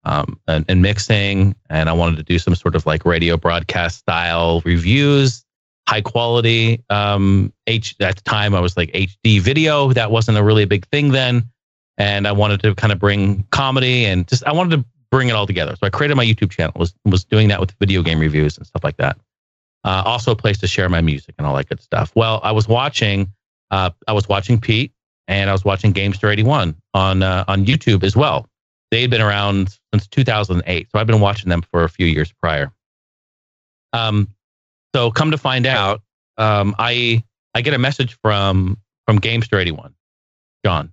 um, 0.06 0.38
and, 0.46 0.64
and 0.68 0.80
mixing, 0.80 1.54
and 1.68 1.90
I 1.90 1.92
wanted 1.92 2.16
to 2.16 2.22
do 2.22 2.38
some 2.38 2.54
sort 2.54 2.76
of 2.76 2.86
like 2.86 3.04
radio 3.04 3.36
broadcast 3.36 3.98
style 3.98 4.62
reviews, 4.64 5.44
high 5.88 6.00
quality. 6.00 6.84
Um, 6.88 7.52
H 7.66 7.96
at 8.00 8.16
the 8.16 8.22
time 8.22 8.54
I 8.54 8.60
was 8.60 8.76
like 8.76 8.92
HD 8.92 9.40
video. 9.40 9.92
That 9.92 10.12
wasn't 10.12 10.38
a 10.38 10.44
really 10.44 10.64
big 10.64 10.86
thing 10.88 11.10
then, 11.10 11.44
and 11.98 12.28
I 12.28 12.32
wanted 12.32 12.62
to 12.62 12.74
kind 12.76 12.92
of 12.92 13.00
bring 13.00 13.42
comedy 13.50 14.06
and 14.06 14.28
just 14.28 14.46
I 14.46 14.52
wanted 14.52 14.76
to 14.76 14.84
bring 15.10 15.28
it 15.28 15.32
all 15.32 15.46
together. 15.46 15.74
So 15.74 15.86
I 15.88 15.90
created 15.90 16.16
my 16.16 16.24
YouTube 16.24 16.52
channel. 16.52 16.72
was 16.76 16.94
was 17.04 17.24
doing 17.24 17.48
that 17.48 17.58
with 17.58 17.72
video 17.80 18.02
game 18.02 18.20
reviews 18.20 18.56
and 18.56 18.64
stuff 18.64 18.84
like 18.84 18.98
that. 18.98 19.18
Uh, 19.82 20.04
also 20.06 20.30
a 20.30 20.36
place 20.36 20.58
to 20.58 20.68
share 20.68 20.88
my 20.88 21.00
music 21.00 21.34
and 21.36 21.46
all 21.48 21.56
that 21.56 21.68
good 21.68 21.80
stuff. 21.80 22.12
Well, 22.14 22.40
I 22.44 22.52
was 22.52 22.68
watching. 22.68 23.32
Uh, 23.72 23.90
I 24.06 24.12
was 24.12 24.28
watching 24.28 24.60
Pete 24.60 24.92
and 25.26 25.50
I 25.50 25.52
was 25.52 25.64
watching 25.64 25.90
Gamester 25.90 26.30
81 26.30 26.76
on 26.94 27.24
uh, 27.24 27.44
on 27.48 27.66
YouTube 27.66 28.04
as 28.04 28.14
well. 28.14 28.48
They 28.90 29.02
had 29.02 29.10
been 29.10 29.20
around 29.20 29.78
since 29.92 30.06
2008, 30.08 30.88
so 30.90 30.98
I've 30.98 31.06
been 31.06 31.20
watching 31.20 31.48
them 31.48 31.62
for 31.62 31.84
a 31.84 31.88
few 31.88 32.06
years 32.06 32.32
prior. 32.32 32.72
Um, 33.92 34.28
so 34.94 35.10
come 35.10 35.30
to 35.30 35.38
find 35.38 35.66
out, 35.66 36.02
um, 36.38 36.74
I 36.78 37.22
I 37.54 37.62
get 37.62 37.74
a 37.74 37.78
message 37.78 38.16
from 38.22 38.78
from 39.06 39.18
Gamester 39.18 39.58
81, 39.58 39.94
John, 40.64 40.92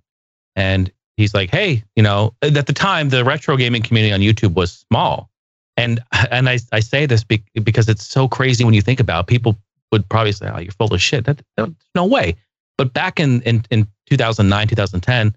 and 0.56 0.90
he's 1.16 1.34
like, 1.34 1.50
"Hey, 1.50 1.84
you 1.96 2.02
know, 2.02 2.34
at 2.42 2.66
the 2.66 2.72
time 2.72 3.10
the 3.10 3.24
retro 3.24 3.56
gaming 3.56 3.82
community 3.82 4.12
on 4.12 4.20
YouTube 4.20 4.54
was 4.54 4.84
small, 4.88 5.30
and 5.76 6.00
and 6.30 6.48
I 6.48 6.58
I 6.72 6.80
say 6.80 7.06
this 7.06 7.24
be, 7.24 7.42
because 7.62 7.88
it's 7.88 8.04
so 8.04 8.28
crazy 8.28 8.64
when 8.64 8.74
you 8.74 8.82
think 8.82 9.00
about 9.00 9.24
it. 9.24 9.26
people 9.28 9.56
would 9.92 10.08
probably 10.08 10.32
say, 10.32 10.50
"Oh, 10.52 10.58
you're 10.58 10.72
full 10.72 10.92
of 10.92 11.00
shit." 11.00 11.24
That, 11.26 11.42
that 11.56 11.72
no 11.94 12.06
way. 12.06 12.36
But 12.76 12.92
back 12.92 13.20
in 13.20 13.42
in 13.42 13.64
in 13.70 13.86
2009, 14.06 14.68
2010, 14.68 15.34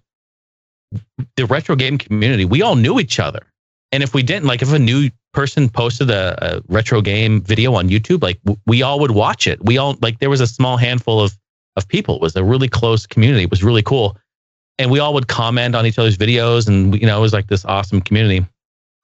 the 1.36 1.46
retro 1.46 1.76
game 1.76 1.98
community, 1.98 2.46
we 2.46 2.62
all 2.62 2.76
knew 2.76 3.00
each 3.00 3.20
other. 3.20 3.42
And 3.92 4.04
if 4.04 4.14
we 4.14 4.24
didn't, 4.24 4.48
like 4.48 4.62
if 4.62 4.74
a 4.74 4.80
new 4.80 5.10
person 5.34 5.70
posted 5.70 6.10
a, 6.10 6.58
a 6.58 6.62
retro 6.68 7.02
game 7.02 7.42
video 7.42 7.74
on 7.76 7.90
YouTube, 7.90 8.22
like 8.22 8.42
w- 8.44 8.60
we 8.66 8.82
all 8.82 9.00
would 9.00 9.12
watch 9.12 9.48
it. 9.48 9.64
We 9.64 9.78
all 9.78 9.98
like 10.02 10.20
there 10.20 10.30
was 10.30 10.42
a 10.42 10.48
small 10.48 10.78
handful 10.78 11.22
of 11.22 11.38
of 11.76 11.88
people. 11.88 12.16
It 12.16 12.22
was 12.22 12.36
a 12.36 12.44
really 12.44 12.68
close 12.68 13.06
community. 13.06 13.44
It 13.44 13.52
was 13.52 13.64
really 13.64 13.84
cool. 13.84 14.18
And 14.80 14.92
we 14.92 15.00
all 15.00 15.14
would 15.14 15.28
comment 15.28 15.76
on 15.76 15.86
each 15.86 15.98
other's 15.98 16.18
videos 16.18 16.68
and 16.68 17.00
you 17.00 17.08
know, 17.08 17.18
it 17.18 17.22
was 17.22 17.34
like 17.34 17.48
this 17.48 17.66
awesome 17.66 18.02
community. 18.02 18.46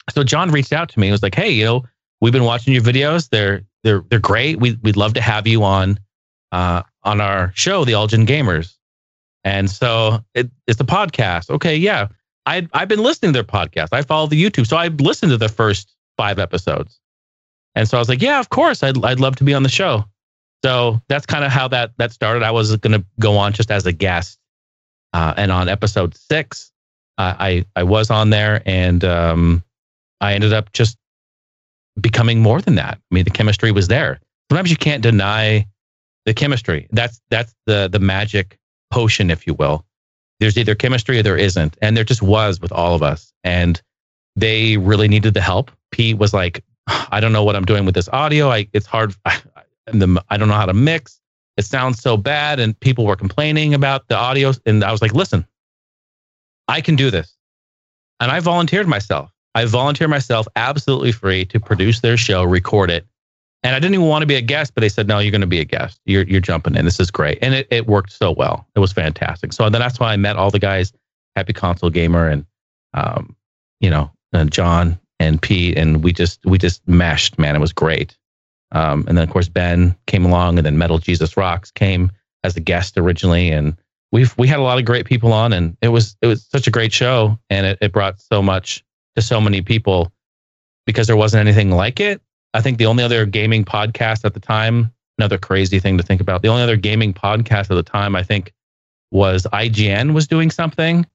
So 0.09 0.23
John 0.23 0.51
reached 0.51 0.73
out 0.73 0.89
to 0.89 0.99
me 0.99 1.07
and 1.07 1.13
was 1.13 1.23
like, 1.23 1.35
Hey, 1.35 1.51
you 1.51 1.63
know, 1.63 1.85
we've 2.19 2.33
been 2.33 2.43
watching 2.43 2.73
your 2.73 2.83
videos. 2.83 3.29
They're 3.29 3.63
they're 3.83 4.03
they're 4.09 4.19
great. 4.19 4.59
We 4.59 4.77
we'd 4.81 4.97
love 4.97 5.13
to 5.13 5.21
have 5.21 5.47
you 5.47 5.63
on 5.63 5.97
uh 6.51 6.83
on 7.03 7.21
our 7.21 7.51
show, 7.55 7.85
the 7.85 7.93
Algin 7.93 8.27
Gamers. 8.27 8.75
And 9.43 9.69
so 9.69 10.23
it, 10.33 10.49
it's 10.67 10.79
a 10.79 10.85
podcast. 10.85 11.49
Okay, 11.49 11.75
yeah. 11.75 12.07
I 12.45 12.67
I've 12.73 12.87
been 12.87 13.01
listening 13.03 13.33
to 13.33 13.37
their 13.37 13.43
podcast. 13.43 13.89
I 13.91 14.01
follow 14.01 14.27
the 14.27 14.41
YouTube, 14.41 14.67
so 14.67 14.77
I 14.77 14.87
listened 14.87 15.31
to 15.31 15.37
the 15.37 15.49
first 15.49 15.95
five 16.17 16.39
episodes, 16.39 16.99
and 17.75 17.87
so 17.87 17.97
I 17.97 17.99
was 17.99 18.09
like, 18.09 18.21
yeah, 18.21 18.39
of 18.39 18.49
course, 18.49 18.83
I'd 18.83 19.03
I'd 19.03 19.19
love 19.19 19.35
to 19.37 19.43
be 19.43 19.53
on 19.53 19.63
the 19.63 19.69
show. 19.69 20.05
So 20.63 21.01
that's 21.09 21.25
kind 21.25 21.43
of 21.43 21.51
how 21.51 21.67
that 21.69 21.91
that 21.97 22.11
started. 22.11 22.43
I 22.43 22.51
was 22.51 22.75
going 22.77 22.99
to 22.99 23.05
go 23.19 23.37
on 23.37 23.53
just 23.53 23.71
as 23.71 23.85
a 23.85 23.91
guest, 23.91 24.39
uh, 25.13 25.33
and 25.37 25.51
on 25.51 25.69
episode 25.69 26.15
six, 26.15 26.71
uh, 27.17 27.35
I 27.39 27.65
I 27.75 27.83
was 27.83 28.09
on 28.09 28.29
there, 28.29 28.61
and 28.65 29.03
um, 29.03 29.63
I 30.19 30.33
ended 30.33 30.53
up 30.53 30.71
just 30.73 30.97
becoming 31.99 32.41
more 32.41 32.61
than 32.61 32.75
that. 32.75 32.97
I 32.97 33.15
mean, 33.15 33.23
the 33.23 33.31
chemistry 33.31 33.71
was 33.71 33.87
there. 33.87 34.19
Sometimes 34.49 34.69
you 34.69 34.77
can't 34.77 35.03
deny 35.03 35.65
the 36.25 36.33
chemistry. 36.33 36.87
That's 36.91 37.21
that's 37.29 37.53
the 37.65 37.89
the 37.91 37.99
magic 37.99 38.57
potion, 38.93 39.31
if 39.31 39.47
you 39.47 39.55
will. 39.55 39.85
There's 40.39 40.57
either 40.57 40.75
chemistry 40.75 41.17
or 41.17 41.23
there 41.23 41.37
isn't, 41.37 41.75
and 41.81 41.97
there 41.97 42.03
just 42.03 42.21
was 42.21 42.61
with 42.61 42.71
all 42.71 42.93
of 42.93 43.01
us. 43.01 43.33
And 43.43 43.81
they 44.35 44.77
really 44.77 45.07
needed 45.07 45.33
the 45.33 45.41
help. 45.41 45.71
Pete 45.91 46.17
was 46.17 46.33
like, 46.33 46.63
"I 46.87 47.19
don't 47.19 47.33
know 47.33 47.43
what 47.43 47.55
I'm 47.55 47.65
doing 47.65 47.85
with 47.85 47.95
this 47.95 48.09
audio. 48.09 48.49
I 48.49 48.67
it's 48.73 48.85
hard. 48.85 49.15
I, 49.25 49.41
I 50.29 50.37
don't 50.37 50.47
know 50.47 50.53
how 50.53 50.67
to 50.67 50.73
mix. 50.73 51.19
It 51.57 51.65
sounds 51.65 52.01
so 52.01 52.17
bad." 52.17 52.59
And 52.59 52.79
people 52.79 53.05
were 53.05 53.15
complaining 53.15 53.73
about 53.73 54.07
the 54.09 54.17
audio, 54.17 54.53
and 54.65 54.83
I 54.83 54.91
was 54.91 55.01
like, 55.01 55.13
"Listen, 55.13 55.45
I 56.67 56.81
can 56.81 56.95
do 56.95 57.09
this." 57.09 57.35
And 58.19 58.31
I 58.31 58.39
volunteered 58.39 58.87
myself. 58.87 59.31
I 59.55 59.65
volunteered 59.65 60.09
myself 60.09 60.47
absolutely 60.55 61.11
free 61.11 61.45
to 61.45 61.59
produce 61.59 62.01
their 62.01 62.17
show, 62.17 62.43
record 62.43 62.89
it, 62.89 63.05
and 63.63 63.75
I 63.75 63.79
didn't 63.79 63.95
even 63.95 64.07
want 64.07 64.21
to 64.21 64.27
be 64.27 64.35
a 64.35 64.41
guest, 64.41 64.73
but 64.75 64.81
they 64.81 64.89
said, 64.89 65.07
no, 65.07 65.19
you're 65.19 65.31
going 65.31 65.41
to 65.41 65.47
be 65.47 65.59
a 65.59 65.65
guest. 65.65 65.99
You're, 66.05 66.23
you're 66.23 66.41
jumping 66.41 66.75
in. 66.75 66.85
This 66.85 66.99
is 66.99 67.09
great. 67.09 67.39
And 67.41 67.53
it, 67.53 67.67
it 67.71 67.87
worked 67.87 68.11
so 68.11 68.31
well. 68.31 68.67
It 68.75 68.79
was 68.79 68.91
fantastic. 68.91 69.53
So 69.53 69.69
then 69.69 69.79
that's 69.79 69.99
why 69.99 70.11
I 70.11 70.17
met 70.17 70.35
all 70.35 70.51
the 70.51 70.59
guys, 70.59 70.91
Happy 71.35 71.53
Console 71.53 71.89
Gamer 71.89 72.27
and, 72.27 72.45
um, 72.93 73.35
you 73.79 73.89
know, 73.89 74.11
uh, 74.33 74.45
John 74.45 74.99
and 75.19 75.41
Pete, 75.41 75.77
and 75.77 76.03
we 76.03 76.11
just 76.11 76.45
we 76.45 76.57
just 76.57 76.85
meshed. 76.87 77.39
Man, 77.39 77.55
it 77.55 77.59
was 77.59 77.73
great. 77.73 78.17
Um, 78.71 79.05
and 79.07 79.17
then 79.17 79.23
of 79.23 79.29
course 79.29 79.47
Ben 79.47 79.95
came 80.07 80.25
along, 80.25 80.57
and 80.57 80.65
then 80.65 80.77
Metal 80.77 80.99
Jesus 80.99 81.37
Rocks 81.37 81.71
came 81.71 82.11
as 82.43 82.57
a 82.57 82.59
guest 82.59 82.97
originally, 82.97 83.51
and 83.51 83.77
we've 84.11 84.35
we 84.37 84.47
had 84.47 84.59
a 84.59 84.63
lot 84.63 84.79
of 84.79 84.85
great 84.85 85.05
people 85.05 85.31
on, 85.31 85.53
and 85.53 85.77
it 85.81 85.89
was 85.89 86.17
it 86.21 86.27
was 86.27 86.45
such 86.45 86.67
a 86.67 86.71
great 86.71 86.91
show, 86.91 87.37
and 87.49 87.65
it, 87.65 87.77
it 87.81 87.91
brought 87.91 88.19
so 88.19 88.41
much 88.41 88.83
to 89.15 89.21
so 89.21 89.39
many 89.39 89.61
people 89.61 90.11
because 90.85 91.07
there 91.07 91.17
wasn't 91.17 91.39
anything 91.39 91.71
like 91.71 91.99
it. 91.99 92.21
I 92.53 92.61
think 92.61 92.77
the 92.77 92.85
only 92.85 93.03
other 93.03 93.25
gaming 93.25 93.65
podcast 93.65 94.25
at 94.25 94.33
the 94.33 94.39
time, 94.39 94.91
another 95.17 95.37
crazy 95.37 95.79
thing 95.79 95.97
to 95.97 96.03
think 96.03 96.21
about, 96.21 96.41
the 96.41 96.49
only 96.49 96.63
other 96.63 96.77
gaming 96.77 97.13
podcast 97.13 97.71
at 97.71 97.75
the 97.75 97.83
time, 97.83 98.15
I 98.15 98.23
think, 98.23 98.53
was 99.11 99.47
IGN 99.53 100.13
was 100.13 100.27
doing 100.27 100.51
something, 100.51 101.05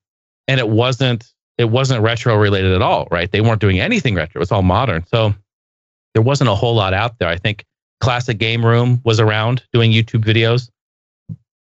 and 0.46 0.60
it 0.60 0.68
wasn't 0.68 1.32
it 1.58 1.70
wasn't 1.70 2.00
retro 2.02 2.36
related 2.36 2.72
at 2.72 2.82
all, 2.82 3.08
right? 3.10 3.30
They 3.30 3.40
weren't 3.40 3.60
doing 3.60 3.80
anything 3.80 4.14
retro. 4.14 4.40
It's 4.40 4.52
all 4.52 4.62
modern. 4.62 5.04
So 5.06 5.34
there 6.14 6.22
wasn't 6.22 6.50
a 6.50 6.54
whole 6.54 6.74
lot 6.74 6.94
out 6.94 7.18
there. 7.18 7.28
I 7.28 7.36
think 7.36 7.64
Classic 8.00 8.38
Game 8.38 8.64
Room 8.64 9.00
was 9.04 9.18
around 9.18 9.64
doing 9.72 9.90
YouTube 9.90 10.24
videos. 10.24 10.70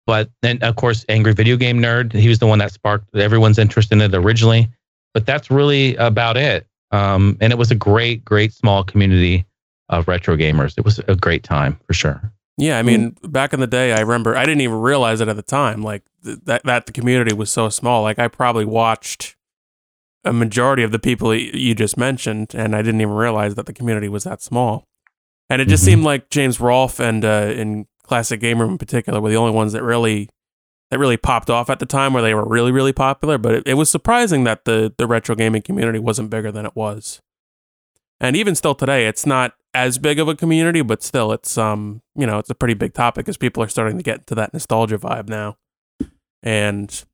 But 0.06 0.30
then, 0.42 0.58
of 0.62 0.76
course, 0.76 1.04
Angry 1.08 1.32
Video 1.32 1.56
Game 1.56 1.78
Nerd, 1.78 2.12
he 2.12 2.28
was 2.28 2.40
the 2.40 2.46
one 2.46 2.58
that 2.58 2.72
sparked 2.72 3.14
everyone's 3.14 3.58
interest 3.58 3.92
in 3.92 4.00
it 4.00 4.14
originally. 4.14 4.68
But 5.14 5.26
that's 5.26 5.50
really 5.50 5.94
about 5.96 6.36
it. 6.36 6.66
Um, 6.90 7.38
and 7.40 7.52
it 7.52 7.56
was 7.56 7.70
a 7.70 7.76
great, 7.76 8.24
great 8.24 8.52
small 8.52 8.82
community 8.82 9.46
of 9.88 10.08
retro 10.08 10.36
gamers. 10.36 10.76
It 10.78 10.84
was 10.84 10.98
a 11.08 11.16
great 11.16 11.42
time 11.44 11.78
for 11.86 11.92
sure. 11.92 12.32
Yeah, 12.56 12.78
I 12.78 12.82
mean, 12.82 13.12
mm. 13.12 13.32
back 13.32 13.52
in 13.52 13.60
the 13.60 13.66
day, 13.66 13.92
I 13.92 14.00
remember 14.00 14.36
I 14.36 14.44
didn't 14.44 14.60
even 14.60 14.78
realize 14.78 15.20
it 15.20 15.28
at 15.28 15.36
the 15.36 15.42
time. 15.42 15.82
Like 15.82 16.04
th- 16.24 16.38
that, 16.44 16.64
that 16.64 16.86
the 16.86 16.92
community 16.92 17.34
was 17.34 17.50
so 17.50 17.68
small. 17.68 18.02
Like 18.02 18.18
I 18.18 18.28
probably 18.28 18.64
watched 18.64 19.36
a 20.24 20.32
majority 20.32 20.82
of 20.82 20.92
the 20.92 20.98
people 20.98 21.34
you 21.34 21.74
just 21.74 21.96
mentioned, 21.96 22.54
and 22.54 22.74
I 22.74 22.82
didn't 22.82 23.00
even 23.00 23.14
realize 23.14 23.56
that 23.56 23.66
the 23.66 23.72
community 23.72 24.08
was 24.08 24.24
that 24.24 24.40
small. 24.40 24.84
And 25.50 25.60
it 25.60 25.68
just 25.68 25.82
mm-hmm. 25.82 25.90
seemed 25.90 26.04
like 26.04 26.30
James 26.30 26.60
Rolfe 26.60 27.00
and 27.00 27.24
uh, 27.24 27.52
in 27.54 27.86
Classic 28.04 28.40
Gamer 28.40 28.64
in 28.64 28.78
particular 28.78 29.20
were 29.20 29.30
the 29.30 29.36
only 29.36 29.52
ones 29.52 29.72
that 29.72 29.82
really 29.82 30.28
that 30.90 30.98
really 30.98 31.16
popped 31.16 31.50
off 31.50 31.68
at 31.70 31.80
the 31.80 31.86
time, 31.86 32.12
where 32.12 32.22
they 32.22 32.34
were 32.34 32.46
really 32.46 32.70
really 32.70 32.92
popular. 32.92 33.36
But 33.36 33.54
it, 33.54 33.68
it 33.68 33.74
was 33.74 33.90
surprising 33.90 34.44
that 34.44 34.64
the 34.64 34.94
the 34.96 35.06
retro 35.06 35.34
gaming 35.34 35.62
community 35.62 35.98
wasn't 35.98 36.30
bigger 36.30 36.52
than 36.52 36.64
it 36.64 36.76
was. 36.76 37.20
And 38.20 38.36
even 38.36 38.54
still 38.54 38.74
today, 38.74 39.06
it's 39.06 39.26
not 39.26 39.54
as 39.74 39.98
big 39.98 40.18
of 40.18 40.28
a 40.28 40.36
community, 40.36 40.80
but 40.82 41.02
still, 41.02 41.32
it's 41.32 41.58
um 41.58 42.00
you 42.14 42.26
know 42.26 42.38
it's 42.38 42.50
a 42.50 42.54
pretty 42.54 42.74
big 42.74 42.94
topic 42.94 43.26
because 43.26 43.36
people 43.36 43.62
are 43.62 43.68
starting 43.68 43.96
to 43.98 44.02
get 44.02 44.20
into 44.20 44.34
that 44.36 44.52
nostalgia 44.52 44.98
vibe 44.98 45.28
now. 45.28 45.56
And 46.42 47.04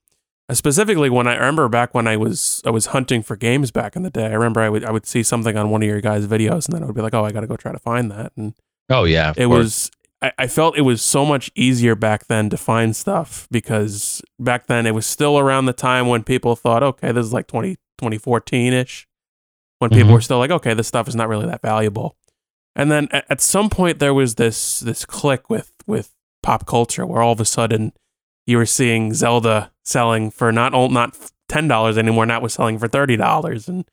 specifically 0.52 1.10
when 1.10 1.26
I, 1.26 1.32
I 1.32 1.36
remember 1.36 1.68
back 1.68 1.94
when 1.94 2.06
I 2.06 2.16
was 2.16 2.60
I 2.64 2.70
was 2.70 2.86
hunting 2.86 3.22
for 3.22 3.36
games 3.36 3.70
back 3.70 3.96
in 3.96 4.02
the 4.02 4.10
day. 4.10 4.26
I 4.26 4.32
remember 4.32 4.60
I 4.60 4.68
would 4.68 4.84
I 4.84 4.90
would 4.90 5.06
see 5.06 5.22
something 5.22 5.56
on 5.56 5.70
one 5.70 5.82
of 5.82 5.88
your 5.88 6.00
guys' 6.00 6.26
videos, 6.26 6.66
and 6.66 6.74
then 6.74 6.82
I 6.82 6.86
would 6.86 6.94
be 6.94 7.02
like, 7.02 7.14
oh, 7.14 7.24
I 7.24 7.32
got 7.32 7.40
to 7.40 7.46
go 7.46 7.56
try 7.56 7.72
to 7.72 7.78
find 7.78 8.10
that. 8.10 8.32
And 8.36 8.54
oh 8.88 9.04
yeah, 9.04 9.32
it 9.36 9.46
course. 9.46 9.58
was. 9.58 9.90
I, 10.22 10.32
I 10.36 10.46
felt 10.48 10.76
it 10.76 10.82
was 10.82 11.00
so 11.00 11.24
much 11.24 11.50
easier 11.54 11.94
back 11.94 12.26
then 12.26 12.50
to 12.50 12.58
find 12.58 12.94
stuff 12.94 13.48
because 13.50 14.20
back 14.38 14.66
then 14.66 14.86
it 14.86 14.94
was 14.94 15.06
still 15.06 15.38
around 15.38 15.64
the 15.64 15.72
time 15.72 16.08
when 16.08 16.24
people 16.24 16.56
thought, 16.56 16.82
okay, 16.82 17.10
this 17.10 17.24
is 17.24 17.32
like 17.32 17.46
20, 17.46 17.76
2014 17.96 18.74
ish, 18.74 19.08
when 19.78 19.88
people 19.88 20.04
mm-hmm. 20.04 20.12
were 20.12 20.20
still 20.20 20.36
like, 20.36 20.50
okay, 20.50 20.74
this 20.74 20.86
stuff 20.86 21.08
is 21.08 21.16
not 21.16 21.26
really 21.26 21.46
that 21.46 21.62
valuable. 21.62 22.18
And 22.76 22.90
then 22.90 23.08
at, 23.12 23.40
some 23.40 23.68
point 23.68 23.98
there 23.98 24.14
was 24.14 24.36
this 24.36 24.80
this 24.80 25.04
click 25.04 25.50
with 25.50 25.72
with 25.86 26.14
pop 26.42 26.66
culture 26.66 27.04
where 27.04 27.22
all 27.22 27.32
of 27.32 27.40
a 27.40 27.44
sudden 27.44 27.92
you 28.46 28.56
were 28.56 28.66
seeing 28.66 29.12
Zelda 29.12 29.72
selling 29.84 30.30
for 30.30 30.52
not 30.52 30.72
not 30.90 31.16
ten 31.48 31.68
dollars 31.68 31.98
anymore. 31.98 32.26
Now 32.26 32.38
it 32.38 32.42
was 32.42 32.54
selling 32.54 32.78
for 32.78 32.88
thirty 32.88 33.16
dollars, 33.16 33.68
and 33.68 33.84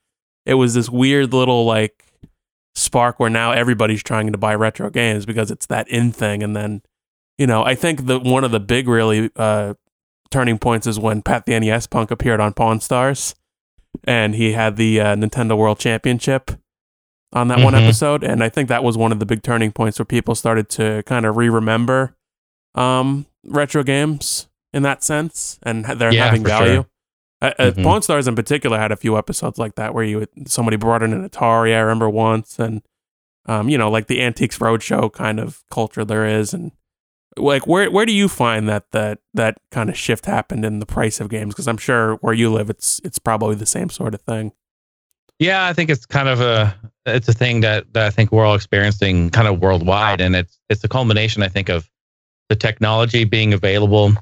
it 0.46 0.56
was 0.56 0.74
this 0.74 0.90
weird 0.90 1.34
little 1.34 1.66
like 1.66 2.04
spark 2.76 3.20
where 3.20 3.30
now 3.30 3.52
everybody's 3.52 4.04
trying 4.04 4.32
to 4.32 4.38
buy 4.38 4.54
retro 4.54 4.90
games 4.90 5.26
because 5.26 5.50
it's 5.50 5.66
that 5.66 5.88
in 5.90 6.12
thing. 6.12 6.44
And 6.44 6.56
then, 6.56 6.84
you 7.38 7.48
know, 7.48 7.64
I 7.64 7.74
think 7.74 8.06
that 8.06 8.22
one 8.22 8.44
of 8.44 8.52
the 8.52 8.60
big 8.60 8.88
really 8.88 9.32
uh, 9.36 9.74
turning 10.30 10.60
points 10.60 10.86
is 10.86 11.00
when 11.00 11.24
Pat 11.24 11.46
the 11.46 11.60
NES 11.60 11.88
Punk 11.88 12.12
appeared 12.12 12.40
on 12.40 12.54
Pawn 12.54 12.80
Stars, 12.80 13.34
and 14.04 14.36
he 14.36 14.54
had 14.54 14.78
the 14.78 15.02
uh, 15.02 15.16
Nintendo 15.16 15.58
World 15.58 15.80
Championship 15.80 16.52
on 17.34 17.50
that 17.50 17.58
mm-hmm. 17.58 17.66
one 17.66 17.76
episode, 17.76 18.24
and 18.24 18.44
I 18.44 18.50
think 18.50 18.70
that 18.70 18.84
was 18.84 18.98
one 18.98 19.12
of 19.12 19.20
the 19.20 19.26
big 19.26 19.44
turning 19.44 19.72
points 19.72 20.00
where 20.00 20.06
people 20.06 20.36
started 20.36 20.70
to 20.70 21.04
kind 21.04 21.26
of 21.26 21.36
re-remember 21.38 22.16
um, 22.76 23.26
retro 23.46 23.84
games 23.84 24.48
in 24.74 24.84
that 24.84 25.04
sense, 25.04 25.60
and 25.64 25.86
they're 25.86 26.14
yeah, 26.14 26.26
having 26.26 26.44
value. 26.44 26.74
Sure. 26.76 26.88
Uh, 27.40 27.52
mm-hmm. 27.60 27.84
Pawn 27.84 28.02
Stars 28.02 28.28
in 28.28 28.36
particular 28.36 28.80
had 28.80 28.92
a 28.92 28.96
few 28.96 29.18
episodes 29.18 29.60
like 29.60 29.76
that 29.76 29.94
where 29.94 30.04
you 30.04 30.26
somebody 30.48 30.78
brought 30.78 31.04
in 31.04 31.14
an 31.14 31.28
Atari. 31.28 31.76
I 31.76 31.80
remember 31.80 32.10
once, 32.10 32.58
and 32.58 32.82
um, 33.46 33.70
you 33.70 33.78
know, 33.78 33.90
like 33.90 34.08
the 34.08 34.22
Antiques 34.22 34.58
Roadshow 34.58 35.12
kind 35.12 35.40
of 35.40 35.64
culture 35.70 36.04
there 36.04 36.26
is, 36.26 36.54
and 36.54 36.72
like 37.38 37.68
where 37.68 37.92
where 37.92 38.06
do 38.06 38.12
you 38.12 38.28
find 38.28 38.68
that 38.70 38.92
that 38.92 39.20
that 39.36 39.60
kind 39.72 39.90
of 39.90 39.98
shift 39.98 40.26
happened 40.26 40.66
in 40.66 40.80
the 40.80 40.86
price 40.86 41.20
of 41.20 41.30
games? 41.30 41.54
Because 41.54 41.68
I'm 41.68 41.78
sure 41.78 42.16
where 42.16 42.34
you 42.34 42.52
live, 42.52 42.70
it's 42.70 43.00
it's 43.04 43.20
probably 43.20 43.56
the 43.56 43.66
same 43.66 43.90
sort 43.90 44.16
of 44.16 44.22
thing. 44.22 44.52
Yeah, 45.40 45.68
I 45.68 45.74
think 45.74 45.92
it's 45.92 46.08
kind 46.08 46.28
of 46.28 46.42
a 46.42 46.76
it's 47.08 47.28
a 47.28 47.34
thing 47.34 47.62
that, 47.62 47.92
that 47.94 48.06
I 48.06 48.10
think 48.10 48.32
we're 48.32 48.46
all 48.46 48.56
experiencing 48.56 49.30
kind 49.30 49.48
of 49.48 49.60
worldwide, 49.60 50.22
and 50.22 50.36
it's 50.36 50.60
it's 50.70 50.84
a 50.84 50.88
culmination, 50.88 51.44
I 51.44 51.48
think, 51.48 51.70
of 51.70 51.90
the 52.50 52.56
technology 52.56 53.24
being 53.24 53.54
available 53.54 54.14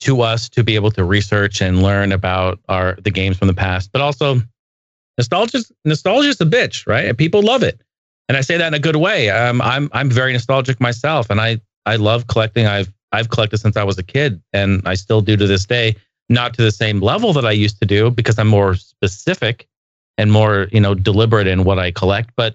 to 0.00 0.20
us 0.20 0.48
to 0.48 0.64
be 0.64 0.74
able 0.74 0.90
to 0.90 1.04
research 1.04 1.60
and 1.60 1.82
learn 1.82 2.12
about 2.12 2.58
our 2.68 2.96
the 3.02 3.10
games 3.10 3.38
from 3.38 3.48
the 3.48 3.54
past, 3.54 3.90
but 3.92 4.00
also 4.00 4.40
nostalgia 5.18 5.62
nostalgia 5.84 6.28
is 6.28 6.40
a 6.40 6.46
bitch, 6.46 6.86
right? 6.86 7.16
People 7.16 7.42
love 7.42 7.62
it, 7.62 7.80
and 8.28 8.36
I 8.36 8.40
say 8.40 8.56
that 8.56 8.68
in 8.68 8.74
a 8.74 8.78
good 8.78 8.96
way. 8.96 9.30
Um, 9.30 9.60
I'm 9.60 9.88
I'm 9.92 10.10
very 10.10 10.32
nostalgic 10.32 10.80
myself, 10.80 11.30
and 11.30 11.40
I 11.40 11.60
I 11.86 11.96
love 11.96 12.26
collecting. 12.26 12.66
I've 12.66 12.92
I've 13.12 13.30
collected 13.30 13.58
since 13.58 13.76
I 13.76 13.84
was 13.84 13.98
a 13.98 14.02
kid, 14.02 14.42
and 14.52 14.82
I 14.86 14.94
still 14.94 15.20
do 15.20 15.36
to 15.36 15.46
this 15.46 15.66
day. 15.66 15.96
Not 16.28 16.54
to 16.54 16.62
the 16.62 16.70
same 16.70 17.00
level 17.00 17.34
that 17.34 17.44
I 17.44 17.50
used 17.50 17.78
to 17.80 17.86
do 17.86 18.10
because 18.10 18.38
I'm 18.38 18.46
more 18.46 18.74
specific 18.74 19.68
and 20.22 20.30
more 20.30 20.68
you 20.70 20.80
know 20.80 20.94
deliberate 20.94 21.48
in 21.48 21.64
what 21.64 21.78
I 21.78 21.90
collect. 21.90 22.30
But 22.36 22.54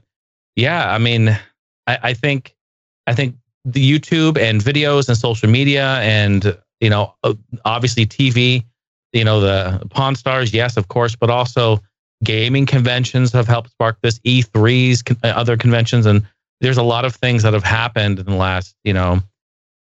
yeah, 0.55 0.91
I 0.91 0.97
mean, 0.97 1.29
I, 1.85 1.99
I 2.01 2.13
think 2.13 2.55
I 3.05 3.13
think 3.13 3.35
the 3.65 3.83
YouTube 3.83 4.37
and 4.37 4.61
videos 4.61 5.09
and 5.09 5.17
social 5.17 5.49
media 5.49 5.99
and 5.99 6.57
you 6.79 6.89
know 6.89 7.13
uh, 7.23 7.33
obviously 7.65 8.05
TV, 8.05 8.63
you 9.11 9.23
know 9.23 9.41
the 9.41 9.85
Pawn 9.89 10.15
Stars, 10.15 10.53
yes, 10.53 10.77
of 10.77 10.87
course, 10.87 11.15
but 11.15 11.29
also 11.29 11.79
gaming 12.23 12.65
conventions 12.65 13.31
have 13.33 13.47
helped 13.47 13.69
spark 13.69 13.97
this 14.01 14.17
E3s, 14.19 15.15
uh, 15.23 15.27
other 15.27 15.57
conventions, 15.57 16.05
and 16.05 16.25
there's 16.61 16.77
a 16.77 16.83
lot 16.83 17.05
of 17.05 17.13
things 17.13 17.43
that 17.43 17.53
have 17.53 17.63
happened 17.63 18.17
in 18.17 18.25
the 18.25 18.35
last 18.35 18.73
you 18.85 18.93
know 18.93 19.19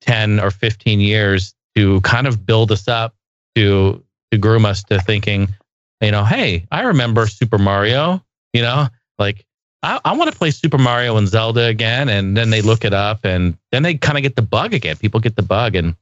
10 0.00 0.40
or 0.40 0.50
15 0.50 0.98
years 0.98 1.54
to 1.76 2.00
kind 2.00 2.26
of 2.26 2.46
build 2.46 2.72
us 2.72 2.88
up 2.88 3.14
to 3.54 4.02
to 4.32 4.38
groom 4.38 4.64
us 4.64 4.82
to 4.84 4.98
thinking 5.02 5.54
you 6.00 6.10
know 6.10 6.24
hey 6.24 6.66
i 6.70 6.82
remember 6.82 7.26
super 7.26 7.58
mario 7.58 8.22
you 8.52 8.62
know 8.62 8.88
like 9.18 9.46
I, 9.82 10.00
I 10.04 10.16
want 10.16 10.30
to 10.32 10.36
play 10.36 10.50
Super 10.50 10.78
Mario 10.78 11.16
and 11.16 11.28
Zelda 11.28 11.66
again. 11.66 12.08
And 12.08 12.36
then 12.36 12.50
they 12.50 12.60
look 12.60 12.84
it 12.84 12.92
up 12.92 13.20
and 13.24 13.56
then 13.70 13.84
they 13.84 13.94
kind 13.94 14.18
of 14.18 14.22
get 14.22 14.34
the 14.34 14.42
bug 14.42 14.74
again. 14.74 14.96
People 14.96 15.20
get 15.20 15.36
the 15.36 15.42
bug 15.42 15.76
and 15.76 15.94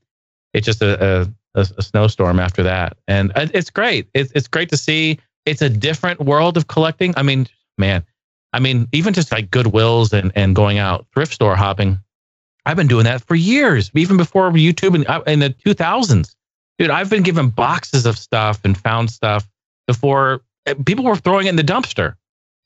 it's 0.54 0.64
just 0.64 0.80
a, 0.80 1.30
a, 1.54 1.66
a 1.76 1.82
snowstorm 1.82 2.40
after 2.40 2.62
that. 2.62 2.96
And 3.08 3.32
it's 3.36 3.70
great. 3.70 4.08
It's, 4.14 4.32
it's 4.32 4.48
great 4.48 4.70
to 4.70 4.76
see. 4.76 5.18
It's 5.44 5.60
a 5.60 5.68
different 5.68 6.20
world 6.20 6.56
of 6.56 6.68
collecting. 6.68 7.12
I 7.16 7.22
mean, 7.22 7.46
man, 7.76 8.04
I 8.54 8.60
mean, 8.60 8.88
even 8.92 9.12
just 9.12 9.30
like 9.32 9.50
Goodwills 9.50 10.12
and, 10.12 10.32
and 10.34 10.56
going 10.56 10.78
out 10.78 11.06
thrift 11.12 11.34
store 11.34 11.56
hopping. 11.56 11.98
I've 12.66 12.78
been 12.78 12.86
doing 12.86 13.04
that 13.04 13.22
for 13.22 13.34
years, 13.34 13.90
even 13.94 14.16
before 14.16 14.50
YouTube 14.52 14.94
and 14.94 15.06
uh, 15.06 15.22
in 15.26 15.40
the 15.40 15.50
2000s. 15.50 16.34
Dude, 16.78 16.88
I've 16.88 17.10
been 17.10 17.22
given 17.22 17.50
boxes 17.50 18.06
of 18.06 18.16
stuff 18.16 18.60
and 18.64 18.76
found 18.76 19.10
stuff 19.10 19.46
before 19.86 20.42
uh, 20.66 20.74
people 20.86 21.04
were 21.04 21.16
throwing 21.16 21.46
it 21.46 21.50
in 21.50 21.56
the 21.56 21.62
dumpster. 21.62 22.14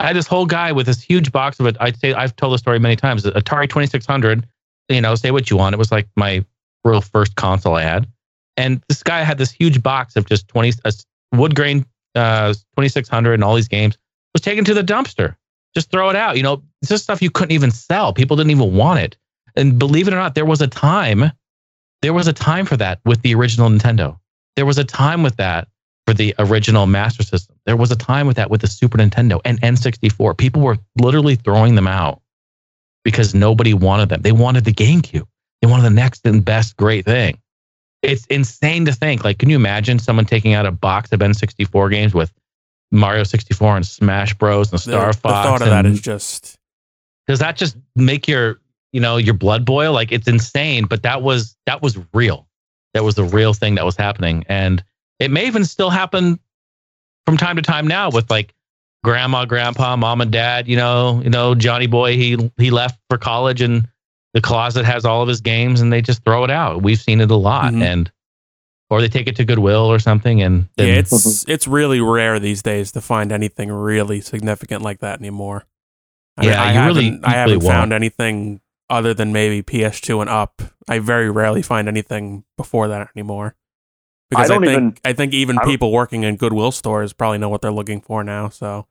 I 0.00 0.06
had 0.06 0.16
this 0.16 0.26
whole 0.26 0.46
guy 0.46 0.70
with 0.72 0.86
this 0.86 1.02
huge 1.02 1.32
box 1.32 1.58
of 1.58 1.66
it. 1.66 1.76
I'd 1.80 1.98
say 1.98 2.12
I've 2.12 2.36
told 2.36 2.54
the 2.54 2.58
story 2.58 2.78
many 2.78 2.96
times. 2.96 3.24
Atari 3.24 3.68
2600, 3.68 4.46
you 4.88 5.00
know, 5.00 5.14
say 5.16 5.30
what 5.30 5.50
you 5.50 5.56
want. 5.56 5.74
It 5.74 5.78
was 5.78 5.90
like 5.90 6.08
my 6.16 6.44
real 6.84 7.00
first 7.00 7.34
console 7.34 7.74
I 7.74 7.82
had. 7.82 8.06
And 8.56 8.82
this 8.88 9.02
guy 9.02 9.22
had 9.22 9.38
this 9.38 9.50
huge 9.50 9.82
box 9.82 10.16
of 10.16 10.26
just 10.26 10.48
20 10.48 10.72
uh, 10.84 10.90
wood 11.32 11.54
grain 11.54 11.84
uh, 12.14 12.52
2600 12.52 13.34
and 13.34 13.44
all 13.44 13.54
these 13.54 13.68
games 13.68 13.98
was 14.32 14.40
taken 14.40 14.64
to 14.64 14.74
the 14.74 14.82
dumpster. 14.82 15.36
Just 15.74 15.90
throw 15.90 16.10
it 16.10 16.16
out. 16.16 16.36
You 16.36 16.42
know, 16.42 16.62
just 16.84 17.04
stuff 17.04 17.20
you 17.20 17.30
couldn't 17.30 17.52
even 17.52 17.70
sell. 17.70 18.12
People 18.12 18.36
didn't 18.36 18.50
even 18.50 18.74
want 18.74 19.00
it. 19.00 19.16
And 19.56 19.78
believe 19.78 20.08
it 20.08 20.14
or 20.14 20.16
not, 20.16 20.34
there 20.34 20.44
was 20.44 20.60
a 20.60 20.66
time, 20.66 21.32
there 22.02 22.12
was 22.12 22.28
a 22.28 22.32
time 22.32 22.66
for 22.66 22.76
that 22.76 23.00
with 23.04 23.22
the 23.22 23.34
original 23.34 23.68
Nintendo. 23.68 24.18
There 24.56 24.66
was 24.66 24.78
a 24.78 24.84
time 24.84 25.22
with 25.22 25.36
that 25.36 25.68
for 26.08 26.14
the 26.14 26.34
original 26.38 26.86
Master 26.86 27.22
System. 27.22 27.54
There 27.66 27.76
was 27.76 27.90
a 27.90 27.96
time 27.96 28.26
with 28.26 28.36
that 28.36 28.50
with 28.50 28.62
the 28.62 28.66
Super 28.66 28.96
Nintendo 28.96 29.42
and 29.44 29.60
N64. 29.60 30.38
People 30.38 30.62
were 30.62 30.78
literally 30.98 31.36
throwing 31.36 31.74
them 31.74 31.86
out 31.86 32.22
because 33.04 33.34
nobody 33.34 33.74
wanted 33.74 34.08
them. 34.08 34.22
They 34.22 34.32
wanted 34.32 34.64
the 34.64 34.72
GameCube. 34.72 35.26
They 35.60 35.68
wanted 35.68 35.82
the 35.82 35.90
next 35.90 36.24
and 36.24 36.42
best 36.42 36.78
great 36.78 37.04
thing. 37.04 37.38
It's 38.00 38.24
insane 38.26 38.86
to 38.86 38.92
think. 38.94 39.22
Like, 39.22 39.38
can 39.38 39.50
you 39.50 39.56
imagine 39.56 39.98
someone 39.98 40.24
taking 40.24 40.54
out 40.54 40.64
a 40.64 40.70
box 40.70 41.12
of 41.12 41.20
N64 41.20 41.90
games 41.90 42.14
with 42.14 42.32
Mario 42.90 43.22
64 43.24 43.76
and 43.76 43.86
Smash 43.86 44.32
Bros 44.32 44.72
and 44.72 44.80
Star 44.80 45.12
the, 45.12 45.18
Fox. 45.18 45.22
The 45.22 45.28
thought 45.28 45.62
of 45.62 45.68
that 45.68 45.84
is 45.84 46.00
just. 46.00 46.56
Does 47.26 47.40
that 47.40 47.56
just 47.56 47.76
make 47.96 48.26
your 48.26 48.60
you 48.92 49.00
know 49.00 49.18
your 49.18 49.34
blood 49.34 49.66
boil? 49.66 49.92
Like 49.92 50.10
it's 50.10 50.26
insane, 50.26 50.86
but 50.86 51.02
that 51.02 51.20
was 51.20 51.54
that 51.66 51.82
was 51.82 51.98
real. 52.14 52.48
That 52.94 53.04
was 53.04 53.14
the 53.14 53.24
real 53.24 53.52
thing 53.52 53.74
that 53.74 53.84
was 53.84 53.96
happening, 53.96 54.46
and 54.48 54.82
it 55.18 55.30
may 55.30 55.46
even 55.46 55.64
still 55.64 55.90
happen 55.90 56.38
from 57.26 57.36
time 57.36 57.56
to 57.56 57.62
time 57.62 57.86
now 57.86 58.10
with 58.10 58.30
like 58.30 58.54
grandma, 59.04 59.44
grandpa, 59.44 59.96
mom 59.96 60.20
and 60.20 60.30
dad. 60.30 60.68
You 60.68 60.76
know, 60.76 61.20
you 61.22 61.30
know 61.30 61.54
Johnny 61.54 61.86
Boy. 61.86 62.14
He 62.16 62.50
he 62.56 62.70
left 62.70 62.98
for 63.08 63.18
college 63.18 63.60
and 63.60 63.88
the 64.34 64.40
closet 64.40 64.84
has 64.84 65.04
all 65.04 65.22
of 65.22 65.28
his 65.28 65.40
games 65.40 65.80
and 65.80 65.92
they 65.92 66.02
just 66.02 66.22
throw 66.24 66.44
it 66.44 66.50
out. 66.50 66.82
We've 66.82 66.98
seen 67.00 67.20
it 67.20 67.30
a 67.30 67.36
lot, 67.36 67.72
Mhm. 67.72 67.82
and 67.82 68.12
or 68.90 69.00
they 69.02 69.08
take 69.08 69.26
it 69.26 69.36
to 69.36 69.44
Goodwill 69.44 69.84
or 69.86 69.98
something, 69.98 70.40
and 70.42 70.68
then 70.76 70.88
Yeah, 70.88 70.94
it's 71.00 71.44
it's 71.48 71.66
really 71.68 72.00
rare 72.00 72.38
these 72.38 72.62
days 72.62 72.92
to 72.92 73.00
find 73.02 73.32
anything 73.32 73.70
really 73.70 74.20
significant 74.20 74.82
like 74.82 75.00
that 75.00 75.18
anymore. 75.18 75.66
I 76.38 76.46
Yeah, 76.46 76.62
I 76.62 76.72
you 76.72 76.78
haven't, 76.78 77.24
I 77.24 77.30
you 77.30 77.36
haven't 77.36 77.54
really 77.58 77.66
found 77.68 77.90
won't. 77.90 77.92
anything 78.02 78.60
other 78.88 79.12
than 79.12 79.32
maybe 79.32 79.62
PS2 79.62 80.20
and 80.22 80.30
up. 80.30 80.62
I 80.88 81.00
very 81.00 81.28
rarely 81.30 81.60
find 81.60 81.86
anything 81.88 82.44
before 82.56 82.88
that 82.88 83.08
anymore. 83.14 83.54
Because 84.30 84.50
I, 84.50 84.54
don't 84.54 84.64
think 84.64 84.76
even- 84.76 84.96
I 85.04 85.12
think 85.12 85.32
even 85.32 85.58
I 85.58 85.64
people 85.64 85.90
working 85.92 86.22
in 86.22 86.36
Goodwill 86.36 86.72
stores 86.72 87.12
probably 87.12 87.38
know 87.38 87.48
what 87.48 87.62
they're 87.62 87.72
looking 87.72 88.00
for 88.00 88.22
now. 88.22 88.48
So 88.48 88.86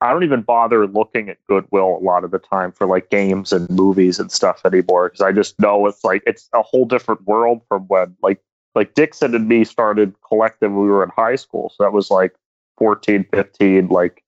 I 0.00 0.12
don't 0.12 0.24
even 0.24 0.42
bother 0.42 0.86
looking 0.86 1.30
at 1.30 1.38
Goodwill 1.48 1.98
a 2.00 2.04
lot 2.04 2.24
of 2.24 2.30
the 2.30 2.38
time 2.38 2.72
for 2.72 2.86
like 2.86 3.08
games 3.08 3.52
and 3.52 3.68
movies 3.70 4.18
and 4.18 4.30
stuff 4.30 4.60
anymore 4.64 5.08
because 5.08 5.22
I 5.22 5.32
just 5.32 5.58
know 5.58 5.86
it's 5.86 6.04
like 6.04 6.22
it's 6.26 6.48
a 6.52 6.60
whole 6.62 6.84
different 6.84 7.24
world 7.26 7.62
from 7.68 7.82
when 7.88 8.14
like 8.22 8.40
like 8.74 8.94
Dixon 8.94 9.34
and 9.34 9.48
me 9.48 9.64
started 9.64 10.14
collecting 10.26 10.76
we 10.76 10.88
were 10.88 11.02
in 11.02 11.10
high 11.10 11.36
school. 11.36 11.72
So 11.74 11.84
that 11.84 11.92
was 11.92 12.10
like 12.10 12.34
14, 12.78 13.24
15, 13.32 13.88
like 13.88 14.22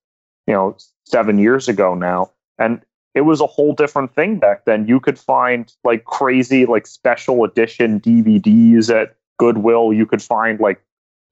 you 0.47 0.55
know, 0.55 0.77
seven 1.05 1.39
years 1.39 1.69
ago 1.69 1.95
now. 1.95 2.31
And 2.59 2.81
it 3.14 3.23
was 3.23 3.41
a 3.41 3.47
whole 3.47 3.75
different 3.75 4.14
thing 4.14 4.39
back 4.39 4.64
then. 4.64 4.87
You 4.87 5.01
could 5.01 5.19
find 5.19 5.71
like 5.85 6.05
crazy 6.05 6.64
like 6.64 6.87
special 6.87 7.45
edition 7.45 8.01
DVDs 8.01 8.89
at 8.89 9.17
Goodwill. 9.39 9.93
You 9.93 10.07
could 10.07 10.22
find 10.22 10.61
like 10.61 10.82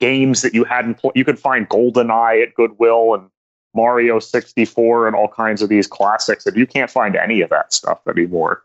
games 0.01 0.43
that 0.43 0.55
you 0.55 0.65
hadn't 0.65 0.97
pl- 0.97 1.13
you 1.15 1.25
could 1.25 1.39
find 1.39 1.69
GoldenEye 1.69 2.43
at 2.43 2.55
Goodwill 2.55 3.15
and 3.15 3.29
Mario 3.75 4.19
64 4.19 5.07
and 5.07 5.17
all 5.17 5.29
kinds 5.29 5.63
of 5.63 5.69
these 5.69 5.87
classics, 5.87 6.47
and 6.47 6.57
you 6.57 6.67
can't 6.67 6.91
find 6.91 7.17
any 7.17 7.41
of 7.41 7.51
that 7.51 7.73
stuff 7.73 8.01
anymore. 8.09 8.63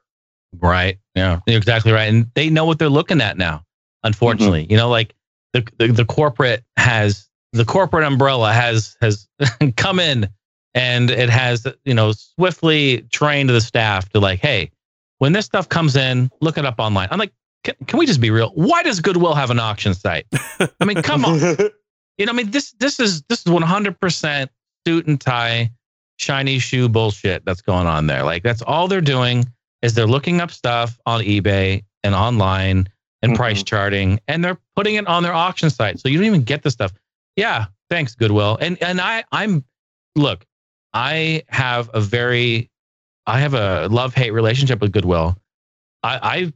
Right. 0.59 0.97
Yeah. 1.15 1.39
You're 1.45 1.57
exactly 1.57 1.91
right. 1.91 2.09
And 2.09 2.29
they 2.33 2.49
know 2.49 2.65
what 2.65 2.79
they're 2.79 2.89
looking 2.89 3.21
at 3.21 3.37
now, 3.37 3.63
unfortunately. 4.03 4.63
Mm-hmm. 4.63 4.71
You 4.71 4.77
know, 4.77 4.89
like 4.89 5.13
the, 5.53 5.67
the 5.77 5.87
the 5.87 6.05
corporate 6.05 6.63
has 6.77 7.27
the 7.53 7.65
corporate 7.65 8.03
umbrella 8.03 8.53
has 8.53 8.95
has 9.01 9.27
come 9.77 9.99
in 9.99 10.29
and 10.73 11.09
it 11.09 11.29
has, 11.29 11.65
you 11.85 11.93
know, 11.93 12.11
swiftly 12.11 13.01
trained 13.11 13.49
the 13.49 13.61
staff 13.61 14.09
to 14.09 14.19
like, 14.19 14.39
hey, 14.39 14.71
when 15.17 15.33
this 15.33 15.45
stuff 15.45 15.67
comes 15.67 15.95
in, 15.95 16.29
look 16.41 16.57
it 16.57 16.65
up 16.65 16.75
online. 16.79 17.07
I'm 17.11 17.19
like, 17.19 17.33
can, 17.63 17.75
can 17.87 17.99
we 17.99 18.05
just 18.05 18.21
be 18.21 18.29
real? 18.31 18.51
Why 18.55 18.83
does 18.83 18.99
Goodwill 18.99 19.35
have 19.35 19.49
an 19.51 19.59
auction 19.59 19.93
site? 19.93 20.25
I 20.79 20.85
mean, 20.85 21.01
come 21.01 21.25
on. 21.25 21.39
You 22.17 22.25
know, 22.25 22.33
I 22.33 22.35
mean, 22.35 22.51
this 22.51 22.71
this 22.79 22.99
is 22.99 23.21
this 23.29 23.39
is 23.39 23.45
100% 23.45 24.47
suit 24.85 25.07
and 25.07 25.21
tie, 25.21 25.71
shiny 26.17 26.59
shoe 26.59 26.89
bullshit 26.89 27.45
that's 27.45 27.61
going 27.61 27.87
on 27.87 28.07
there. 28.07 28.23
Like 28.23 28.43
that's 28.43 28.61
all 28.61 28.89
they're 28.89 28.99
doing 28.99 29.45
is 29.81 29.93
they're 29.93 30.05
looking 30.05 30.41
up 30.41 30.51
stuff 30.51 30.99
on 31.05 31.21
eBay 31.21 31.81
and 32.03 32.13
online 32.13 32.89
and 33.21 33.31
Mhm. 33.31 33.35
price 33.37 33.63
charting, 33.63 34.19
and 34.27 34.43
they're 34.43 34.57
putting 34.75 34.95
it 34.95 35.07
on 35.07 35.23
their 35.23 35.33
auction 35.33 35.69
site. 35.69 35.97
So 36.01 36.09
you 36.09 36.17
don't 36.17 36.25
even 36.27 36.43
get 36.43 36.61
the 36.61 36.71
stuff. 36.71 36.91
Yeah, 37.37 37.67
thanks 37.89 38.15
Goodwill. 38.15 38.57
And 38.59 38.77
and 38.83 38.99
I 38.99 39.23
I'm 39.31 39.63
look, 40.17 40.45
I 40.93 41.43
have 41.47 41.89
a 41.93 42.01
very 42.01 42.69
I 43.27 43.39
have 43.39 43.53
a 43.53 43.87
love 43.87 44.13
hate 44.13 44.31
relationship 44.31 44.81
with 44.81 44.91
Goodwill. 44.91 45.37
I 46.03 46.19
I 46.21 46.53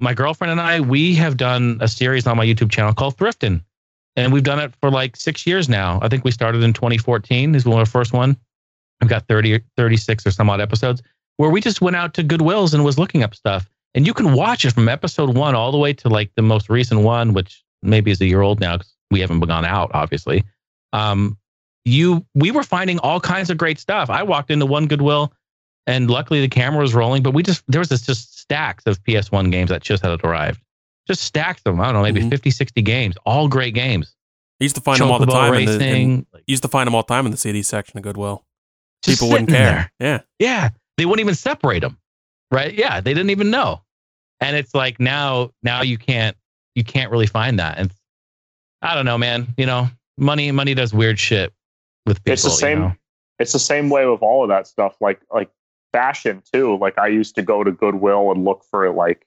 my 0.00 0.14
girlfriend 0.14 0.50
and 0.50 0.60
I 0.60 0.80
we 0.80 1.14
have 1.14 1.36
done 1.36 1.78
a 1.80 1.88
series 1.88 2.26
on 2.26 2.36
my 2.36 2.44
YouTube 2.44 2.70
channel 2.70 2.92
called 2.92 3.16
Thrifting 3.16 3.62
and 4.16 4.32
we've 4.32 4.42
done 4.42 4.58
it 4.58 4.74
for 4.80 4.90
like 4.90 5.16
six 5.16 5.46
years 5.46 5.68
now. 5.68 5.98
I 6.02 6.08
think 6.08 6.24
we 6.24 6.30
started 6.30 6.62
in 6.62 6.72
2014 6.72 7.54
is 7.54 7.64
when 7.64 7.78
our 7.78 7.86
first 7.86 8.12
one. 8.12 8.36
I've 9.00 9.08
got 9.08 9.26
30 9.28 9.54
or 9.54 9.60
36 9.76 10.26
or 10.26 10.30
some 10.30 10.50
odd 10.50 10.60
episodes 10.60 11.02
where 11.38 11.48
we 11.48 11.60
just 11.60 11.80
went 11.80 11.96
out 11.96 12.12
to 12.14 12.24
Goodwills 12.24 12.74
and 12.74 12.84
was 12.84 12.98
looking 12.98 13.22
up 13.22 13.34
stuff. 13.34 13.68
And 13.94 14.06
you 14.06 14.12
can 14.12 14.34
watch 14.34 14.64
it 14.64 14.72
from 14.72 14.88
episode 14.88 15.34
one 15.34 15.54
all 15.54 15.72
the 15.72 15.78
way 15.78 15.92
to 15.94 16.08
like 16.08 16.30
the 16.36 16.42
most 16.42 16.68
recent 16.68 17.00
one, 17.00 17.32
which 17.32 17.64
maybe 17.82 18.10
is 18.10 18.20
a 18.20 18.26
year 18.26 18.42
old 18.42 18.60
now 18.60 18.76
because 18.76 18.94
we 19.10 19.20
haven't 19.20 19.40
gone 19.40 19.64
out, 19.64 19.90
obviously. 19.94 20.44
Um, 20.92 21.38
you, 21.86 22.26
we 22.34 22.50
were 22.50 22.62
finding 22.62 22.98
all 22.98 23.20
kinds 23.20 23.48
of 23.48 23.56
great 23.56 23.78
stuff. 23.78 24.10
I 24.10 24.22
walked 24.22 24.50
into 24.50 24.66
one 24.66 24.86
Goodwill, 24.86 25.32
and 25.86 26.10
luckily 26.10 26.40
the 26.42 26.48
camera 26.48 26.82
was 26.82 26.94
rolling, 26.94 27.22
but 27.22 27.32
we 27.32 27.42
just 27.42 27.64
there 27.68 27.78
was 27.78 27.88
this 27.88 28.02
just 28.02 28.39
stacks 28.50 28.84
of 28.86 29.00
PS1 29.04 29.52
games 29.52 29.70
that 29.70 29.80
just 29.82 30.02
had 30.04 30.18
arrived. 30.24 30.60
Just 31.06 31.22
stacks 31.22 31.62
of 31.64 31.72
them. 31.74 31.80
I 31.80 31.84
don't 31.86 31.94
know, 31.94 32.02
maybe 32.02 32.20
Mhm. 32.20 32.30
50, 32.30 32.50
60 32.50 32.82
games, 32.82 33.16
all 33.24 33.46
great 33.48 33.74
games. 33.74 34.16
I 34.60 34.64
used 34.64 34.74
to 34.74 34.80
find 34.80 34.98
them 35.00 35.08
all 35.10 35.18
the 35.20 35.26
Chocobo 35.26 35.30
time. 35.30 35.54
In 35.54 35.78
the, 35.78 35.86
in, 35.88 36.26
like, 36.32 36.42
used 36.48 36.62
to 36.62 36.68
find 36.68 36.86
them 36.86 36.94
all 36.96 37.02
the 37.02 37.06
time 37.14 37.26
in 37.26 37.30
the 37.32 37.38
CD 37.38 37.62
section 37.62 37.96
of 37.96 38.02
Goodwill. 38.02 38.44
just 39.02 39.18
People 39.18 39.30
wouldn't 39.32 39.48
care. 39.48 39.90
there. 39.98 40.24
Yeah. 40.40 40.46
Yeah, 40.64 40.68
they 40.98 41.06
wouldn't 41.06 41.20
even 41.24 41.34
separate 41.34 41.80
them, 41.80 41.96
right? 42.50 42.74
Yeah, 42.74 43.00
they 43.00 43.14
didn't 43.14 43.30
even 43.30 43.50
know. 43.50 43.80
And 44.40 44.56
it's 44.56 44.74
like 44.74 44.98
now, 45.00 45.52
now 45.62 45.80
you 45.82 45.96
can't, 45.96 46.36
you 46.74 46.82
can't 46.84 47.10
really 47.10 47.26
find 47.26 47.58
that. 47.60 47.78
And 47.78 47.90
I 48.82 48.94
don't 48.94 49.06
know, 49.06 49.16
man. 49.16 49.54
You 49.56 49.64
know, 49.66 49.88
money, 50.18 50.50
money 50.52 50.74
does 50.74 50.92
weird 50.92 51.18
shit 51.18 51.52
with 52.04 52.18
people. 52.24 52.32
it's 52.34 52.42
the 52.42 52.50
you 52.50 52.56
same. 52.56 52.78
know? 52.80 52.92
It's 53.38 53.52
the 53.52 53.58
same 53.58 53.88
way 53.88 54.04
with 54.06 54.20
all 54.22 54.42
of 54.42 54.48
that 54.50 54.66
stuff. 54.66 54.96
Like 55.00 55.20
like 55.32 55.48
fashion 55.92 56.42
too. 56.52 56.76
Like 56.78 56.98
I 56.98 57.08
used 57.08 57.34
to 57.36 57.42
go 57.42 57.64
to 57.64 57.72
Goodwill 57.72 58.30
and 58.30 58.44
look 58.44 58.64
for 58.70 58.90
like 58.90 59.26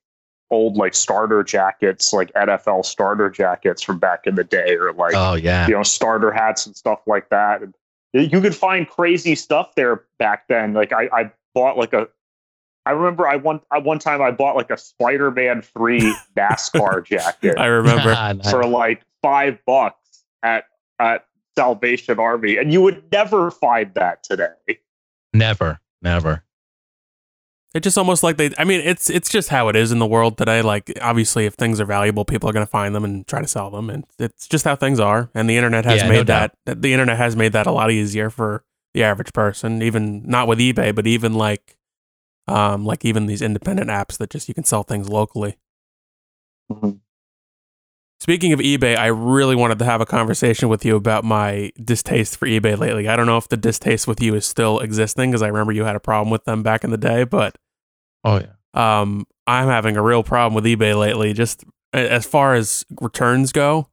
old 0.53 0.77
like 0.77 0.93
starter 0.93 1.43
jackets, 1.43 2.13
like 2.13 2.31
NFL 2.33 2.85
starter 2.85 3.29
jackets 3.29 3.81
from 3.81 3.99
back 3.99 4.25
in 4.25 4.35
the 4.35 4.43
day, 4.43 4.75
or 4.75 4.93
like 4.93 5.13
Oh 5.15 5.33
yeah, 5.33 5.67
you 5.67 5.73
know 5.73 5.83
starter 5.83 6.31
hats 6.31 6.65
and 6.65 6.75
stuff 6.75 6.99
like 7.07 7.29
that. 7.29 7.61
And 7.61 7.73
you 8.13 8.41
could 8.41 8.55
find 8.55 8.87
crazy 8.87 9.35
stuff 9.35 9.75
there 9.75 10.03
back 10.19 10.47
then. 10.47 10.73
Like 10.73 10.93
I, 10.93 11.09
I 11.11 11.31
bought 11.53 11.77
like 11.77 11.93
a. 11.93 12.07
I 12.85 12.91
remember 12.91 13.27
I 13.27 13.37
one 13.37 13.61
I 13.71 13.79
one 13.79 13.99
time 13.99 14.21
I 14.21 14.31
bought 14.31 14.55
like 14.55 14.69
a 14.69 14.77
Spider-Man 14.77 15.61
three 15.61 16.15
NASCAR 16.37 17.05
jacket 17.05 17.57
I 17.57 17.67
remember. 17.67 18.43
For 18.49 18.65
like 18.65 19.03
five 19.21 19.57
bucks 19.65 20.23
at 20.43 20.65
at 20.99 21.25
Salvation 21.55 22.19
Army, 22.19 22.57
and 22.57 22.71
you 22.71 22.81
would 22.81 23.11
never 23.11 23.51
find 23.51 23.93
that 23.95 24.23
today. 24.23 24.79
never, 25.33 25.79
never. 26.01 26.43
It's 27.73 27.83
just 27.83 27.97
almost 27.97 28.21
like 28.21 28.37
they. 28.37 28.51
I 28.57 28.65
mean, 28.65 28.81
it's 28.81 29.09
it's 29.09 29.29
just 29.29 29.49
how 29.49 29.67
it 29.67 29.75
is 29.75 29.91
in 29.91 29.97
the 29.97 30.05
world 30.05 30.37
today. 30.37 30.61
Like, 30.61 30.93
obviously, 31.01 31.45
if 31.47 31.55
things 31.55 31.81
are 31.81 31.85
valuable, 31.85 32.23
people 32.23 32.47
are 32.47 32.53
going 32.53 32.65
to 32.65 32.69
find 32.69 32.93
them 32.93 33.03
and 33.03 33.25
try 33.25 33.41
to 33.41 33.47
sell 33.47 33.71
them, 33.71 33.89
and 33.89 34.05
it's 34.19 34.47
just 34.47 34.63
how 34.63 34.75
things 34.75 34.99
are. 34.99 35.31
And 35.33 35.49
the 35.49 35.57
internet 35.57 35.83
has 35.85 36.01
Yeah, 36.01 36.07
no 36.07 36.13
made 36.13 36.27
doubt. 36.27 36.51
that. 36.65 36.81
The 36.83 36.93
internet 36.93 37.17
has 37.17 37.35
made 37.35 37.53
that 37.53 37.65
a 37.65 37.71
lot 37.71 37.89
easier 37.89 38.29
for 38.29 38.63
the 38.93 39.03
average 39.03 39.33
person. 39.33 39.81
Even 39.81 40.21
not 40.27 40.47
with 40.47 40.59
eBay, 40.59 40.93
but 40.93 41.07
even 41.07 41.33
like, 41.33 41.75
um, 42.47 42.85
like 42.85 43.03
even 43.05 43.25
these 43.25 43.41
independent 43.41 43.89
apps 43.89 44.17
that 44.19 44.29
just 44.29 44.47
you 44.47 44.53
can 44.53 44.65
sell 44.65 44.83
things 44.83 45.09
locally. 45.09 45.57
Mhm. 46.71 46.99
Speaking 48.19 48.53
of 48.53 48.59
eBay, 48.59 48.95
I 48.97 49.07
really 49.07 49.55
wanted 49.55 49.79
to 49.79 49.85
have 49.85 49.99
a 49.99 50.05
conversation 50.05 50.69
with 50.69 50.85
you 50.85 50.95
about 50.95 51.25
my 51.25 51.71
distaste 51.83 52.37
for 52.37 52.47
eBay 52.47 52.77
lately. 52.77 53.07
I 53.09 53.15
don't 53.17 53.25
know 53.25 53.37
if 53.37 53.49
the 53.49 53.57
distaste 53.57 54.07
with 54.07 54.21
you 54.21 54.33
is 54.35 54.45
still 54.45 54.79
existing 54.79 55.31
because 55.31 55.41
I 55.41 55.47
remember 55.47 55.73
you 55.73 55.83
had 55.83 55.95
a 55.95 55.99
problem 55.99 56.29
with 56.29 56.45
them 56.45 56.63
back 56.63 56.85
in 56.85 56.91
the 56.91 56.97
day, 56.97 57.25
but 57.25 57.57
Oh 58.23 58.39
yeah. 58.39 59.01
um, 59.01 59.25
I'm 59.47 59.67
having 59.67 59.97
a 59.97 60.01
real 60.01 60.23
problem 60.23 60.53
with 60.53 60.65
eBay 60.65 60.97
lately, 60.97 61.33
just 61.33 61.63
as 61.91 62.25
far 62.25 62.55
as 62.55 62.85
returns 63.01 63.51
go. 63.51 63.89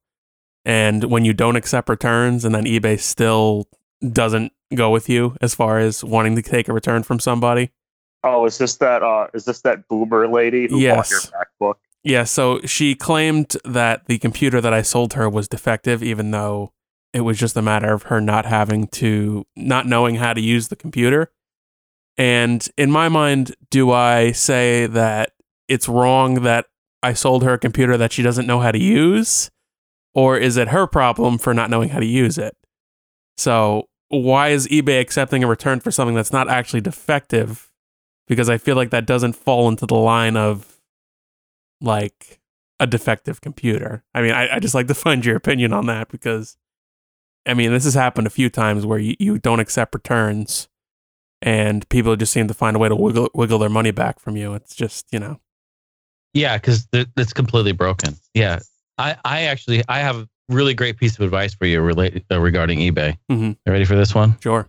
And 0.65 1.05
when 1.05 1.25
you 1.25 1.33
don't 1.33 1.57
accept 1.57 1.89
returns, 1.89 2.45
and 2.45 2.55
then 2.55 2.65
eBay 2.65 2.99
still 3.01 3.67
doesn't 4.13 4.53
go 4.75 4.91
with 4.91 5.09
you 5.09 5.37
as 5.41 5.55
far 5.55 5.79
as 5.79 6.05
wanting 6.05 6.37
to 6.37 6.43
take 6.43 6.69
a 6.69 6.73
return 6.73 7.03
from 7.03 7.19
somebody. 7.19 7.71
Oh, 8.23 8.45
is 8.47 8.59
this 8.59 8.77
that? 8.77 9.03
Uh, 9.03 9.27
is 9.35 9.45
this 9.47 9.63
that 9.63 9.89
boomer 9.89 10.29
lady 10.29 10.69
who 10.69 10.79
Yes. 10.79 11.11
bought 11.31 11.33
your 11.61 11.71
MacBook? 11.73 11.79
Yeah, 12.05 12.25
so 12.25 12.61
she 12.63 12.95
claimed 12.95 13.57
that 13.65 14.07
the 14.07 14.19
computer 14.19 14.61
that 14.61 14.73
I 14.73 14.83
sold 14.83 15.15
her 15.15 15.29
was 15.29 15.49
defective, 15.49 16.03
even 16.03 16.31
though 16.31 16.73
it 17.13 17.23
was 17.23 17.39
just 17.39 17.57
a 17.57 17.63
matter 17.63 17.93
of 17.93 18.05
her 18.05 18.21
not 18.21 18.47
having 18.47 18.87
to, 18.89 19.47
not 19.57 19.87
knowing 19.87 20.15
how 20.17 20.33
to 20.33 20.41
use 20.41 20.69
the 20.69 20.77
computer. 20.77 21.31
And 22.21 22.69
in 22.77 22.91
my 22.91 23.09
mind, 23.09 23.57
do 23.71 23.93
I 23.93 24.33
say 24.33 24.87
that 24.89 25.33
it's 25.69 25.89
wrong 25.89 26.43
that 26.43 26.67
I 27.03 27.15
sold 27.15 27.43
her 27.45 27.55
a 27.55 27.59
computer 27.59 27.97
that 27.97 28.13
she 28.13 28.23
doesn't 28.23 28.47
know 28.47 28.61
how 28.61 28.71
to 28.71 28.79
use? 28.79 29.51
Or 30.13 30.37
is 30.37 30.59
it 30.59 30.69
her 30.69 30.87
problem 30.87 31.39
for 31.39 31.55
not 31.55 31.71
knowing 31.71 31.89
how 31.89 31.99
to 31.99 32.05
use 32.05 32.37
it? 32.37 32.55
So, 33.39 33.89
why 34.09 34.49
is 34.49 34.69
eBay 34.69 35.01
accepting 35.01 35.43
a 35.43 35.47
return 35.47 35.81
for 35.81 35.91
something 35.91 36.15
that's 36.15 36.33
not 36.33 36.51
actually 36.51 36.83
defective? 36.83 37.73
Because 38.29 38.51
I 38.51 38.59
feel 38.59 38.77
like 38.77 38.91
that 38.91 39.07
doesn't 39.07 39.33
fall 39.33 39.67
into 39.71 39.87
the 39.87 39.95
line 39.95 40.37
of 40.37 40.79
like 41.81 42.39
a 42.79 42.87
defective 42.87 43.41
computer. 43.41 44.05
I 44.15 44.21
mean, 44.21 44.33
I, 44.33 44.57
I 44.57 44.59
just 44.59 44.75
like 44.75 44.89
to 44.89 44.95
find 45.07 45.25
your 45.25 45.37
opinion 45.37 45.73
on 45.73 45.87
that 45.87 46.11
because 46.11 46.59
I 47.47 47.55
mean, 47.55 47.73
this 47.73 47.85
has 47.85 47.95
happened 47.95 48.27
a 48.27 48.31
few 48.31 48.51
times 48.51 48.85
where 48.85 48.99
you, 48.99 49.17
you 49.19 49.39
don't 49.39 49.61
accept 49.61 49.95
returns, 49.95 50.69
and 51.43 51.89
people 51.89 52.17
just 52.17 52.33
seem 52.33 52.49
to 52.49 52.55
find 52.55 52.77
a 52.77 52.79
way 52.79 52.89
to 52.89 52.97
wiggle 52.97 53.31
wiggle 53.35 53.59
their 53.59 53.69
money 53.69 53.91
back 53.91 54.19
from 54.19 54.37
you. 54.37 54.55
It's 54.55 54.75
just 54.75 55.07
you 55.13 55.19
know. 55.19 55.41
Yeah, 56.33 56.57
because 56.57 56.87
it's 56.93 57.33
completely 57.33 57.73
broken. 57.73 58.17
Yeah, 58.35 58.61
I 58.99 59.17
I 59.25 59.43
actually 59.43 59.83
I 59.89 59.99
have 59.99 60.17
a 60.17 60.29
really 60.49 60.75
great 60.75 60.97
piece 60.97 61.15
of 61.17 61.23
advice 61.23 61.55
for 61.55 61.67
you 61.67 61.81
related 61.81 62.25
uh, 62.31 62.41
regarding 62.41 62.79
eBay. 62.81 63.17
Mm-hmm. 63.31 63.45
You 63.45 63.73
ready 63.73 63.85
for 63.85 63.97
this 63.97 64.15
one? 64.15 64.39
Sure. 64.41 64.69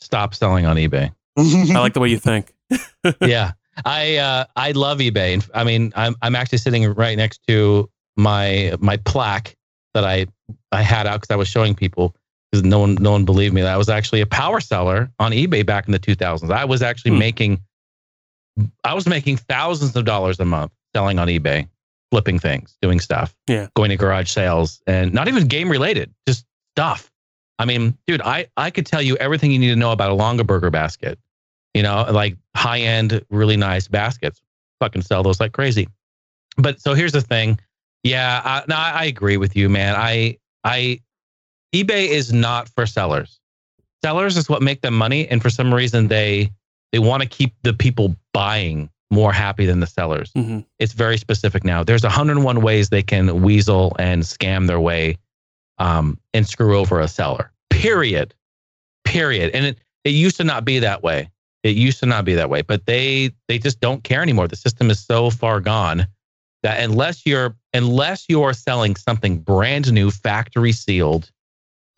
Stop 0.00 0.34
selling 0.34 0.66
on 0.66 0.76
eBay. 0.76 1.12
I 1.36 1.78
like 1.78 1.94
the 1.94 2.00
way 2.00 2.08
you 2.08 2.18
think. 2.18 2.54
yeah, 3.20 3.52
I 3.84 4.16
uh, 4.16 4.44
I 4.56 4.72
love 4.72 4.98
eBay. 4.98 5.48
I 5.54 5.64
mean, 5.64 5.92
I'm 5.96 6.14
I'm 6.22 6.36
actually 6.36 6.58
sitting 6.58 6.84
right 6.94 7.16
next 7.16 7.40
to 7.48 7.90
my 8.16 8.74
my 8.78 8.98
plaque 8.98 9.56
that 9.94 10.04
I 10.04 10.26
I 10.70 10.82
had 10.82 11.06
out 11.06 11.20
because 11.20 11.32
I 11.32 11.36
was 11.36 11.48
showing 11.48 11.74
people 11.74 12.14
because 12.50 12.64
no 12.64 12.78
one 12.78 12.94
no 12.94 13.12
one 13.12 13.24
believed 13.24 13.54
me 13.54 13.62
that 13.62 13.74
I 13.74 13.76
was 13.76 13.88
actually 13.88 14.20
a 14.20 14.26
power 14.26 14.60
seller 14.60 15.10
on 15.18 15.32
eBay 15.32 15.64
back 15.64 15.86
in 15.86 15.92
the 15.92 15.98
2000s. 15.98 16.50
I 16.50 16.64
was 16.64 16.82
actually 16.82 17.12
hmm. 17.12 17.18
making 17.18 17.60
I 18.84 18.94
was 18.94 19.06
making 19.06 19.36
thousands 19.36 19.94
of 19.96 20.04
dollars 20.04 20.40
a 20.40 20.44
month 20.44 20.72
selling 20.94 21.18
on 21.18 21.28
eBay, 21.28 21.68
flipping 22.10 22.38
things, 22.38 22.76
doing 22.82 23.00
stuff, 23.00 23.34
yeah, 23.46 23.68
going 23.76 23.90
to 23.90 23.96
garage 23.96 24.30
sales, 24.30 24.80
and 24.86 25.12
not 25.12 25.28
even 25.28 25.46
game 25.46 25.68
related, 25.70 26.12
just 26.26 26.44
stuff. 26.74 27.10
I 27.58 27.64
mean, 27.64 27.96
dude, 28.06 28.22
I 28.22 28.46
I 28.56 28.70
could 28.70 28.86
tell 28.86 29.02
you 29.02 29.16
everything 29.16 29.52
you 29.52 29.58
need 29.58 29.70
to 29.70 29.76
know 29.76 29.92
about 29.92 30.10
a 30.10 30.14
longer 30.14 30.44
Longaberger 30.44 30.72
basket. 30.72 31.18
You 31.74 31.82
know, 31.82 32.06
like 32.10 32.36
high 32.56 32.80
end, 32.80 33.24
really 33.30 33.56
nice 33.56 33.88
baskets. 33.88 34.40
Fucking 34.80 35.02
sell 35.02 35.22
those 35.22 35.38
like 35.38 35.52
crazy. 35.52 35.88
But 36.56 36.80
so 36.80 36.94
here's 36.94 37.12
the 37.12 37.20
thing. 37.20 37.60
Yeah, 38.02 38.40
I, 38.44 38.64
no, 38.68 38.76
I 38.76 39.04
agree 39.04 39.36
with 39.36 39.54
you, 39.54 39.68
man. 39.68 39.94
I 39.96 40.38
I 40.64 41.00
eBay 41.74 42.08
is 42.08 42.32
not 42.32 42.68
for 42.68 42.86
sellers. 42.86 43.40
Sellers 44.02 44.36
is 44.36 44.48
what 44.48 44.62
make 44.62 44.80
them 44.82 44.94
money, 44.94 45.28
and 45.28 45.42
for 45.42 45.50
some 45.50 45.74
reason 45.74 46.08
they 46.08 46.50
they 46.92 46.98
want 46.98 47.22
to 47.22 47.28
keep 47.28 47.54
the 47.62 47.74
people 47.74 48.16
buying 48.32 48.88
more 49.10 49.32
happy 49.32 49.66
than 49.66 49.80
the 49.80 49.86
sellers. 49.86 50.32
Mm-hmm. 50.32 50.60
It's 50.78 50.92
very 50.92 51.18
specific 51.18 51.64
now. 51.64 51.82
There's 51.82 52.02
101 52.02 52.62
ways 52.62 52.88
they 52.88 53.02
can 53.02 53.42
weasel 53.42 53.94
and 53.98 54.22
scam 54.22 54.66
their 54.66 54.80
way 54.80 55.16
um, 55.78 56.18
and 56.34 56.46
screw 56.46 56.78
over 56.78 57.00
a 57.00 57.08
seller. 57.08 57.50
Period. 57.70 58.34
Period. 59.04 59.50
And 59.54 59.66
it, 59.66 59.78
it 60.04 60.10
used 60.10 60.36
to 60.38 60.44
not 60.44 60.64
be 60.64 60.78
that 60.78 61.02
way. 61.02 61.30
It 61.62 61.76
used 61.76 62.00
to 62.00 62.06
not 62.06 62.24
be 62.24 62.34
that 62.34 62.50
way, 62.50 62.62
but 62.62 62.86
they 62.86 63.30
they 63.48 63.58
just 63.58 63.80
don't 63.80 64.04
care 64.04 64.22
anymore. 64.22 64.46
The 64.46 64.56
system 64.56 64.90
is 64.90 65.04
so 65.04 65.30
far 65.30 65.60
gone 65.60 66.06
that 66.62 66.82
unless 66.82 67.26
you're 67.26 67.56
unless 67.74 68.26
you're 68.28 68.52
selling 68.52 68.94
something 68.94 69.38
brand 69.38 69.92
new, 69.92 70.10
factory 70.10 70.72
sealed, 70.72 71.30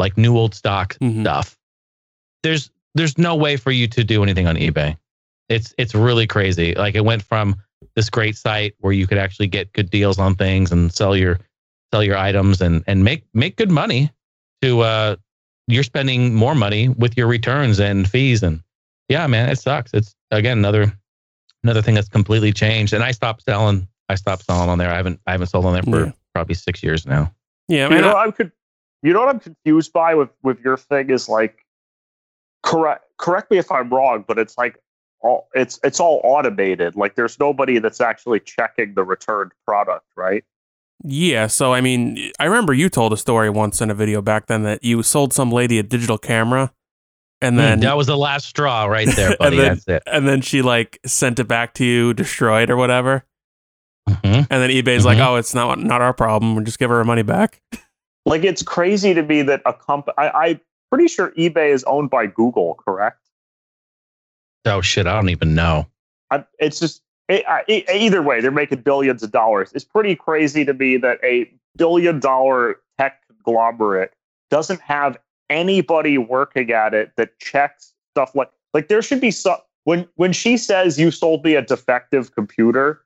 like 0.00 0.18
new 0.18 0.36
old 0.36 0.54
stock 0.54 0.94
mm-hmm. 0.98 1.22
stuff, 1.22 1.56
there's 2.42 2.70
there's 2.94 3.16
no 3.16 3.36
way 3.36 3.56
for 3.56 3.70
you 3.70 3.86
to 3.86 4.02
do 4.02 4.22
anything 4.22 4.48
on 4.48 4.56
eBay. 4.56 4.96
It's 5.48 5.74
it's 5.78 5.94
really 5.94 6.26
crazy. 6.26 6.74
Like 6.74 6.96
it 6.96 7.04
went 7.04 7.22
from 7.22 7.56
this 7.94 8.10
great 8.10 8.36
site 8.36 8.74
where 8.80 8.92
you 8.92 9.06
could 9.06 9.18
actually 9.18 9.46
get 9.46 9.72
good 9.72 9.90
deals 9.90 10.18
on 10.18 10.34
things 10.34 10.72
and 10.72 10.92
sell 10.92 11.16
your 11.16 11.38
sell 11.92 12.02
your 12.02 12.16
items 12.16 12.60
and 12.60 12.82
and 12.88 13.04
make 13.04 13.24
make 13.34 13.56
good 13.56 13.70
money 13.70 14.10
to 14.62 14.80
uh 14.80 15.16
you're 15.68 15.84
spending 15.84 16.34
more 16.34 16.54
money 16.54 16.88
with 16.88 17.16
your 17.16 17.28
returns 17.28 17.78
and 17.78 18.08
fees 18.08 18.42
and 18.42 18.60
yeah 19.08 19.26
man 19.26 19.48
it 19.48 19.58
sucks 19.58 19.92
it's 19.94 20.14
again 20.30 20.58
another 20.58 20.92
another 21.64 21.82
thing 21.82 21.94
that's 21.94 22.08
completely 22.08 22.52
changed 22.52 22.92
and 22.92 23.02
i 23.02 23.10
stopped 23.10 23.42
selling 23.42 23.88
I 24.10 24.16
stopped 24.16 24.44
selling 24.44 24.68
on 24.68 24.78
there. 24.78 24.90
I 24.90 24.96
haven't 24.96 25.20
I 25.26 25.32
haven't 25.32 25.46
sold 25.46 25.64
on 25.66 25.72
there 25.72 25.84
for 25.84 26.06
yeah. 26.06 26.12
probably 26.34 26.56
six 26.56 26.82
years 26.82 27.06
now. 27.06 27.32
Yeah, 27.68 27.88
you 27.88 28.00
know, 28.00 28.10
I, 28.10 28.24
am 28.24 28.32
could. 28.32 28.50
You 29.02 29.12
know 29.12 29.20
what 29.20 29.28
I'm 29.28 29.40
confused 29.40 29.92
by 29.92 30.14
with 30.14 30.30
with 30.42 30.60
your 30.60 30.76
thing 30.76 31.10
is 31.10 31.28
like, 31.28 31.64
correct 32.62 33.04
correct 33.18 33.50
me 33.50 33.58
if 33.58 33.70
I'm 33.70 33.90
wrong, 33.90 34.24
but 34.26 34.38
it's 34.38 34.58
like 34.58 34.78
all 35.20 35.48
it's 35.54 35.80
it's 35.82 36.00
all 36.00 36.20
automated. 36.24 36.96
Like 36.96 37.14
there's 37.14 37.38
nobody 37.38 37.78
that's 37.78 38.00
actually 38.00 38.40
checking 38.40 38.94
the 38.94 39.04
returned 39.04 39.52
product, 39.66 40.06
right? 40.16 40.44
Yeah, 41.02 41.46
so 41.46 41.72
I 41.72 41.80
mean, 41.80 42.30
I 42.38 42.44
remember 42.44 42.74
you 42.74 42.90
told 42.90 43.14
a 43.14 43.16
story 43.16 43.48
once 43.48 43.80
in 43.80 43.90
a 43.90 43.94
video 43.94 44.20
back 44.20 44.46
then 44.46 44.64
that 44.64 44.84
you 44.84 45.02
sold 45.02 45.32
some 45.32 45.50
lady 45.50 45.78
a 45.78 45.82
digital 45.82 46.18
camera 46.18 46.72
and 47.40 47.54
hmm, 47.54 47.58
then 47.58 47.78
mm, 47.78 47.82
that 47.82 47.96
was 47.96 48.06
the 48.06 48.16
last 48.16 48.46
straw 48.46 48.84
right 48.84 49.08
there, 49.08 49.36
buddy. 49.38 49.56
and 49.56 49.66
then, 49.66 49.74
That's 49.74 49.88
it. 49.88 50.02
And 50.06 50.28
then 50.28 50.40
she 50.40 50.62
like 50.62 50.98
sent 51.06 51.38
it 51.38 51.48
back 51.48 51.74
to 51.74 51.84
you 51.84 52.14
destroyed 52.14 52.70
or 52.70 52.76
whatever. 52.76 53.24
Mm-hmm. 54.08 54.26
And 54.26 54.46
then 54.50 54.70
eBay's 54.70 55.00
mm-hmm. 55.00 55.06
like, 55.06 55.18
oh, 55.18 55.36
it's 55.36 55.54
not 55.54 55.78
not 55.78 56.02
our 56.02 56.12
problem. 56.12 56.54
We'll 56.54 56.64
just 56.64 56.78
give 56.78 56.90
her 56.90 56.98
her 56.98 57.04
money 57.04 57.22
back. 57.22 57.62
Like 58.26 58.44
it's 58.44 58.62
crazy 58.62 59.14
to 59.14 59.22
me 59.22 59.42
that 59.42 59.62
a 59.64 59.72
company. 59.72 60.14
I'm 60.18 60.60
pretty 60.90 61.08
sure 61.08 61.30
eBay 61.32 61.72
is 61.72 61.84
owned 61.84 62.10
by 62.10 62.26
Google, 62.26 62.74
correct? 62.74 63.18
Oh 64.66 64.80
shit, 64.80 65.06
I 65.06 65.14
don't 65.14 65.30
even 65.30 65.54
know. 65.54 65.86
I, 66.30 66.44
it's 66.58 66.78
just 66.78 67.02
it, 67.28 67.44
I, 67.48 67.64
either 67.68 68.22
way, 68.22 68.40
they're 68.40 68.50
making 68.50 68.82
billions 68.82 69.22
of 69.22 69.30
dollars. 69.30 69.70
It's 69.74 69.84
pretty 69.84 70.16
crazy 70.16 70.64
to 70.64 70.74
me 70.74 70.96
that 70.98 71.18
a 71.24 71.50
billion 71.76 72.20
dollar 72.20 72.80
tech 72.98 73.22
conglomerate 73.28 74.12
doesn't 74.50 74.80
have 74.80 75.16
anybody 75.48 76.18
working 76.18 76.70
at 76.72 76.94
it 76.94 77.12
that 77.16 77.38
checks 77.38 77.92
stuff 78.12 78.34
like 78.34 78.50
like 78.74 78.88
there 78.88 79.02
should 79.02 79.20
be 79.20 79.30
some 79.30 79.56
when 79.84 80.06
when 80.16 80.32
she 80.32 80.56
says 80.56 80.98
you 80.98 81.10
sold 81.10 81.44
me 81.44 81.54
a 81.54 81.62
defective 81.62 82.34
computer 82.34 83.02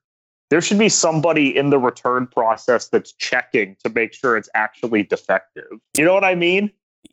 there 0.51 0.61
should 0.61 0.79
be 0.79 0.89
somebody 0.89 1.57
in 1.57 1.71
the 1.71 1.79
return 1.79 2.27
process 2.27 2.89
that's 2.89 3.13
checking 3.13 3.77
to 3.83 3.91
make 3.91 4.13
sure 4.13 4.37
it's 4.37 4.49
actually 4.55 5.03
defective. 5.03 5.71
You 5.97 6.05
know 6.05 6.15
what 6.15 6.25
I 6.25 6.35
mean? 6.35 6.71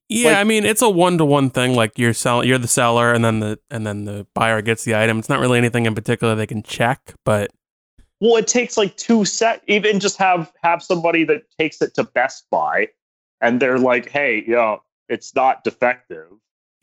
Yeah, 0.09 0.31
like, 0.31 0.37
I 0.37 0.43
mean 0.43 0.65
it's 0.65 0.81
a 0.81 0.89
one 0.89 1.17
to 1.19 1.25
one 1.25 1.49
thing. 1.49 1.73
Like 1.73 1.97
you're 1.97 2.13
selling, 2.13 2.47
you're 2.47 2.57
the 2.57 2.67
seller, 2.67 3.13
and 3.13 3.23
then 3.23 3.39
the 3.39 3.59
and 3.69 3.87
then 3.87 4.05
the 4.05 4.27
buyer 4.33 4.61
gets 4.61 4.83
the 4.83 4.95
item. 4.95 5.19
It's 5.19 5.29
not 5.29 5.39
really 5.39 5.57
anything 5.57 5.85
in 5.85 5.95
particular 5.95 6.35
they 6.35 6.47
can 6.47 6.63
check, 6.63 7.15
but 7.23 7.51
well, 8.21 8.35
it 8.37 8.47
takes 8.47 8.77
like 8.77 8.95
two 8.97 9.25
set. 9.25 9.63
Even 9.67 9.99
just 9.99 10.17
have 10.17 10.51
have 10.63 10.83
somebody 10.83 11.23
that 11.25 11.43
takes 11.57 11.81
it 11.81 11.95
to 11.95 12.03
Best 12.03 12.45
Buy, 12.51 12.89
and 13.41 13.59
they're 13.59 13.79
like, 13.79 14.09
"Hey, 14.09 14.43
you 14.45 14.53
know, 14.53 14.83
it's 15.09 15.33
not 15.33 15.63
defective." 15.63 16.27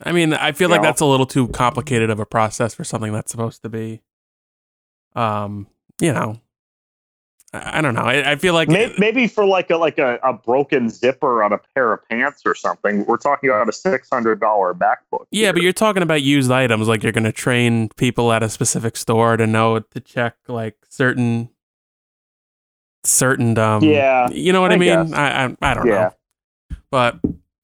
I 0.03 0.11
mean, 0.11 0.33
I 0.33 0.51
feel 0.51 0.67
you 0.67 0.73
like 0.73 0.81
know? 0.81 0.87
that's 0.87 1.01
a 1.01 1.05
little 1.05 1.25
too 1.25 1.47
complicated 1.47 2.09
of 2.09 2.19
a 2.19 2.25
process 2.25 2.73
for 2.73 2.83
something 2.83 3.13
that's 3.13 3.31
supposed 3.31 3.61
to 3.63 3.69
be, 3.69 4.01
um, 5.15 5.67
you 5.99 6.13
know, 6.13 6.39
I 7.51 7.81
don't 7.81 7.95
know. 7.95 8.01
I, 8.01 8.33
I 8.33 8.35
feel 8.35 8.53
like 8.53 8.69
maybe, 8.69 8.93
maybe, 8.99 9.27
for 9.27 9.43
like 9.43 9.71
a 9.71 9.77
like 9.77 9.97
a, 9.97 10.19
a, 10.23 10.33
broken 10.33 10.87
zipper 10.87 11.41
on 11.41 11.51
a 11.51 11.57
pair 11.73 11.93
of 11.93 12.07
pants 12.07 12.43
or 12.45 12.53
something. 12.53 13.05
We're 13.05 13.17
talking 13.17 13.49
about 13.49 13.67
a 13.67 13.71
six 13.71 14.07
hundred 14.11 14.39
dollar 14.39 14.75
MacBook. 14.75 15.25
Yeah, 15.31 15.45
here. 15.45 15.53
but 15.53 15.61
you're 15.63 15.73
talking 15.73 16.03
about 16.03 16.21
used 16.21 16.51
items. 16.51 16.87
Like 16.87 17.01
you're 17.01 17.11
going 17.11 17.23
to 17.23 17.31
train 17.31 17.89
people 17.97 18.31
at 18.31 18.43
a 18.43 18.49
specific 18.49 18.95
store 18.95 19.35
to 19.35 19.47
know 19.47 19.79
to 19.79 19.99
check 19.99 20.35
like 20.47 20.77
certain 20.89 21.49
certain 23.03 23.57
um. 23.57 23.83
Yeah, 23.83 24.29
you 24.29 24.53
know 24.53 24.61
what 24.61 24.71
I, 24.71 24.75
I 24.75 24.77
mean. 24.77 25.13
I, 25.15 25.45
I, 25.45 25.55
I 25.63 25.73
don't 25.73 25.87
yeah. 25.87 25.93
know, 25.93 26.77
but 26.91 27.19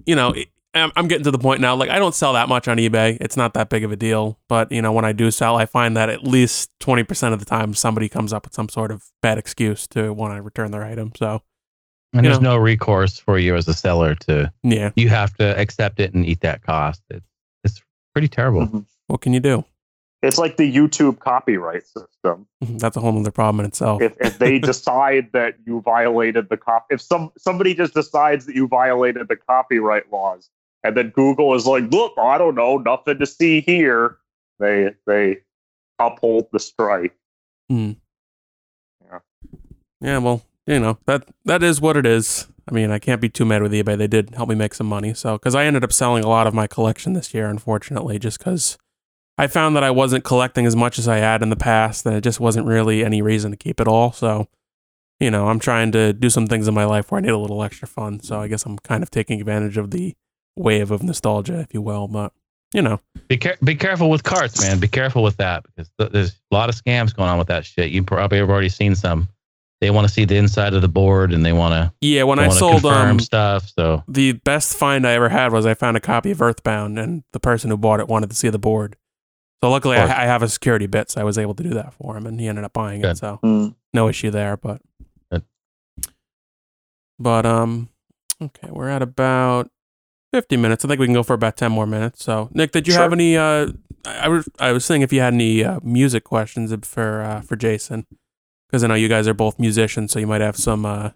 you 0.08 0.16
know, 0.16 0.34
I'm 0.76 1.08
getting 1.08 1.24
to 1.24 1.32
the 1.32 1.40
point 1.40 1.62
now. 1.62 1.76
Like 1.76 1.90
I 1.90 2.00
don't 2.00 2.14
sell 2.14 2.34
that 2.34 2.50
much 2.50 2.68
on 2.68 2.78
eBay. 2.78 3.18
It's 3.22 3.38
not 3.38 3.54
that 3.54 3.70
big 3.70 3.84
of 3.84 3.92
a 3.92 3.96
deal. 3.96 4.40
But 4.50 4.72
you 4.72 4.82
know, 4.82 4.92
when 4.92 5.06
I 5.06 5.14
do 5.14 5.32
sell, 5.32 5.56
I 5.56 5.66
find 5.66 5.96
that 5.96 6.10
at 6.10 6.24
least 6.24 6.70
twenty 6.80 7.04
percent 7.04 7.34
of 7.34 7.40
the 7.40 7.46
time 7.46 7.74
somebody 7.74 8.10
comes 8.10 8.34
up 8.34 8.46
with 8.46 8.54
some 8.54 8.70
sort 8.70 8.92
of 8.92 9.06
bad 9.22 9.38
excuse 9.38 9.88
to 9.88 10.14
want 10.14 10.36
to 10.36 10.42
return 10.42 10.72
their 10.72 10.84
item. 10.84 11.14
So, 11.16 11.42
and 12.14 12.26
there's 12.26 12.42
know. 12.42 12.56
no 12.56 12.58
recourse 12.58 13.18
for 13.18 13.40
you 13.40 13.56
as 13.56 13.68
a 13.68 13.74
seller 13.74 14.16
to. 14.16 14.52
Yeah. 14.64 14.92
You 14.96 15.10
have 15.10 15.34
to 15.36 15.58
accept 15.58 16.00
it 16.00 16.14
and 16.14 16.26
eat 16.26 16.42
that 16.42 16.62
cost. 16.62 17.02
It's 17.10 17.26
it's 17.64 17.82
pretty 18.14 18.28
terrible. 18.28 18.62
Mm-hmm. 18.62 18.80
What 19.08 19.22
can 19.22 19.34
you 19.34 19.40
do? 19.40 19.64
It's 20.22 20.40
like 20.40 20.58
the 20.58 20.74
YouTube 20.74 21.20
copyright 21.20 21.86
system. 21.86 22.48
That's 22.62 22.98
a 22.98 23.00
whole 23.00 23.18
other 23.18 23.32
problem 23.32 23.60
in 23.60 23.68
itself. 23.68 24.02
If, 24.02 24.16
if 24.20 24.40
they 24.40 24.60
decide 24.72 25.30
that 25.34 25.56
you 25.66 25.82
violated 25.82 26.50
the 26.50 26.58
cop, 26.58 26.88
if 26.90 27.00
some 27.00 27.32
somebody 27.38 27.76
just 27.76 27.94
decides 27.94 28.46
that 28.48 28.56
you 28.56 28.68
violated 28.68 29.28
the 29.28 29.36
copyright 29.36 30.12
laws, 30.12 30.50
and 30.86 30.96
then 30.96 31.10
Google 31.10 31.56
is 31.56 31.66
like, 31.66 31.92
look, 31.92 32.14
I 32.18 32.38
don't 32.38 32.56
know, 32.56 32.78
nothing 32.78 33.18
to 33.18 33.26
see 33.26 33.62
here. 33.62 34.18
They 34.60 34.92
they 35.08 35.38
uphold 35.98 36.48
the 36.54 36.60
strike. 36.60 37.16
Mm. 37.72 37.98
Yeah. 39.04 39.20
Yeah, 40.00 40.18
well, 40.20 40.44
you 40.68 40.80
know, 40.80 41.00
that 41.08 41.28
that 41.46 41.64
is 41.64 41.82
what 41.82 41.98
it 41.98 42.06
is. 42.06 42.48
I 42.70 42.74
mean, 42.74 42.92
I 42.92 43.00
can't 43.00 43.22
be 43.22 43.30
too 43.30 43.46
mad 43.46 43.64
with 43.64 43.74
eBay. 43.74 43.98
They 43.98 44.08
did 44.08 44.36
help 44.36 44.48
me 44.50 44.56
make 44.56 44.76
some 44.76 44.88
money. 44.88 45.14
So, 45.14 45.38
because 45.38 45.56
I 45.56 45.66
ended 45.66 45.84
up 45.84 45.94
selling 45.94 46.24
a 46.24 46.30
lot 46.30 46.48
of 46.48 46.54
my 46.54 46.68
collection 46.68 47.14
this 47.14 47.34
year, 47.34 47.48
unfortunately, 47.48 48.20
just 48.20 48.38
because 48.38 48.78
I 49.38 49.48
found 49.48 49.76
that 49.76 49.84
I 49.84 49.92
wasn't 49.92 50.24
collecting 50.24 50.68
as 50.68 50.76
much 50.76 51.00
as 51.00 51.08
I 51.08 51.18
had 51.18 51.42
in 51.42 51.50
the 51.50 51.56
past, 51.56 52.06
and 52.06 52.16
it 52.16 52.22
just 52.22 52.40
wasn't 52.40 52.68
really 52.68 53.04
any 53.04 53.22
reason 53.22 53.52
to 53.52 53.58
keep 53.58 53.82
it 53.82 53.88
all. 53.88 54.12
So, 54.12 54.48
you 55.20 55.32
know, 55.32 55.48
I'm 55.48 55.60
trying 55.60 55.92
to 55.94 56.14
do 56.14 56.30
some 56.30 56.46
things 56.48 56.68
in 56.68 56.74
my 56.76 56.86
life 56.86 57.12
where 57.12 57.18
I 57.18 57.22
need 57.22 57.30
a 57.30 57.38
little 57.38 57.64
extra 57.64 57.88
fun. 57.88 58.20
So, 58.22 58.40
I 58.40 58.48
guess 58.48 58.66
I'm 58.66 58.78
kind 58.80 59.02
of 59.02 59.10
taking 59.10 59.40
advantage 59.40 59.78
of 59.78 59.92
the 59.92 60.16
wave 60.56 60.92
of 60.92 61.04
nostalgia, 61.04 61.60
if 61.60 61.74
you 61.74 61.82
will. 61.82 62.08
But 62.08 62.32
you 62.74 62.82
know, 62.82 63.00
be 63.28 63.38
care- 63.38 63.58
be 63.64 63.76
careful 63.76 64.10
with 64.10 64.24
carts, 64.24 64.60
man. 64.62 64.80
Be 64.80 64.88
careful 64.88 65.24
with 65.24 65.38
that 65.38 65.64
because 65.64 65.90
th- 65.98 66.12
there's 66.12 66.32
a 66.52 66.56
lot 66.56 66.70
of 66.70 66.76
scams 66.76 67.16
going 67.16 67.30
on 67.30 67.38
with 67.38 67.48
that 67.48 67.66
shit. 67.66 67.92
You 67.92 68.04
probably 68.04 68.38
have 68.40 68.50
already 68.50 68.70
seen 68.70 68.96
some. 68.96 69.30
they 69.82 69.92
want 69.92 70.08
to 70.08 70.14
see 70.14 70.26
the 70.26 70.36
inside 70.38 70.74
of 70.74 70.82
the 70.82 70.88
board 70.88 71.34
and 71.34 71.46
they 71.46 71.52
want 71.54 71.74
to 71.74 71.94
Yeah, 72.02 72.24
when 72.24 72.40
I 72.40 72.48
sold 72.50 72.82
confirm 72.82 73.10
um 73.12 73.20
stuff. 73.20 73.70
So 73.78 74.04
the 74.08 74.32
best 74.34 74.76
find 74.78 75.06
I 75.06 75.12
ever 75.14 75.30
had 75.30 75.52
was 75.52 75.66
I 75.66 75.74
found 75.74 75.96
a 75.98 76.00
copy 76.00 76.32
of 76.32 76.42
Earthbound, 76.42 76.98
and 76.98 77.24
the 77.34 77.40
person 77.40 77.70
who 77.70 77.78
bought 77.78 78.00
it 78.00 78.08
wanted 78.08 78.30
to 78.30 78.36
see 78.36 78.50
the 78.50 78.58
board. 78.60 78.96
So 79.64 79.70
luckily, 79.70 79.98
I, 79.98 80.04
I 80.24 80.26
have 80.26 80.44
a 80.44 80.50
security 80.50 80.86
bit, 80.88 81.12
so 81.12 81.22
I 81.22 81.24
was 81.24 81.38
able 81.38 81.54
to 81.56 81.64
do 81.64 81.70
that 81.72 81.94
for 81.94 82.16
him, 82.18 82.26
and 82.26 82.40
he 82.40 82.48
ended 82.48 82.64
up 82.66 82.74
buying 82.74 83.04
it. 83.04 83.18
So 83.18 83.40
Hmm. 83.42 83.68
no 83.94 84.08
issue 84.10 84.32
there. 84.32 84.58
But 84.58 84.82
Good. 85.32 85.44
but 87.20 87.46
um, 87.46 87.90
okay, 88.42 88.70
we're 88.72 88.90
at 88.90 89.02
about 89.02 89.70
fifty 90.36 90.58
minutes. 90.58 90.84
I 90.84 90.88
think 90.90 91.00
we 91.00 91.08
can 91.08 91.14
go 91.14 91.24
for 91.24 91.34
about 91.34 91.56
ten 91.56 91.72
more 91.72 91.88
minutes. 91.88 92.24
So 92.24 92.50
Nick, 92.54 92.72
did 92.72 92.88
you 92.88 92.94
Sure. 92.94 93.04
have 93.04 93.14
any? 93.14 93.38
Uh, 93.38 93.68
I 94.06 94.28
was 94.28 94.48
I 94.60 94.72
was 94.74 94.84
saying 94.86 95.02
if 95.02 95.14
you 95.14 95.22
had 95.22 95.34
any 95.34 95.64
uh, 95.64 95.80
music 95.84 96.24
questions 96.26 96.74
for 96.86 97.22
uh, 97.22 97.42
for 97.42 97.56
Jason, 97.56 98.06
because 98.68 98.84
I 98.84 98.88
know 98.88 98.96
you 98.96 99.08
guys 99.08 99.28
are 99.28 99.34
both 99.34 99.58
musicians, 99.60 100.12
so 100.12 100.20
you 100.20 100.28
might 100.28 100.42
have 100.42 100.58
some 100.58 100.86
uh, 100.86 101.12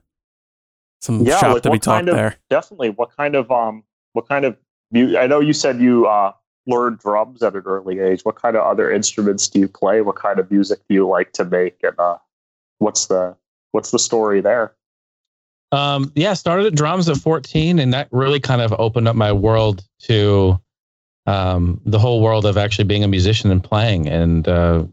some 1.01 1.21
Yeah, 1.23 1.37
shop 1.39 1.53
like 1.55 1.63
to 1.63 1.71
be 1.71 1.79
taught 1.79 2.07
of- 2.07 2.15
there. 2.15 2.37
Definitely. 2.49 2.91
What 2.91 3.15
kind 3.15 3.35
of 3.35 3.51
um? 3.51 3.83
What 4.13 4.27
kind 4.27 4.45
of? 4.45 4.57
mu- 4.91 5.17
I 5.17 5.27
know 5.27 5.39
you 5.39 5.53
said 5.53 5.79
you 5.79 6.07
uh 6.07 6.31
learned 6.67 6.99
drums 6.99 7.41
at 7.43 7.55
an 7.55 7.63
early 7.65 7.99
age. 7.99 8.21
What 8.23 8.35
kind 8.35 8.55
of 8.55 8.63
other 8.63 8.91
instruments 8.91 9.47
do 9.47 9.59
you 9.59 9.67
play? 9.67 10.01
What 10.01 10.15
kind 10.15 10.39
of 10.39 10.49
music 10.51 10.79
do 10.87 10.95
you 10.95 11.07
like 11.07 11.31
to 11.33 11.45
make? 11.45 11.77
And 11.83 11.97
uh, 11.99 12.17
what's 12.79 13.05
the 13.07 13.35
what's 13.71 13.91
the 13.91 13.99
story 13.99 14.39
there? 14.41 14.73
Um, 15.71 16.11
yeah, 16.15 16.33
started 16.33 16.65
at 16.65 16.75
drums 16.75 17.09
at 17.09 17.17
14, 17.17 17.79
and 17.79 17.93
that 17.93 18.07
really 18.11 18.39
kind 18.39 18.61
of 18.61 18.73
opened 18.79 19.07
up 19.07 19.15
my 19.15 19.31
world 19.31 19.83
to 20.03 20.59
um, 21.25 21.79
the 21.85 21.99
whole 21.99 22.21
world 22.21 22.45
of 22.45 22.57
actually 22.57 22.85
being 22.85 23.03
a 23.03 23.07
musician 23.07 23.51
and 23.51 23.63
playing, 23.63 24.07
and 24.07 24.47
uh, 24.47 24.83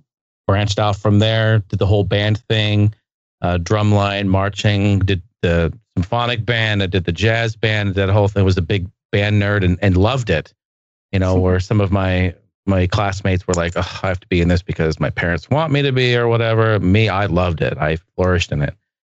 branched 0.46 0.78
out 0.78 0.96
from 0.96 1.18
there. 1.18 1.60
Did 1.60 1.78
the 1.78 1.86
whole 1.86 2.04
band 2.04 2.38
thing, 2.48 2.94
uh, 3.40 3.58
drumline, 3.58 4.26
marching. 4.26 4.98
Did 4.98 5.22
the 5.42 5.72
symphonic 5.96 6.44
band. 6.44 6.82
I 6.82 6.86
did 6.86 7.04
the 7.04 7.12
jazz 7.12 7.56
band. 7.56 7.94
That 7.94 8.08
whole 8.08 8.28
thing 8.28 8.44
was 8.44 8.58
a 8.58 8.62
big 8.62 8.88
band 9.12 9.40
nerd 9.40 9.64
and, 9.64 9.78
and 9.80 9.96
loved 9.96 10.30
it. 10.30 10.52
You 11.12 11.18
know, 11.18 11.38
where 11.38 11.60
some 11.60 11.80
of 11.80 11.90
my 11.90 12.34
my 12.66 12.86
classmates 12.86 13.46
were 13.46 13.54
like, 13.54 13.76
"I 13.76 13.82
have 13.82 14.20
to 14.20 14.26
be 14.26 14.40
in 14.40 14.48
this 14.48 14.62
because 14.62 15.00
my 15.00 15.10
parents 15.10 15.48
want 15.48 15.72
me 15.72 15.82
to 15.82 15.92
be, 15.92 16.16
or 16.16 16.28
whatever." 16.28 16.78
Me, 16.80 17.08
I 17.08 17.26
loved 17.26 17.62
it. 17.62 17.78
I 17.78 17.96
flourished 18.16 18.52
in 18.52 18.60
it. 18.62 18.74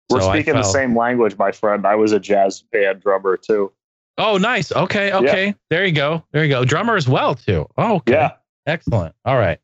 We're 0.09 0.21
So 0.21 0.31
speaking 0.31 0.53
the 0.53 0.63
same 0.63 0.95
language, 0.97 1.37
my 1.37 1.51
friend. 1.51 1.85
I 1.85 1.95
was 1.95 2.11
a 2.13 2.19
jazz 2.19 2.61
band 2.71 3.01
drummer 3.01 3.37
too. 3.37 3.71
Oh, 4.17 4.37
nice. 4.37 4.71
Okay, 4.71 5.11
okay. 5.11 5.53
There 5.69 5.85
you 5.85 5.91
go. 5.91 6.23
There 6.31 6.43
you 6.43 6.49
go. 6.49 6.65
Drummer 6.65 6.95
as 6.95 7.07
well 7.07 7.35
too. 7.35 7.67
Oh, 7.77 7.95
okay. 7.97 8.13
Yeah. 8.13 8.31
Excellent. 8.65 9.13
All 9.25 9.37
right. 9.37 9.59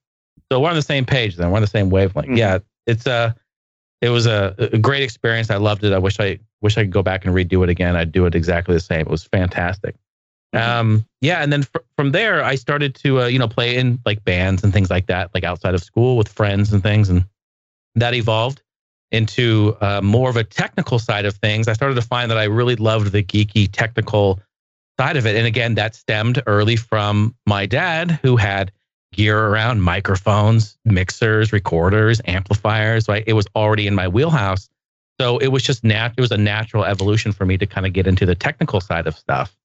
So 0.51 0.59
we're 0.59 0.69
on 0.69 0.75
the 0.75 0.81
same 0.81 1.05
page 1.05 1.37
then. 1.37 1.49
We're 1.49 1.55
on 1.55 1.61
the 1.61 1.67
same 1.67 1.89
wavelength. 1.89 2.29
Mhm. 2.29 2.37
Yeah. 2.37 2.59
It's 2.85 3.07
a 3.07 3.35
it 4.01 4.09
was 4.09 4.25
a, 4.27 4.53
a 4.57 4.77
great 4.77 5.01
experience. 5.01 5.49
I 5.49 5.55
loved 5.55 5.83
it. 5.85 5.93
I 5.93 5.97
wish 5.97 6.19
I 6.19 6.37
wish 6.61 6.77
I 6.77 6.81
could 6.83 6.91
go 6.91 7.01
back 7.01 7.25
and 7.25 7.33
redo 7.33 7.63
it 7.63 7.69
again. 7.69 7.95
I'd 7.95 8.11
do 8.11 8.25
it 8.25 8.35
exactly 8.35 8.75
the 8.75 8.79
same. 8.81 9.01
It 9.01 9.07
was 9.07 9.23
fantastic. 9.23 9.95
Mhm. 10.53 10.59
Um, 10.61 11.05
yeah, 11.21 11.41
and 11.41 11.51
then 11.51 11.63
fr- 11.63 11.79
from 11.95 12.11
there, 12.11 12.43
I 12.43 12.55
started 12.55 12.93
to 12.95 13.21
uh, 13.21 13.25
you 13.27 13.39
know 13.39 13.47
play 13.47 13.77
in 13.77 13.97
like 14.05 14.23
bands 14.25 14.63
and 14.63 14.71
things 14.73 14.89
like 14.91 15.07
that, 15.07 15.31
like 15.33 15.43
outside 15.45 15.73
of 15.73 15.81
school 15.81 16.15
with 16.17 16.27
friends 16.27 16.71
and 16.73 16.83
things, 16.83 17.09
and 17.09 17.25
that 17.95 18.13
evolved 18.13 18.61
into 19.13 19.77
uh, 19.79 20.01
more 20.01 20.29
of 20.29 20.35
a 20.35 20.43
technical 20.43 20.99
side 20.99 21.25
of 21.25 21.35
things. 21.35 21.67
I 21.67 21.73
started 21.73 21.95
to 21.95 22.01
find 22.01 22.29
that 22.31 22.37
I 22.37 22.45
really 22.45 22.75
loved 22.75 23.11
the 23.11 23.23
geeky 23.23 23.69
technical 23.71 24.41
side 24.99 25.15
of 25.15 25.25
it, 25.25 25.35
and 25.35 25.47
again, 25.47 25.75
that 25.75 25.95
stemmed 25.95 26.43
early 26.45 26.75
from 26.75 27.33
my 27.45 27.65
dad, 27.65 28.19
who 28.21 28.35
had 28.35 28.71
gear 29.13 29.45
around 29.47 29.81
microphones, 29.81 30.77
mixers, 30.83 31.53
recorders, 31.53 32.19
amplifiers. 32.25 33.07
Right, 33.07 33.23
it 33.25 33.33
was 33.33 33.47
already 33.55 33.87
in 33.87 33.95
my 33.95 34.07
wheelhouse. 34.07 34.67
So 35.21 35.37
it 35.37 35.49
was 35.49 35.61
just 35.63 35.83
nat- 35.83 36.13
It 36.17 36.21
was 36.21 36.31
a 36.31 36.37
natural 36.37 36.83
evolution 36.83 37.31
for 37.31 37.45
me 37.45 37.57
to 37.59 37.67
kind 37.67 37.85
of 37.85 37.93
get 37.93 38.07
into 38.07 38.25
the 38.25 38.35
technical 38.35 38.81
side 38.81 39.07
of 39.07 39.15
stuff, 39.15 39.55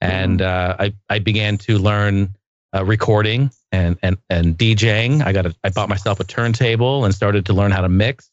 and 0.00 0.42
uh, 0.42 0.76
I 0.78 0.94
I 1.10 1.18
began 1.18 1.58
to 1.58 1.78
learn 1.78 2.34
uh, 2.74 2.84
recording 2.84 3.50
and 3.70 3.98
and 4.02 4.16
and 4.30 4.56
DJing. 4.56 5.24
I 5.24 5.32
got 5.32 5.46
a, 5.46 5.54
I 5.62 5.68
bought 5.68 5.90
myself 5.90 6.20
a 6.20 6.24
turntable 6.24 7.04
and 7.04 7.14
started 7.14 7.44
to 7.46 7.52
learn 7.52 7.70
how 7.70 7.82
to 7.82 7.88
mix. 7.88 8.30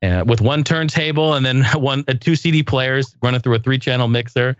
Uh, 0.00 0.22
with 0.24 0.40
one 0.40 0.62
turntable 0.62 1.34
and 1.34 1.44
then 1.44 1.64
one 1.74 2.04
uh, 2.06 2.14
two 2.20 2.36
CD 2.36 2.62
players 2.62 3.16
running 3.22 3.40
through 3.40 3.56
a 3.56 3.58
three 3.58 3.78
channel 3.78 4.08
mixer. 4.08 4.56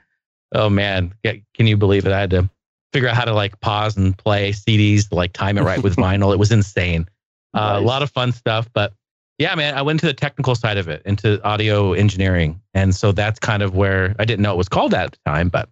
Oh 0.54 0.68
man, 0.68 1.14
can 1.22 1.66
you 1.66 1.76
believe 1.76 2.06
it? 2.06 2.12
I 2.12 2.20
had 2.20 2.30
to 2.30 2.50
figure 2.92 3.08
out 3.08 3.16
how 3.16 3.24
to 3.24 3.34
like 3.34 3.60
pause 3.60 3.96
and 3.96 4.16
play 4.16 4.50
CDs, 4.52 5.08
to, 5.10 5.14
like 5.14 5.32
time 5.32 5.58
it 5.58 5.62
right 5.62 5.82
with 5.82 5.96
vinyl. 6.04 6.32
It 6.32 6.38
was 6.38 6.50
insane. 6.50 7.06
Uh, 7.54 7.76
A 7.78 7.80
lot 7.80 8.02
of 8.02 8.10
fun 8.10 8.32
stuff, 8.32 8.68
but 8.72 8.94
yeah, 9.38 9.54
man, 9.54 9.74
I 9.74 9.82
went 9.82 10.00
to 10.00 10.06
the 10.06 10.14
technical 10.14 10.54
side 10.56 10.78
of 10.78 10.88
it, 10.88 11.02
into 11.04 11.40
audio 11.46 11.92
engineering, 11.92 12.60
and 12.74 12.94
so 12.94 13.12
that's 13.12 13.38
kind 13.38 13.62
of 13.62 13.76
where 13.76 14.16
I 14.18 14.24
didn't 14.24 14.42
know 14.42 14.52
it 14.52 14.58
was 14.58 14.68
called 14.68 14.94
at 14.94 15.12
the 15.12 15.18
time, 15.24 15.48
but 15.48 15.68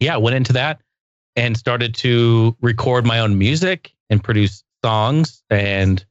yeah, 0.00 0.16
went 0.16 0.34
into 0.34 0.52
that 0.54 0.80
and 1.36 1.56
started 1.56 1.94
to 1.96 2.56
record 2.60 3.06
my 3.06 3.20
own 3.20 3.38
music 3.38 3.92
and 4.08 4.22
produce 4.22 4.64
songs, 4.84 5.42
and 5.50 6.04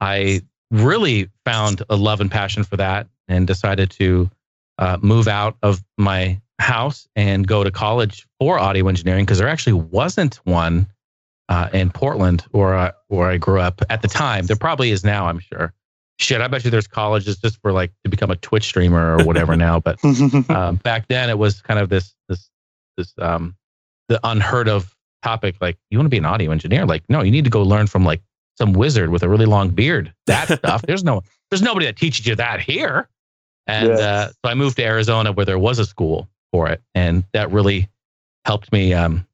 I 0.00 0.42
really 0.74 1.30
found 1.44 1.82
a 1.88 1.96
love 1.96 2.20
and 2.20 2.30
passion 2.30 2.64
for 2.64 2.76
that, 2.76 3.06
and 3.28 3.46
decided 3.46 3.90
to 3.90 4.30
uh, 4.78 4.98
move 5.00 5.28
out 5.28 5.56
of 5.62 5.82
my 5.96 6.40
house 6.58 7.08
and 7.16 7.46
go 7.46 7.64
to 7.64 7.70
college 7.70 8.26
for 8.38 8.58
audio 8.58 8.88
engineering 8.88 9.24
because 9.24 9.38
there 9.38 9.48
actually 9.48 9.72
wasn't 9.72 10.36
one 10.44 10.86
uh, 11.48 11.68
in 11.72 11.90
Portland 11.90 12.42
where 12.50 12.74
I, 12.74 12.92
where 13.08 13.28
I 13.28 13.36
grew 13.36 13.60
up 13.60 13.82
at 13.90 14.02
the 14.02 14.08
time. 14.08 14.46
There 14.46 14.56
probably 14.56 14.90
is 14.90 15.04
now, 15.04 15.26
I'm 15.26 15.38
sure. 15.38 15.72
Shit, 16.18 16.40
I 16.40 16.48
bet 16.48 16.64
you 16.64 16.70
there's 16.70 16.86
colleges 16.86 17.38
just 17.38 17.60
for 17.60 17.72
like 17.72 17.92
to 18.04 18.10
become 18.10 18.30
a 18.30 18.36
Twitch 18.36 18.64
streamer 18.64 19.16
or 19.16 19.24
whatever 19.24 19.56
now. 19.56 19.80
But 19.80 19.98
um, 20.48 20.76
back 20.84 21.08
then, 21.08 21.28
it 21.28 21.38
was 21.38 21.60
kind 21.60 21.80
of 21.80 21.88
this 21.88 22.14
this 22.28 22.50
this 22.96 23.12
um 23.18 23.56
the 24.08 24.20
unheard 24.22 24.68
of 24.68 24.94
topic. 25.24 25.56
Like, 25.60 25.76
you 25.90 25.98
want 25.98 26.06
to 26.06 26.10
be 26.10 26.18
an 26.18 26.24
audio 26.24 26.52
engineer? 26.52 26.86
Like, 26.86 27.02
no, 27.08 27.22
you 27.22 27.32
need 27.32 27.44
to 27.44 27.50
go 27.50 27.62
learn 27.62 27.88
from 27.88 28.04
like 28.04 28.22
some 28.56 28.72
wizard 28.72 29.10
with 29.10 29.22
a 29.22 29.28
really 29.28 29.46
long 29.46 29.70
beard. 29.70 30.12
That 30.26 30.48
stuff. 30.58 30.82
There's 30.82 31.04
no 31.04 31.22
there's 31.50 31.62
nobody 31.62 31.86
that 31.86 31.96
teaches 31.96 32.26
you 32.26 32.34
that 32.36 32.60
here. 32.60 33.08
And 33.66 33.88
Yeah. 33.88 33.94
uh, 33.94 34.28
so 34.28 34.34
I 34.44 34.54
moved 34.54 34.76
to 34.76 34.84
Arizona 34.84 35.32
where 35.32 35.46
there 35.46 35.58
was 35.58 35.78
a 35.78 35.86
school 35.86 36.28
for 36.52 36.68
it, 36.68 36.82
and 36.94 37.24
that 37.32 37.50
really 37.50 37.88
helped 38.44 38.72
me 38.72 38.92
um, 38.92 39.26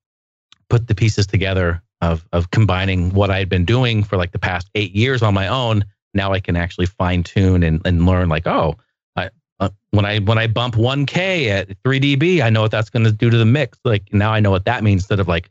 put 0.69 0.87
the 0.87 0.95
pieces 0.95 1.27
together 1.27 1.83
of 2.01 2.27
of 2.33 2.51
combining 2.51 3.11
what 3.11 3.31
I 3.31 3.39
had 3.39 3.49
been 3.49 3.65
doing 3.65 4.03
for 4.05 4.17
like 4.17 4.33
the 4.33 4.39
past 4.39 4.71
eight 4.75 4.93
years 4.95 5.23
on 5.23 5.35
my 5.35 5.49
own. 5.49 5.85
Now 6.15 6.33
I 6.33 6.41
can 6.41 6.57
actually 6.57 6.87
fine 6.87 7.23
tune 7.23 7.63
and, 7.63 7.81
and 7.85 8.05
learn 8.07 8.29
like, 8.29 8.47
oh, 8.47 8.77
I, 9.17 9.31
uh, 9.61 9.69
when 9.91 10.05
I 10.05 10.19
when 10.21 10.39
I 10.39 10.47
bump 10.47 10.75
1K 10.77 11.49
at 11.49 11.69
3 11.85 12.01
dB, 12.01 12.41
I 12.43 12.51
know 12.51 12.63
what 12.63 12.71
that's 12.71 12.91
going 12.91 13.05
to 13.05 13.13
do 13.13 13.31
to 13.31 13.37
the 13.37 13.45
mix. 13.45 13.79
Like 13.85 14.13
now 14.13 14.33
I 14.33 14.41
know 14.41 14.51
what 14.51 14.65
that 14.65 14.83
means. 14.83 15.03
Instead 15.03 15.21
of 15.21 15.29
like, 15.29 15.51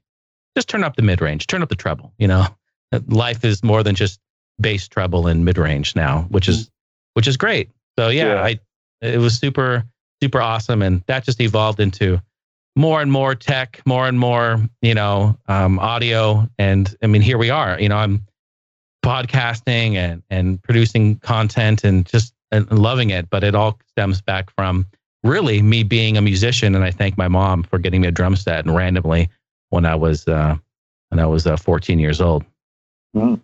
just 0.57 0.67
turn 0.67 0.83
up 0.83 0.95
the 0.95 1.01
mid 1.01 1.21
range, 1.21 1.47
turn 1.47 1.61
up 1.61 1.69
the 1.69 1.75
treble. 1.75 2.11
You 2.17 2.27
know, 2.27 2.45
life 3.07 3.43
is 3.43 3.63
more 3.63 3.83
than 3.83 3.95
just 3.95 4.19
bass 4.59 4.87
treble 4.87 5.27
and 5.27 5.45
mid 5.45 5.57
range 5.57 5.95
now, 5.95 6.23
which 6.29 6.47
is 6.47 6.69
which 7.13 7.27
is 7.27 7.37
great. 7.37 7.69
So 7.97 8.09
yeah, 8.09 8.35
Yeah. 8.35 8.43
I 8.43 8.59
it 9.01 9.19
was 9.19 9.37
super 9.37 9.83
super 10.21 10.41
awesome, 10.41 10.81
and 10.81 11.03
that 11.07 11.23
just 11.23 11.39
evolved 11.41 11.79
into 11.79 12.21
more 12.75 13.01
and 13.01 13.11
more 13.11 13.35
tech, 13.35 13.81
more 13.85 14.07
and 14.07 14.19
more 14.19 14.61
you 14.81 14.93
know 14.93 15.37
um, 15.47 15.79
audio, 15.79 16.47
and 16.57 16.95
I 17.03 17.07
mean 17.07 17.21
here 17.21 17.37
we 17.37 17.49
are. 17.49 17.79
You 17.79 17.89
know, 17.89 17.97
I'm 17.97 18.25
podcasting 19.03 19.95
and 19.95 20.23
and 20.29 20.61
producing 20.61 21.17
content 21.19 21.83
and 21.83 22.05
just 22.05 22.33
and 22.51 22.69
loving 22.71 23.11
it, 23.11 23.29
but 23.29 23.43
it 23.43 23.55
all 23.55 23.79
stems 23.91 24.21
back 24.21 24.49
from 24.55 24.85
really 25.23 25.61
me 25.61 25.83
being 25.83 26.17
a 26.17 26.21
musician, 26.21 26.75
and 26.75 26.83
I 26.83 26.91
thank 26.91 27.17
my 27.17 27.27
mom 27.27 27.63
for 27.63 27.77
getting 27.77 28.01
me 28.01 28.07
a 28.07 28.11
drum 28.11 28.35
set 28.35 28.65
and 28.65 28.75
randomly 28.75 29.29
when 29.69 29.85
I 29.85 29.95
was 29.95 30.27
uh, 30.27 30.55
when 31.09 31.19
I 31.19 31.25
was 31.25 31.47
uh, 31.47 31.57
14 31.57 31.99
years 31.99 32.21
old. 32.21 32.43
Mm. 33.15 33.41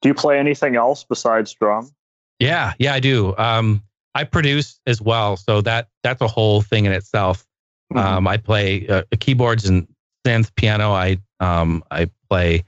Do 0.00 0.08
you 0.08 0.14
play 0.14 0.38
anything 0.38 0.76
else 0.76 1.04
besides 1.04 1.52
drum? 1.54 1.90
Yeah, 2.38 2.72
yeah, 2.78 2.94
I 2.94 3.00
do. 3.00 3.36
Um, 3.36 3.82
I 4.14 4.24
produce 4.24 4.80
as 4.86 5.00
well, 5.00 5.36
so 5.36 5.60
that 5.62 5.88
that's 6.02 6.20
a 6.20 6.28
whole 6.28 6.60
thing 6.60 6.84
in 6.86 6.92
itself. 6.92 7.46
Mm-hmm. 7.92 8.06
Um, 8.06 8.26
I 8.28 8.36
play 8.36 8.86
uh, 8.88 9.02
keyboards 9.20 9.66
and 9.66 9.86
synth, 10.26 10.54
piano. 10.56 10.90
I 10.92 11.18
um, 11.40 11.84
I 11.90 12.10
play. 12.28 12.64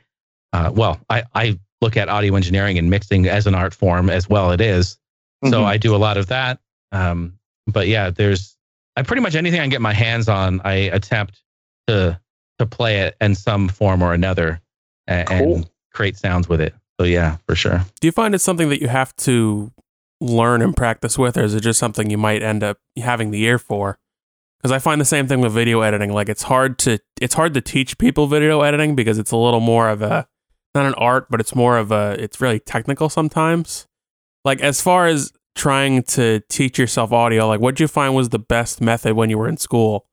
Uh, 0.52 0.70
well, 0.72 1.00
I 1.10 1.24
I 1.34 1.58
look 1.80 1.96
at 1.96 2.08
audio 2.08 2.34
engineering 2.36 2.78
and 2.78 2.88
mixing 2.88 3.26
as 3.26 3.46
an 3.46 3.54
art 3.54 3.74
form 3.74 4.08
as 4.10 4.28
well. 4.28 4.52
It 4.52 4.60
is. 4.60 4.98
So 5.44 5.60
Mhm. 5.62 5.64
I 5.64 5.76
do 5.76 5.94
a 5.94 5.98
lot 5.98 6.16
of 6.16 6.28
that. 6.28 6.58
Um, 6.92 7.38
but 7.66 7.88
yeah, 7.88 8.10
there's 8.10 8.56
I 8.96 9.02
pretty 9.02 9.20
much 9.22 9.34
anything 9.34 9.58
I 9.60 9.64
can 9.64 9.70
get 9.70 9.80
my 9.82 9.92
hands 9.92 10.28
on, 10.28 10.60
I 10.64 10.74
attempt 10.74 11.42
to 11.88 12.18
to 12.58 12.66
play 12.66 13.00
it 13.00 13.16
in 13.20 13.34
some 13.34 13.68
form 13.68 14.00
or 14.02 14.14
another 14.14 14.60
and, 15.08 15.28
Cool. 15.28 15.54
and 15.56 15.70
create 15.94 16.16
sounds 16.16 16.48
with 16.48 16.60
it. 16.60 16.74
So 17.00 17.06
yeah, 17.06 17.38
for 17.46 17.54
sure. 17.54 17.84
Do 18.00 18.08
you 18.08 18.12
find 18.12 18.34
it's 18.34 18.44
something 18.44 18.68
that 18.68 18.80
you 18.80 18.88
have 18.88 19.14
to 19.16 19.72
learn 20.20 20.62
and 20.62 20.76
practice 20.76 21.18
with, 21.18 21.36
or 21.36 21.44
is 21.44 21.54
it 21.54 21.60
just 21.60 21.78
something 21.78 22.10
you 22.10 22.18
might 22.18 22.42
end 22.42 22.62
up 22.62 22.78
having 22.96 23.30
the 23.30 23.42
ear 23.44 23.58
for? 23.58 23.98
Because 24.58 24.72
I 24.72 24.78
find 24.78 25.00
the 25.00 25.06
same 25.06 25.26
thing 25.26 25.40
with 25.40 25.52
video 25.52 25.80
editing. 25.80 26.12
Like 26.12 26.28
it's 26.28 26.44
hard 26.44 26.78
to 26.80 26.98
it's 27.20 27.34
hard 27.34 27.54
to 27.54 27.60
teach 27.60 27.98
people 27.98 28.26
video 28.26 28.62
editing 28.62 28.94
because 28.94 29.18
it's 29.18 29.30
a 29.30 29.36
little 29.36 29.60
more 29.60 29.88
of 29.88 30.02
a 30.02 30.26
not 30.74 30.86
an 30.86 30.94
art, 30.94 31.26
but 31.30 31.40
it's 31.40 31.54
more 31.54 31.78
of 31.78 31.92
a 31.92 32.16
it's 32.18 32.40
really 32.40 32.60
technical 32.60 33.08
sometimes. 33.08 33.86
Like 34.44 34.60
as 34.60 34.80
far 34.80 35.06
as 35.06 35.32
trying 35.54 36.02
to 36.02 36.40
teach 36.48 36.78
yourself 36.78 37.12
audio, 37.12 37.46
like 37.46 37.60
what 37.60 37.74
did 37.74 37.80
you 37.80 37.88
find 37.88 38.14
was 38.14 38.30
the 38.30 38.38
best 38.38 38.80
method 38.80 39.14
when 39.14 39.30
you 39.30 39.38
were 39.38 39.48
in 39.48 39.56
school? 39.56 40.06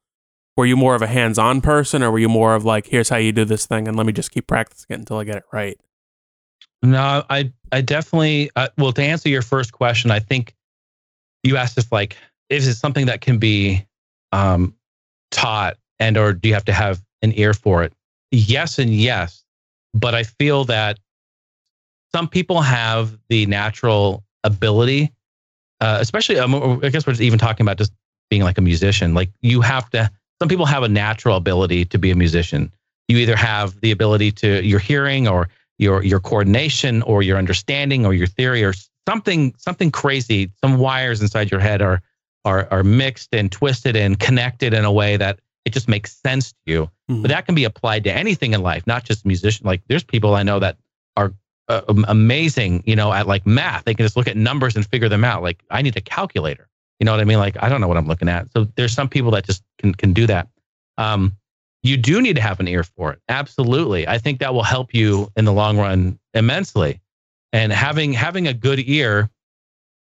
Were 0.58 0.66
you 0.66 0.76
more 0.76 0.96
of 0.96 1.02
a 1.02 1.08
hands-on 1.08 1.62
person, 1.62 2.04
or 2.04 2.12
were 2.12 2.20
you 2.20 2.30
more 2.30 2.56
of 2.56 2.66
like, 2.66 2.88
here's 2.88 3.10
how 3.10 3.18
you 3.18 3.32
do 3.32 3.46
this 3.46 3.66
thing, 3.66 3.88
and 3.88 3.96
let 3.96 4.06
me 4.06 4.14
just 4.14 4.32
keep 4.32 4.48
practicing 4.48 4.88
it 4.90 5.00
until 5.00 5.18
I 5.18 5.24
get 5.24 5.38
it 5.38 5.44
right? 5.52 5.80
No, 6.84 7.24
I 7.30 7.52
I 7.72 7.82
definitely 7.82 8.50
uh, 8.56 8.70
well 8.78 8.92
to 8.94 9.04
answer 9.04 9.30
your 9.30 9.42
first 9.42 9.72
question, 9.72 10.12
I 10.12 10.20
think 10.20 10.56
you 11.44 11.58
asked 11.58 11.78
if 11.78 11.92
like 11.92 12.18
is 12.50 12.68
it 12.68 12.76
something 12.76 13.06
that 13.06 13.22
can 13.22 13.38
be 13.38 13.86
um, 14.32 14.76
taught 15.32 15.78
and 16.00 16.18
or 16.18 16.34
do 16.34 16.50
you 16.50 16.54
have 16.54 16.66
to 16.66 16.74
have 16.74 17.02
an 17.22 17.34
ear 17.36 17.54
for 17.54 17.84
it? 17.84 17.94
Yes 18.32 18.80
and 18.80 18.94
yes, 18.94 19.44
but 19.94 20.16
I 20.16 20.24
feel 20.24 20.66
that 20.66 21.00
some 22.14 22.28
people 22.28 22.62
have 22.62 23.18
the 23.30 23.46
natural 23.46 24.24
ability, 24.44 25.14
uh, 25.80 25.98
especially 26.02 26.40
um, 26.40 26.80
I 26.84 26.90
guess 26.90 27.06
we're 27.06 27.14
even 27.14 27.40
talking 27.40 27.64
about 27.64 27.78
just 27.78 27.94
being 28.30 28.42
like 28.44 28.58
a 28.58 28.62
musician. 28.62 29.14
Like 29.14 29.32
you 29.42 29.62
have 29.62 29.90
to. 29.92 30.12
Some 30.42 30.50
people 30.50 30.66
have 30.66 30.82
a 30.82 30.90
natural 30.90 31.38
ability 31.38 31.86
to 31.86 32.00
be 32.00 32.10
a 32.10 32.16
musician. 32.16 32.72
You 33.08 33.20
either 33.20 33.36
have 33.36 33.80
the 33.82 33.92
ability 33.92 34.32
to 34.32 34.66
your 34.66 34.80
hearing 34.80 35.28
or 35.28 35.50
your 35.78 36.04
your 36.04 36.20
coordination 36.20 37.04
or 37.04 37.22
your 37.22 37.38
understanding 37.38 38.08
or 38.08 38.16
your 38.16 38.26
theory 38.26 38.64
or 38.64 38.74
something 39.08 39.54
something 39.60 39.92
crazy. 39.92 40.50
Some 40.60 40.80
wires 40.80 41.22
inside 41.22 41.52
your 41.52 41.60
head 41.60 41.84
are 41.84 42.02
are 42.44 42.68
are 42.72 42.84
mixed 42.84 43.36
and 43.36 43.52
twisted 43.52 43.96
and 43.96 44.20
connected 44.20 44.74
in 44.74 44.84
a 44.84 44.92
way 44.92 45.16
that 45.16 45.38
it 45.64 45.74
just 45.74 45.88
makes 45.88 46.12
sense 46.12 46.54
to 46.54 46.58
you. 46.66 46.90
Mm-hmm. 47.08 47.22
But 47.22 47.28
that 47.30 47.46
can 47.46 47.54
be 47.54 47.66
applied 47.66 48.04
to 48.06 48.12
anything 48.12 48.56
in 48.56 48.64
life, 48.64 48.88
not 48.88 49.04
just 49.04 49.28
musician. 49.28 49.68
Like 49.68 49.84
there's 49.90 50.04
people 50.04 50.34
I 50.34 50.42
know 50.42 50.58
that 50.58 50.78
are 51.18 51.36
uh, 51.68 51.82
amazing, 52.08 52.82
you 52.88 52.96
know, 52.96 53.14
at 53.14 53.28
like 53.28 53.46
math. 53.46 53.84
They 53.84 53.94
can 53.94 54.06
just 54.06 54.18
look 54.18 54.28
at 54.28 54.38
numbers 54.38 54.76
and 54.76 54.88
figure 54.88 55.08
them 55.08 55.24
out. 55.24 55.44
Like 55.44 55.62
I 55.70 55.84
need 55.84 55.96
a 55.98 56.02
calculator. 56.02 56.68
You 57.02 57.06
know 57.06 57.14
what 57.14 57.20
I 57.20 57.24
mean? 57.24 57.40
Like 57.40 57.58
I 57.60 57.68
don't 57.68 57.82
know 57.82 57.88
what 57.88 57.98
I'm 57.98 58.08
looking 58.08 58.30
at. 58.30 58.52
So 58.54 58.68
there's 58.76 58.94
some 58.94 59.10
people 59.10 59.32
that 59.32 59.44
just 59.44 59.64
can 59.80 59.96
can 59.96 60.14
do 60.14 60.28
that. 60.28 60.48
Um, 61.00 61.36
you 61.82 61.98
do 61.98 62.22
need 62.22 62.36
to 62.36 62.42
have 62.44 62.60
an 62.60 62.68
ear 62.68 62.84
for 62.84 63.12
it. 63.12 63.20
Absolutely. 63.28 64.08
I 64.08 64.20
think 64.20 64.40
that 64.40 64.54
will 64.54 64.62
help 64.62 64.94
you 64.94 65.32
in 65.36 65.46
the 65.46 65.52
long 65.52 65.80
run 65.80 66.20
immensely. 66.36 67.02
And 67.54 67.74
having 67.74 68.14
having 68.14 68.48
a 68.48 68.54
good 68.54 68.80
ear 68.88 69.32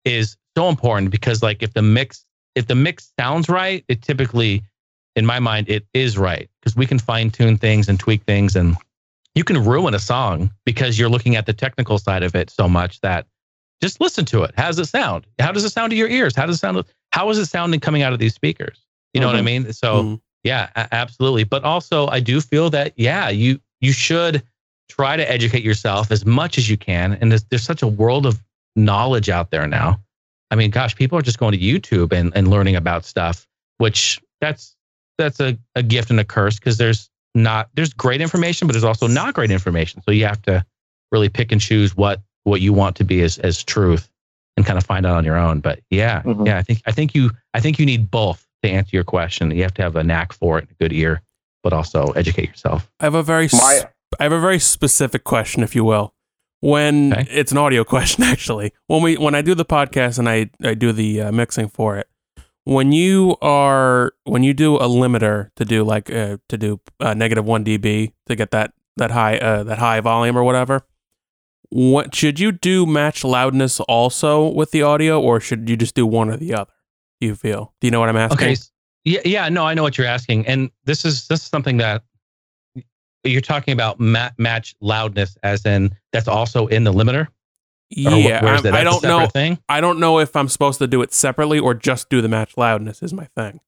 is 0.05 0.37
so 0.57 0.69
important 0.69 1.11
because 1.11 1.43
like 1.43 1.65
if 1.65 1.73
the 1.75 1.83
mix 1.83 2.25
if 2.55 2.69
the 2.69 2.77
mix 2.77 3.13
sounds 3.19 3.49
right, 3.49 3.85
it 3.89 4.01
typically 4.01 4.63
in 5.17 5.27
my 5.27 5.41
mind 5.41 5.69
it 5.69 5.85
is 5.95 6.17
right 6.17 6.49
because 6.61 6.77
we 6.77 6.87
can 6.87 7.01
fine 7.01 7.29
tune 7.29 7.59
things 7.59 7.89
and 7.89 7.99
tweak 7.99 8.23
things 8.23 8.55
and 8.55 8.77
you 9.35 9.43
can 9.43 9.65
ruin 9.65 9.95
a 9.95 9.99
song 9.99 10.49
because 10.65 10.97
you're 10.97 11.09
looking 11.09 11.35
at 11.35 11.47
the 11.47 11.53
technical 11.53 11.99
side 11.99 12.23
of 12.23 12.37
it 12.37 12.51
so 12.51 12.69
much 12.69 13.01
that 13.01 13.27
just 13.81 14.01
listen 14.01 14.25
to 14.27 14.43
it. 14.45 14.53
How 14.57 14.67
does 14.67 14.79
it 14.79 14.87
sound? 14.87 15.27
How 15.39 15.53
does 15.53 15.65
it 15.65 15.71
sound 15.71 15.91
to 15.91 15.97
your 15.97 16.09
ears? 16.09 16.35
How 16.37 16.47
does 16.47 16.57
it 16.57 16.61
sound? 16.61 16.85
How 17.13 17.29
is 17.31 17.39
it 17.39 17.47
sounding 17.47 17.81
coming 17.81 18.03
out 18.03 18.13
of 18.13 18.19
these 18.19 18.35
speakers? 18.35 18.81
You 19.13 19.21
know 19.21 19.29
mm-hmm. 19.29 19.33
what 19.33 19.37
I 19.37 19.55
mm-hmm. 19.55 19.65
mean? 19.65 19.73
So 19.73 20.03
mm-hmm. 20.03 20.15
yeah, 20.43 20.71
absolutely. 20.93 21.45
But 21.45 21.65
also, 21.65 22.07
I 22.09 22.21
do 22.21 22.41
feel 22.41 22.71
that 22.71 22.93
yeah, 22.97 23.29
you 23.29 23.61
you 23.81 23.93
should 23.93 24.43
try 24.89 25.17
to 25.17 25.31
educate 25.31 25.63
yourself 25.63 26.11
as 26.11 26.25
much 26.25 26.59
as 26.59 26.69
you 26.69 26.77
can. 26.77 27.15
And 27.15 27.31
there's, 27.31 27.45
there's 27.45 27.63
such 27.63 27.83
a 27.83 27.87
world 27.87 28.27
of 28.27 28.43
knowledge 28.77 29.29
out 29.29 29.51
there 29.51 29.67
now. 29.67 30.01
I 30.51 30.57
mean, 30.57 30.71
gosh, 30.71 30.95
people 30.95 31.19
are 31.19 31.23
just 31.23 31.39
going 31.39 31.53
to 31.53 31.59
YouTube 31.59 32.13
and, 32.13 32.33
and 32.37 32.49
learning 32.49 32.77
about 32.77 33.05
stuff, 33.05 33.47
which 33.79 34.21
that's 34.41 34.77
that's 35.19 35.41
a, 35.41 35.59
a 35.75 35.83
gift 35.83 36.11
and 36.11 36.21
a 36.21 36.25
curse 36.25 36.59
because 36.59 36.77
there's 36.77 37.09
not 37.35 37.71
there's 37.75 37.93
great 37.93 38.21
information, 38.21 38.67
but 38.69 38.73
there's 38.73 38.85
also 38.85 39.07
not 39.07 39.35
great 39.35 39.51
information. 39.51 40.03
So 40.03 40.11
you 40.11 40.27
have 40.27 40.43
to 40.43 40.65
really 41.11 41.29
pick 41.29 41.51
and 41.51 41.61
choose 41.61 41.97
what 41.97 42.21
what 42.45 42.61
you 42.61 42.73
want 42.73 42.97
to 42.97 43.05
be 43.05 43.23
as 43.23 43.39
as 43.39 43.63
truth 43.63 44.09
and 44.57 44.65
kind 44.65 44.79
of 44.79 44.85
find 44.85 45.05
out 45.05 45.17
on 45.17 45.25
your 45.25 45.37
own. 45.37 45.61
But 45.61 45.81
yeah, 45.91 46.23
mm-hmm. 46.23 46.47
yeah, 46.47 46.59
I 46.59 46.63
think 46.63 46.83
I 46.87 46.93
think 46.93 47.15
you 47.15 47.31
I 47.53 47.61
think 47.61 47.79
you 47.79 47.87
need 47.87 48.11
both 48.11 48.47
to 48.63 48.71
answer 48.71 48.91
your 48.97 49.05
question. 49.05 49.51
You 49.51 49.63
have 49.63 49.75
to 49.75 49.83
have 49.83 49.97
a 49.97 50.05
knack 50.05 50.33
for 50.33 50.59
it, 50.59 50.69
a 50.71 50.75
good 50.75 50.93
ear, 50.93 51.23
but 51.63 51.73
also 51.73 52.13
educate 52.13 52.49
yourself. 52.49 52.91
I 53.01 53.05
have 53.05 53.15
a 53.15 53.23
very 53.23 53.49
My, 53.53 53.83
I 54.19 54.23
have 54.23 54.33
a 54.33 54.41
very 54.41 54.59
specific 54.59 55.25
question, 55.25 55.63
if 55.63 55.75
you 55.75 55.85
will. 55.85 56.15
When 56.61 57.13
okay. 57.13 57.27
it's 57.31 57.53
an 57.53 57.59
audio 57.59 57.85
question, 57.95 58.25
actually, 58.25 58.73
when 58.87 59.03
we 59.03 59.17
when 59.17 59.35
I 59.35 59.43
do 59.43 59.55
the 59.55 59.65
podcast 59.65 60.19
and 60.19 60.29
I 60.29 60.51
I 60.63 60.75
do 60.75 60.93
the 60.93 61.23
uh, 61.23 61.33
mixing 61.33 61.69
for 61.69 61.97
it, 61.97 62.09
when 62.65 62.93
you 62.93 63.37
are 63.43 64.13
when 64.25 64.43
you 64.43 64.55
do 64.55 64.77
a 64.77 64.89
limiter 64.89 65.51
to 65.57 65.65
do 65.65 65.85
like 65.85 66.11
uh, 66.11 66.39
to 66.49 66.57
do 66.57 66.81
uh, 67.01 67.15
negative 67.15 67.45
one 67.45 67.65
dB 67.65 68.13
to 68.27 68.37
get 68.37 68.51
that 68.53 68.73
that 68.97 69.11
high 69.11 69.37
uh, 69.37 69.63
that 69.65 69.79
high 69.79 70.01
volume 70.01 70.37
or 70.37 70.45
whatever, 70.45 70.83
what 71.75 72.15
should 72.15 72.39
you 72.39 72.53
do 72.53 72.87
match 72.87 73.25
loudness 73.25 73.81
also 73.81 74.47
with 74.47 74.71
the 74.71 74.83
audio, 74.83 75.21
or 75.21 75.41
should 75.41 75.69
you 75.69 75.77
just 75.77 75.97
do 75.97 76.07
one 76.07 76.31
or 76.31 76.37
the 76.37 76.55
other? 76.55 76.71
You 77.21 77.35
feel? 77.35 77.75
Do 77.81 77.89
you 77.89 77.91
know 77.91 77.99
what 77.99 78.09
I'm 78.09 78.17
asking? 78.17 78.49
Okay. 78.53 78.57
Yeah, 79.05 79.21
yeah, 79.25 79.49
no, 79.49 79.67
I 79.67 79.75
know 79.75 79.83
what 79.83 79.99
you're 79.99 80.07
asking, 80.07 80.47
and 80.47 80.71
this 80.85 81.05
is 81.05 81.27
this 81.27 81.41
is 81.41 81.47
something 81.47 81.79
that 81.79 82.05
you're 83.25 83.41
talking 83.41 83.73
about 83.73 83.99
ma- 83.99 84.31
match 84.39 84.77
loudness, 84.81 85.37
as 85.43 85.67
in 85.67 85.93
that's 86.13 86.29
also 86.29 86.69
in 86.69 86.85
the 86.85 86.93
limiter. 86.93 87.27
Yeah, 87.91 88.41
I, 88.41 88.81
I 88.81 88.85
don't 88.85 89.03
know. 89.03 89.27
Thing? 89.27 89.59
I 89.69 89.81
don't 89.81 89.99
know 89.99 90.21
if 90.21 90.37
I'm 90.37 90.49
supposed 90.49 90.79
to 90.79 90.87
do 90.87 91.03
it 91.03 91.13
separately 91.13 91.59
or 91.59 91.75
just 91.75 92.09
do 92.09 92.21
the 92.23 92.29
match 92.29 92.57
loudness 92.57 93.03
is 93.03 93.13
my 93.13 93.27
thing. 93.37 93.59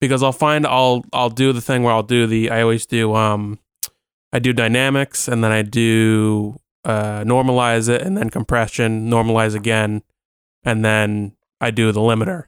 Because 0.00 0.20
I'll 0.20 0.32
find 0.32 0.66
I'll 0.66 1.04
I'll 1.12 1.30
do 1.30 1.52
the 1.52 1.60
thing 1.60 1.84
where 1.84 1.94
I'll 1.94 2.02
do 2.02 2.26
the 2.26 2.50
I 2.50 2.62
always 2.62 2.86
do 2.86 3.14
um 3.14 3.60
I 4.32 4.40
do 4.40 4.52
dynamics 4.52 5.28
and 5.28 5.44
then 5.44 5.52
I 5.52 5.62
do 5.62 6.58
uh 6.86 7.24
normalize 7.24 7.88
it 7.88 8.02
and 8.02 8.16
then 8.16 8.30
compression, 8.30 9.10
normalize 9.10 9.54
again, 9.54 10.02
and 10.64 10.84
then 10.84 11.36
I 11.60 11.70
do 11.70 11.92
the 11.92 12.00
limiter. 12.00 12.44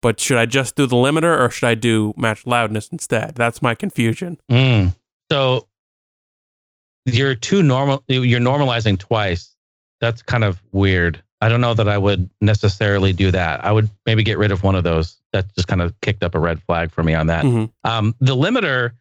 But 0.00 0.18
should 0.18 0.38
I 0.38 0.46
just 0.46 0.74
do 0.74 0.86
the 0.86 0.96
limiter 0.96 1.38
or 1.38 1.50
should 1.50 1.68
I 1.68 1.74
do 1.74 2.12
match 2.16 2.46
loudness 2.46 2.88
instead? 2.88 3.34
That's 3.34 3.62
my 3.62 3.74
confusion. 3.74 4.38
Mm. 4.50 4.94
So 5.30 5.68
you're 7.04 7.34
too 7.34 7.62
normal 7.62 8.04
you're 8.08 8.40
normalizing 8.40 8.98
twice 8.98 9.52
that's 10.02 10.20
kind 10.20 10.44
of 10.44 10.60
weird. 10.72 11.22
I 11.40 11.48
don't 11.48 11.60
know 11.60 11.74
that 11.74 11.88
I 11.88 11.96
would 11.96 12.28
necessarily 12.40 13.12
do 13.12 13.30
that. 13.30 13.64
I 13.64 13.72
would 13.72 13.88
maybe 14.04 14.22
get 14.22 14.36
rid 14.36 14.50
of 14.50 14.62
one 14.64 14.74
of 14.74 14.84
those. 14.84 15.16
That 15.32 15.46
just 15.54 15.68
kind 15.68 15.80
of 15.80 15.98
kicked 16.02 16.22
up 16.22 16.34
a 16.34 16.38
red 16.38 16.60
flag 16.64 16.90
for 16.90 17.02
me 17.02 17.14
on 17.14 17.28
that. 17.28 17.44
Mm-hmm. 17.44 17.90
Um, 17.90 18.14
the 18.20 18.36
limiter, 18.36 18.92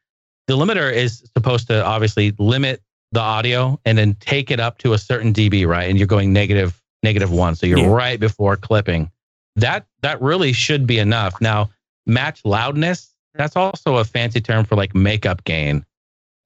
the 0.47 0.55
limiter 0.55 0.93
is 0.93 1.23
supposed 1.35 1.67
to 1.67 1.83
obviously 1.83 2.33
limit 2.37 2.81
the 3.11 3.19
audio 3.19 3.79
and 3.85 3.97
then 3.97 4.15
take 4.15 4.51
it 4.51 4.59
up 4.59 4.77
to 4.79 4.93
a 4.93 4.97
certain 4.97 5.33
dB, 5.33 5.67
right? 5.67 5.89
And 5.89 5.97
you're 5.97 6.07
going 6.07 6.31
negative 6.33 6.81
negative 7.03 7.31
one, 7.31 7.55
so 7.55 7.65
you're 7.65 7.79
yeah. 7.79 7.87
right 7.87 8.19
before 8.19 8.55
clipping. 8.55 9.11
That 9.55 9.85
that 10.01 10.21
really 10.21 10.53
should 10.53 10.87
be 10.87 10.99
enough. 10.99 11.39
Now, 11.41 11.69
match 12.05 12.41
loudness. 12.45 13.13
That's 13.33 13.55
also 13.55 13.97
a 13.97 14.03
fancy 14.03 14.41
term 14.41 14.65
for 14.65 14.75
like 14.75 14.95
makeup 14.95 15.43
gain. 15.43 15.85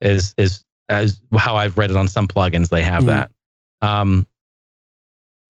Is 0.01 0.33
is 0.37 0.63
as 0.89 1.19
how 1.35 1.55
I've 1.55 1.77
read 1.77 1.91
it 1.91 1.97
on 1.97 2.07
some 2.07 2.27
plugins. 2.27 2.69
They 2.69 2.83
have 2.83 3.03
mm-hmm. 3.03 3.07
that. 3.07 3.31
Um, 3.81 4.27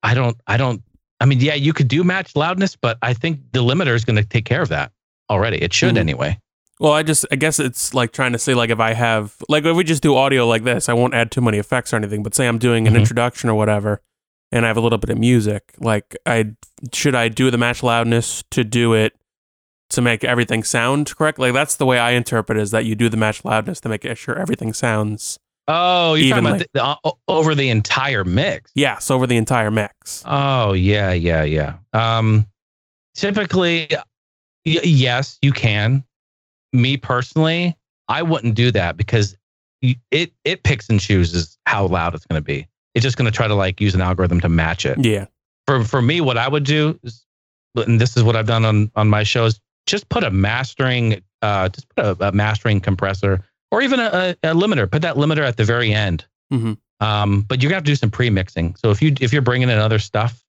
I 0.04 0.14
don't, 0.14 0.38
I 0.48 0.58
don't, 0.58 0.84
I 1.20 1.26
mean, 1.26 1.40
yeah, 1.40 1.56
you 1.56 1.74
could 1.74 1.88
do 1.88 2.04
match 2.04 2.36
loudness, 2.36 2.76
but 2.76 2.98
I 3.02 3.14
think 3.14 3.40
the 3.54 3.60
limiter 3.60 3.96
is 3.96 4.06
going 4.06 4.18
to 4.18 4.24
take 4.24 4.46
care 4.46 4.62
of 4.62 4.70
that 4.70 4.92
already. 5.30 5.58
It 5.58 5.74
should 5.74 5.90
mm-hmm. 5.90 5.98
anyway. 5.98 6.40
Well, 6.80 6.92
I 6.92 7.04
just, 7.04 7.26
I 7.32 7.36
guess 7.36 7.60
it's 7.60 7.94
like 7.94 8.12
trying 8.12 8.34
to 8.34 8.38
say, 8.38 8.54
like, 8.54 8.70
if 8.70 8.80
I 8.80 8.94
have, 8.94 9.36
like, 9.48 9.64
if 9.64 9.76
we 9.76 9.84
just 9.84 10.04
do 10.04 10.16
audio 10.16 10.46
like 10.46 10.64
this, 10.64 10.90
I 10.90 10.94
won't 10.94 11.14
add 11.14 11.32
too 11.32 11.42
many 11.42 11.58
effects 11.58 11.94
or 11.94 11.96
anything, 11.96 12.22
but 12.22 12.36
say 12.36 12.48
I'm 12.48 12.58
doing 12.58 12.86
an 12.86 12.94
mm-hmm. 12.94 13.02
introduction 13.02 13.50
or 13.50 13.56
whatever, 13.56 14.02
and 14.52 14.66
I 14.66 14.68
have 14.68 14.78
a 14.78 14.82
little 14.82 14.98
bit 14.98 15.10
of 15.10 15.18
music, 15.18 15.74
like, 15.80 16.18
I, 16.26 16.56
should 16.94 17.16
I 17.16 17.30
do 17.30 17.50
the 17.50 17.58
match 17.58 17.82
loudness 17.82 18.44
to 18.52 18.64
do 18.64 18.94
it 18.94 19.16
to 19.92 20.02
make 20.02 20.24
everything 20.26 20.64
sound 20.64 21.16
correct? 21.16 21.40
Like, 21.40 21.54
that's 21.54 21.78
the 21.78 21.86
way 21.86 21.98
I 21.98 22.12
interpret 22.12 22.58
it, 22.58 22.62
is 22.62 22.72
that 22.72 22.84
you 22.84 22.96
do 22.96 23.08
the 23.08 23.18
match 23.18 23.46
loudness 23.46 23.80
to 23.82 23.90
make 23.90 24.06
sure 24.18 24.38
everything 24.38 24.74
sounds 24.74 25.40
Oh, 25.68 26.14
you're 26.14 26.30
talking 26.30 26.46
about 26.46 26.68
the, 26.74 26.84
uh, 26.84 27.12
over 27.28 27.56
the 27.56 27.70
entire 27.70 28.24
mix. 28.24 28.72
Yes, 28.76 29.10
over 29.10 29.26
the 29.26 29.38
entire 29.38 29.72
mix. 29.72 30.24
Oh, 30.26 30.74
yeah, 30.74 31.12
yeah, 31.12 31.44
yeah. 31.44 31.78
Um, 31.94 32.46
typically, 33.16 33.88
y- 33.90 34.80
yes, 34.84 35.40
you 35.42 35.52
can. 35.52 36.04
Me 36.76 36.98
personally, 36.98 37.78
I 38.08 38.22
wouldn't 38.22 38.56
do 38.56 38.72
that 38.72 38.98
because 38.98 39.38
it 40.12 40.32
it 40.44 40.64
picks 40.64 40.90
and 40.90 41.00
chooses 41.00 41.58
how 41.66 41.88
loud 41.88 42.16
it's 42.16 42.26
going 42.26 42.40
to 42.40 42.46
be. 42.46 42.68
It's 42.94 43.04
just 43.04 43.18
going 43.18 43.30
to 43.30 43.36
try 43.36 43.48
to 43.48 43.56
like 43.56 43.82
use 43.82 43.96
an 43.96 44.02
algorithm 44.02 44.40
to 44.42 44.50
match 44.50 44.86
it. 44.86 44.98
Yeah. 45.04 45.26
For 45.68 45.84
for 45.84 46.02
me, 46.02 46.22
what 46.22 46.38
I 46.38 46.48
would 46.48 46.64
do 46.64 47.00
is, 47.04 47.26
and 47.76 48.00
this 48.00 48.16
is 48.16 48.24
what 48.24 48.36
I've 48.36 48.48
done 48.48 48.66
on 48.66 48.92
on 48.96 49.10
my 49.10 49.24
shows, 49.24 49.60
just 49.86 50.10
put 50.10 50.24
a 50.24 50.32
mastering, 50.32 51.22
uh, 51.42 51.70
just 51.70 51.88
put 51.96 52.06
a, 52.06 52.28
a 52.28 52.32
mastering 52.32 52.80
compressor 52.80 53.44
or 53.72 53.82
even 53.82 54.00
a, 54.00 54.36
a, 54.44 54.54
limiter. 54.54 54.90
Put 54.90 55.02
that 55.02 55.16
limiter 55.16 55.46
at 55.46 55.58
the 55.58 55.64
very 55.64 55.94
end. 55.94 56.26
Mm-hmm. 56.54 56.74
Um, 57.06 57.42
but 57.42 57.62
you're 57.62 57.70
gonna 57.70 57.78
have 57.78 57.84
to 57.84 57.92
do 57.92 57.96
some 57.96 58.12
pre-mixing. 58.12 58.76
So 58.76 58.92
if 58.92 59.02
you 59.02 59.14
if 59.20 59.34
you're 59.34 59.42
bringing 59.42 59.70
in 59.70 59.78
other 59.78 60.00
stuff, 60.00 60.44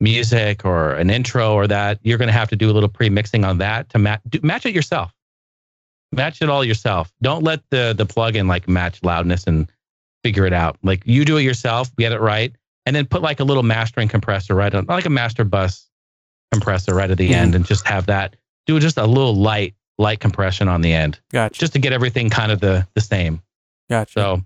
music 0.00 0.64
or 0.64 0.92
an 0.94 1.10
intro 1.10 1.54
or 1.54 1.66
that, 1.66 1.98
you're 2.02 2.18
gonna 2.18 2.32
have 2.32 2.48
to 2.50 2.56
do 2.56 2.70
a 2.70 2.72
little 2.72 2.88
pre-mixing 2.88 3.44
on 3.44 3.58
that 3.58 3.88
to 3.90 3.98
match 3.98 4.20
match 4.42 4.66
it 4.66 4.74
yourself. 4.74 5.12
Match 6.12 6.40
it 6.42 6.48
all 6.48 6.64
yourself. 6.64 7.12
Don't 7.22 7.42
let 7.42 7.60
the 7.70 7.94
the 7.96 8.06
plugin 8.06 8.48
like 8.48 8.68
match 8.68 9.02
loudness 9.02 9.44
and 9.46 9.70
figure 10.24 10.46
it 10.46 10.52
out. 10.52 10.78
Like 10.82 11.02
you 11.04 11.24
do 11.24 11.36
it 11.36 11.42
yourself, 11.42 11.94
get 11.96 12.12
it 12.12 12.20
right, 12.20 12.54
and 12.86 12.96
then 12.96 13.06
put 13.06 13.22
like 13.22 13.40
a 13.40 13.44
little 13.44 13.62
mastering 13.62 14.08
compressor 14.08 14.54
right 14.54 14.74
on, 14.74 14.86
like 14.86 15.06
a 15.06 15.10
master 15.10 15.44
bus 15.44 15.88
compressor 16.52 16.94
right 16.94 17.10
at 17.10 17.18
the 17.18 17.34
end 17.34 17.54
and 17.54 17.66
just 17.66 17.86
have 17.86 18.06
that 18.06 18.34
do 18.66 18.80
just 18.80 18.96
a 18.96 19.06
little 19.06 19.34
light 19.34 19.74
light 19.98 20.20
compression 20.20 20.68
on 20.68 20.80
the 20.80 20.92
end 20.92 21.20
Gotcha. 21.30 21.58
just 21.58 21.72
to 21.74 21.78
get 21.78 21.92
everything 21.92 22.30
kind 22.30 22.50
of 22.52 22.60
the 22.60 22.86
the 22.94 23.00
same. 23.00 23.42
Gotcha. 23.90 24.12
So 24.12 24.42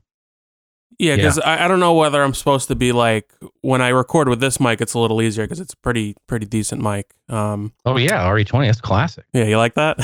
Yeah, 0.98 1.16
because 1.16 1.38
I, 1.38 1.64
I 1.64 1.68
don't 1.68 1.80
know 1.80 1.94
whether 1.94 2.22
I'm 2.22 2.34
supposed 2.34 2.68
to 2.68 2.74
be 2.74 2.92
like 2.92 3.32
when 3.62 3.80
I 3.80 3.88
record 3.88 4.28
with 4.28 4.40
this 4.40 4.60
mic, 4.60 4.80
it's 4.80 4.94
a 4.94 4.98
little 4.98 5.20
easier 5.22 5.44
because 5.44 5.58
it's 5.60 5.72
a 5.74 5.76
pretty 5.78 6.14
pretty 6.26 6.46
decent 6.46 6.82
mic. 6.82 7.12
Um, 7.28 7.72
oh 7.84 7.96
yeah, 7.96 8.22
RE20 8.28 8.66
that's 8.66 8.80
classic. 8.80 9.24
yeah, 9.32 9.44
you 9.44 9.56
like 9.56 9.74
that? 9.74 9.98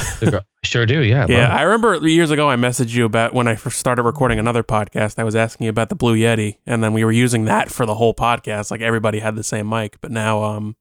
sure 0.65 0.87
do. 0.87 1.03
Yeah. 1.03 1.27
yeah. 1.29 1.55
I 1.55 1.63
remember 1.63 2.07
years 2.09 2.31
ago 2.31 2.49
I 2.51 2.57
messaged 2.57 2.95
you 2.95 3.05
about 3.05 3.35
when 3.35 3.47
I 3.47 3.55
first 3.55 3.79
started 3.79 4.03
recording 4.03 4.39
another 4.39 4.63
podcast. 4.63 5.19
I 5.19 5.25
was 5.25 5.37
asking 5.37 5.65
you 5.67 5.71
about 5.71 5.89
the 5.89 5.95
Blue 5.95 6.17
Yeti, 6.17 6.57
and 6.67 6.83
then 6.83 6.93
we 6.93 7.05
were 7.05 7.13
using 7.13 7.45
that 7.45 7.71
for 7.71 7.87
the 7.87 7.95
whole 7.95 8.15
podcast. 8.15 8.71
Like 8.71 8.81
everybody 8.81 9.19
had 9.21 9.37
the 9.37 9.45
same 9.45 9.69
mic, 9.69 10.01
but 10.01 10.11
now 10.11 10.43
um, 10.43 10.75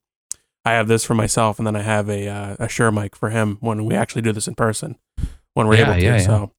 I 0.66 0.72
have 0.72 0.88
this 0.88 1.04
for 1.04 1.16
myself, 1.16 1.60
and 1.60 1.68
then 1.68 1.76
I 1.76 1.82
have 1.82 2.10
a 2.10 2.28
uh, 2.28 2.56
a 2.60 2.70
Shure 2.70 2.92
mic 2.92 3.16
for 3.16 3.30
him 3.30 3.58
when 3.60 3.86
we 3.86 3.94
actually 3.96 4.22
do 4.24 4.32
this 4.32 4.48
in 4.48 4.56
person 4.56 4.98
when 5.54 5.68
we're 5.68 5.76
Yeah, 5.78 5.84
able 5.92 5.94
to. 5.96 6.02
yeah, 6.02 6.16
yeah. 6.18 6.26
So, 6.26 6.52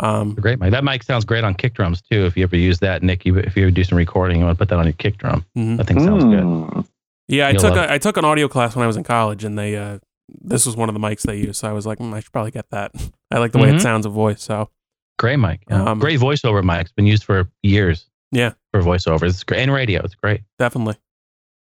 um, 0.00 0.34
great 0.34 0.58
mic. 0.60 0.70
That 0.70 0.84
mic 0.84 1.02
sounds 1.02 1.24
great 1.24 1.44
on 1.44 1.54
kick 1.54 1.74
drums 1.74 2.00
too. 2.02 2.24
If 2.26 2.36
you 2.36 2.44
ever 2.44 2.56
use 2.56 2.78
that, 2.80 3.02
Nick, 3.02 3.24
you, 3.26 3.36
if 3.38 3.56
you 3.56 3.64
ever 3.64 3.70
do 3.70 3.82
some 3.84 3.98
recording, 3.98 4.38
you 4.38 4.44
want 4.44 4.56
to 4.56 4.58
put 4.58 4.68
that 4.70 4.78
on 4.78 4.84
your 4.84 4.92
kick 4.94 5.18
drum. 5.18 5.44
mhm. 5.56 5.76
That 5.76 5.86
thing 5.86 6.00
sounds 6.00 6.24
good. 6.24 6.42
Hmm. 6.42 6.80
Yeah, 7.28 7.48
I 7.48 7.50
You'll 7.50 7.60
took 7.60 7.74
love 7.76 7.90
a, 7.90 7.92
I 7.92 7.98
took 7.98 8.16
an 8.16 8.24
audio 8.24 8.48
class 8.48 8.74
when 8.74 8.84
I 8.84 8.86
was 8.86 8.96
in 8.96 9.04
college, 9.04 9.44
and 9.44 9.58
they 9.58 9.76
uh, 9.76 9.98
this 10.40 10.64
was 10.66 10.76
one 10.76 10.88
of 10.88 10.94
the 10.94 11.00
mics 11.00 11.22
they 11.22 11.36
used. 11.36 11.56
So 11.56 11.68
I 11.68 11.72
was 11.72 11.86
like, 11.86 11.98
mm, 11.98 12.12
I 12.14 12.20
should 12.20 12.32
probably 12.32 12.50
get 12.52 12.70
that. 12.70 12.92
I 13.30 13.38
like 13.38 13.52
the 13.52 13.58
way 13.58 13.68
it 13.70 13.74
Mhm. 13.76 13.80
sounds 13.82 14.06
a 14.06 14.10
voice. 14.10 14.42
So 14.42 14.70
Great 15.18 15.36
mic. 15.38 15.62
Yeah. 15.68 15.82
Um, 15.84 15.98
great 15.98 16.20
voiceover 16.20 16.62
mic. 16.62 16.82
It's 16.82 16.92
been 16.92 17.06
used 17.06 17.24
for 17.24 17.50
years. 17.62 18.06
Yeah. 18.30 18.52
For 18.70 18.80
voiceovers. 18.82 19.30
It's 19.30 19.42
great. 19.42 19.60
And 19.62 19.72
radio. 19.72 20.00
It's 20.02 20.14
great. 20.14 20.42
definitely. 20.58 20.94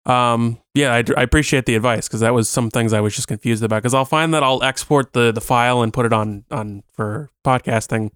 Um, 0.10 0.58
yeah, 0.74 0.94
I, 0.96 1.04
I 1.18 1.22
appreciate 1.24 1.66
the 1.66 1.76
advice 1.76 2.08
because 2.08 2.22
that 2.22 2.34
was 2.34 2.50
some 2.50 2.70
things 2.70 2.94
I 2.94 3.00
was 3.02 3.16
just 3.16 3.28
confused 3.28 3.64
about. 3.64 3.78
Because 3.84 3.94
I'll 3.94 4.06
find 4.06 4.34
that 4.34 4.44
I'll 4.44 4.64
export 4.64 5.14
the 5.14 5.32
the 5.32 5.42
file 5.42 5.82
and 5.82 5.94
put 5.94 6.06
it 6.06 6.14
on 6.14 6.46
on 6.52 6.84
for 6.94 7.30
podcasting, 7.46 8.10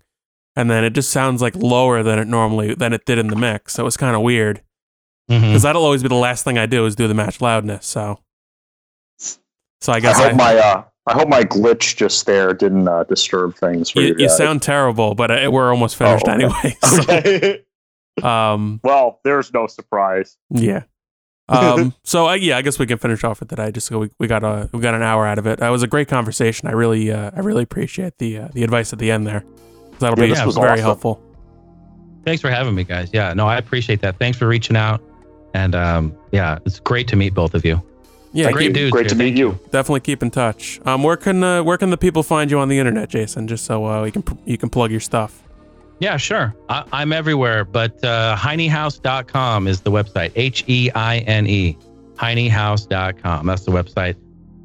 and 0.56 0.70
then 0.70 0.84
it 0.84 0.92
just 0.92 1.12
sounds 1.12 1.42
like 1.42 1.56
lower 1.56 2.02
than 2.04 2.18
it 2.20 2.28
normally 2.28 2.74
than 2.74 2.94
it 2.94 3.06
did 3.06 3.18
in 3.20 3.28
the 3.28 3.36
mix. 3.36 3.74
So 3.74 3.84
it 3.84 3.86
was 3.86 3.98
kind 3.98 4.16
of 4.16 4.22
weird 4.24 4.62
because 5.28 5.62
that'll 5.62 5.84
always 5.84 6.02
be 6.04 6.10
the 6.10 6.16
last 6.16 6.44
thing 6.44 6.58
I 6.58 6.66
do 6.66 6.86
is 6.86 6.96
do 6.96 7.08
the 7.08 7.14
match 7.14 7.42
loudness. 7.42 7.86
So, 7.86 8.20
so 9.18 9.94
I 9.94 9.98
I 9.98 10.00
hope 10.14 10.16
I, 10.26 10.34
my 10.34 10.56
uh, 10.58 10.84
I 11.08 11.14
hope 11.14 11.28
my 11.28 11.44
glitch 11.44 11.96
just 11.96 12.26
there 12.26 12.54
didn't 12.54 12.88
uh, 12.88 13.04
disturb 13.04 13.56
things 13.56 13.90
for 13.90 14.02
you. 14.02 14.08
you, 14.10 14.16
you 14.20 14.30
sound 14.30 14.62
terrible, 14.62 15.16
but 15.16 15.32
uh, 15.32 15.50
we're 15.52 15.70
almost 15.70 15.96
finished 15.96 16.26
Oh, 16.28 16.32
okay. 16.32 16.44
anyway. 16.46 16.78
So, 16.84 17.02
okay. 17.14 17.64
um, 18.22 18.80
well, 18.84 19.20
there's 19.24 19.54
no 19.54 19.68
surprise. 19.68 20.38
Yeah. 20.50 20.84
Um, 21.50 21.94
so 22.04 22.26
I, 22.28 22.36
yeah, 22.36 22.58
I 22.58 22.62
guess 22.62 22.80
we 22.80 22.86
can 22.86 22.98
finish 22.98 23.24
off 23.24 23.40
with 23.40 23.50
that. 23.50 23.60
I 23.60 23.72
Just 23.72 23.88
so 23.88 24.00
we, 24.00 24.10
we 24.20 24.28
got 24.28 24.44
a 24.44 24.70
we 24.74 24.80
got 24.80 24.94
an 24.94 25.02
hour 25.04 25.26
out 25.26 25.38
of 25.40 25.46
it. 25.48 25.60
That 25.60 25.70
was 25.70 25.84
a 25.84 25.88
great 25.88 26.08
conversation. 26.08 26.68
I 26.68 26.72
really 26.72 27.12
uh, 27.12 27.32
I 27.36 27.40
really 27.40 27.64
appreciate 27.64 28.18
the 28.18 28.38
uh, 28.40 28.48
the 28.54 28.64
advice 28.64 28.94
at 28.94 29.00
the 29.00 29.12
end 29.12 29.28
there. 29.28 29.44
That'll 30.00 30.18
Yeah, 30.20 30.26
be 30.26 30.34
this 30.34 30.46
was 30.46 30.56
very 30.56 30.72
awesome. 30.74 30.84
helpful. 30.86 31.24
Thanks 32.26 32.42
for 32.42 32.50
having 32.50 32.74
me, 32.74 32.84
guys. 32.86 33.10
Yeah. 33.12 33.34
No, 33.34 33.48
I 33.48 33.58
appreciate 33.58 34.02
that. 34.02 34.18
Thanks 34.18 34.38
for 34.38 34.48
reaching 34.48 34.78
out. 34.78 35.02
And 35.54 35.76
um, 35.76 36.16
yeah, 36.32 36.58
it's 36.66 36.80
great 36.80 37.08
to 37.10 37.16
meet 37.16 37.34
both 37.34 37.54
of 37.54 37.66
you. 37.66 37.82
Yeah, 38.32 38.46
Thank 38.46 38.56
great 38.58 38.68
you. 38.70 38.74
dudes 38.74 38.92
Great 38.92 39.10
to 39.10 39.16
meet 39.16 39.38
you. 39.38 39.52
definitely 39.70 40.00
keep 40.00 40.24
in 40.24 40.32
touch. 40.32 40.80
Um, 40.88 41.04
where 41.04 41.18
can 41.18 41.44
uh, 41.44 41.62
where 41.64 41.78
can 41.78 41.92
the 41.92 41.98
people 41.98 42.24
find 42.24 42.50
you 42.50 42.58
on 42.58 42.68
the 42.70 42.80
internet, 42.80 43.10
Jason? 43.10 43.48
Just 43.48 43.66
so 43.66 43.86
uh, 43.86 44.04
you 44.06 44.12
can 44.12 44.24
pr- 44.24 44.34
you 44.46 44.58
can 44.58 44.70
plug 44.70 44.90
your 44.90 45.00
stuff. 45.02 45.44
Yeah, 46.00 46.18
sure. 46.18 46.54
I, 46.70 46.84
I'm 46.92 47.14
everywhere, 47.14 47.64
but 47.66 48.04
uh, 48.04 48.36
heinehouse.com 48.36 49.68
is 49.68 49.82
the 49.82 49.92
website. 49.92 50.32
H 50.36 50.64
E 50.68 50.90
I 50.94 51.20
N 51.20 51.48
E. 51.48 51.78
Heinehouse.com. 52.16 53.46
That's 53.46 53.64
the 53.64 53.72
website. 53.72 54.16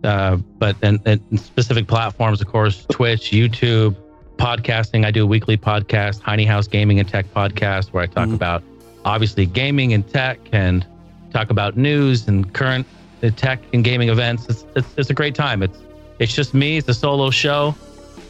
Uh, 0.05 0.37
but 0.59 0.76
and, 0.83 1.01
and 1.07 1.20
specific 1.41 1.87
platforms, 1.87 2.41
of 2.41 2.47
course, 2.49 2.87
Twitch, 2.91 3.31
YouTube, 3.31 3.97
podcasting. 4.37 5.05
I 5.05 5.11
do 5.11 5.24
a 5.24 5.26
weekly 5.26 5.57
podcast, 5.57 6.20
Heine 6.22 6.47
House 6.47 6.68
Gaming 6.68 7.01
and 7.01 7.09
Tech 7.09 7.26
podcast, 7.35 7.93
where 7.93 8.03
I 8.03 8.07
talk 8.07 8.29
Mhm. 8.29 8.35
about 8.35 8.62
obviously 9.05 9.47
gaming 9.47 9.93
and 9.93 10.07
tech 10.09 10.39
and 10.53 10.87
talk 11.33 11.51
about 11.51 11.76
news 11.76 12.29
and 12.29 12.53
current 12.55 12.87
uh, 13.22 13.31
tech 13.37 13.61
and 13.72 13.83
gaming 13.85 14.09
events. 14.09 14.47
It's, 14.49 14.64
it's, 14.76 14.89
it's 14.97 15.11
a 15.11 15.14
great 15.14 15.35
time. 15.35 15.62
It's 15.62 15.79
it's 16.20 16.35
just 16.35 16.53
me. 16.55 16.79
It's 16.79 16.89
a 16.89 16.95
solo 16.95 17.31
show. 17.31 17.74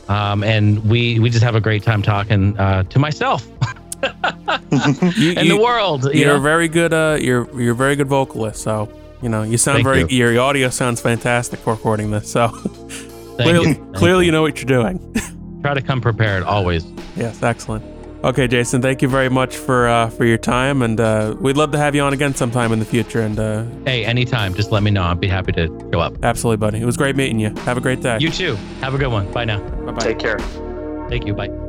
Um, 0.08 0.42
and 0.42 0.82
we 0.88 1.18
we 1.18 1.28
just 1.30 1.44
have 1.44 1.54
a 1.54 1.60
great 1.60 1.82
time 1.82 2.02
talking 2.02 2.58
uh, 2.58 2.82
to 2.84 2.98
myself 2.98 3.46
You, 4.70 5.32
and 5.36 5.46
you, 5.46 5.56
the 5.56 5.60
world. 5.60 6.04
You 6.04 6.20
you're 6.20 6.34
a 6.34 6.36
know? 6.36 6.42
very 6.42 6.68
good 6.68 6.92
uh 6.92 7.18
you're 7.20 7.48
you're 7.60 7.72
a 7.72 7.76
very 7.76 7.96
good 7.96 8.06
vocalist. 8.06 8.62
So 8.62 8.92
you 9.22 9.28
know 9.28 9.42
you 9.42 9.58
sound 9.58 9.76
Thank 9.76 9.86
very 9.86 10.00
you. 10.00 10.28
your 10.28 10.40
audio 10.40 10.68
sounds 10.68 11.00
fantastic 11.00 11.58
for 11.60 11.74
recording 11.74 12.10
this. 12.10 12.30
So 12.30 12.48
clearly. 13.38 13.74
Clearly 13.94 14.26
you 14.26 14.32
know 14.32 14.42
what 14.42 14.58
you're 14.58 14.66
doing. 14.66 15.14
try 15.62 15.74
to 15.74 15.82
come 15.82 16.00
prepared 16.00 16.44
always. 16.44 16.84
Yes, 17.16 17.42
excellent. 17.42 17.84
Okay, 18.24 18.48
Jason, 18.48 18.82
thank 18.82 19.00
you 19.00 19.08
very 19.08 19.28
much 19.28 19.56
for 19.56 19.86
uh, 19.86 20.10
for 20.10 20.24
your 20.24 20.38
time, 20.38 20.82
and 20.82 21.00
uh, 21.00 21.36
we'd 21.40 21.56
love 21.56 21.70
to 21.70 21.78
have 21.78 21.94
you 21.94 22.02
on 22.02 22.12
again 22.12 22.34
sometime 22.34 22.72
in 22.72 22.80
the 22.80 22.84
future. 22.84 23.20
And 23.20 23.38
uh, 23.38 23.64
Hey, 23.84 24.04
anytime, 24.04 24.54
just 24.54 24.72
let 24.72 24.82
me 24.82 24.90
know. 24.90 25.04
I'd 25.04 25.20
be 25.20 25.28
happy 25.28 25.52
to 25.52 25.68
show 25.92 26.00
up. 26.00 26.24
absolutely, 26.24 26.56
buddy, 26.56 26.80
it 26.80 26.84
was 26.84 26.96
great 26.96 27.14
meeting 27.14 27.38
you. 27.38 27.54
Have 27.64 27.76
a 27.76 27.80
great 27.80 28.00
day. 28.02 28.18
You 28.20 28.30
too. 28.30 28.56
Have 28.80 28.94
a 28.94 28.98
good 28.98 29.12
one. 29.12 29.30
Bye 29.32 29.44
now. 29.44 29.60
Bye 29.60 29.92
bye. 29.92 30.00
Take 30.04 30.18
care. 30.18 30.38
Thank 31.08 31.26
you. 31.26 31.34
Bye. 31.34 31.67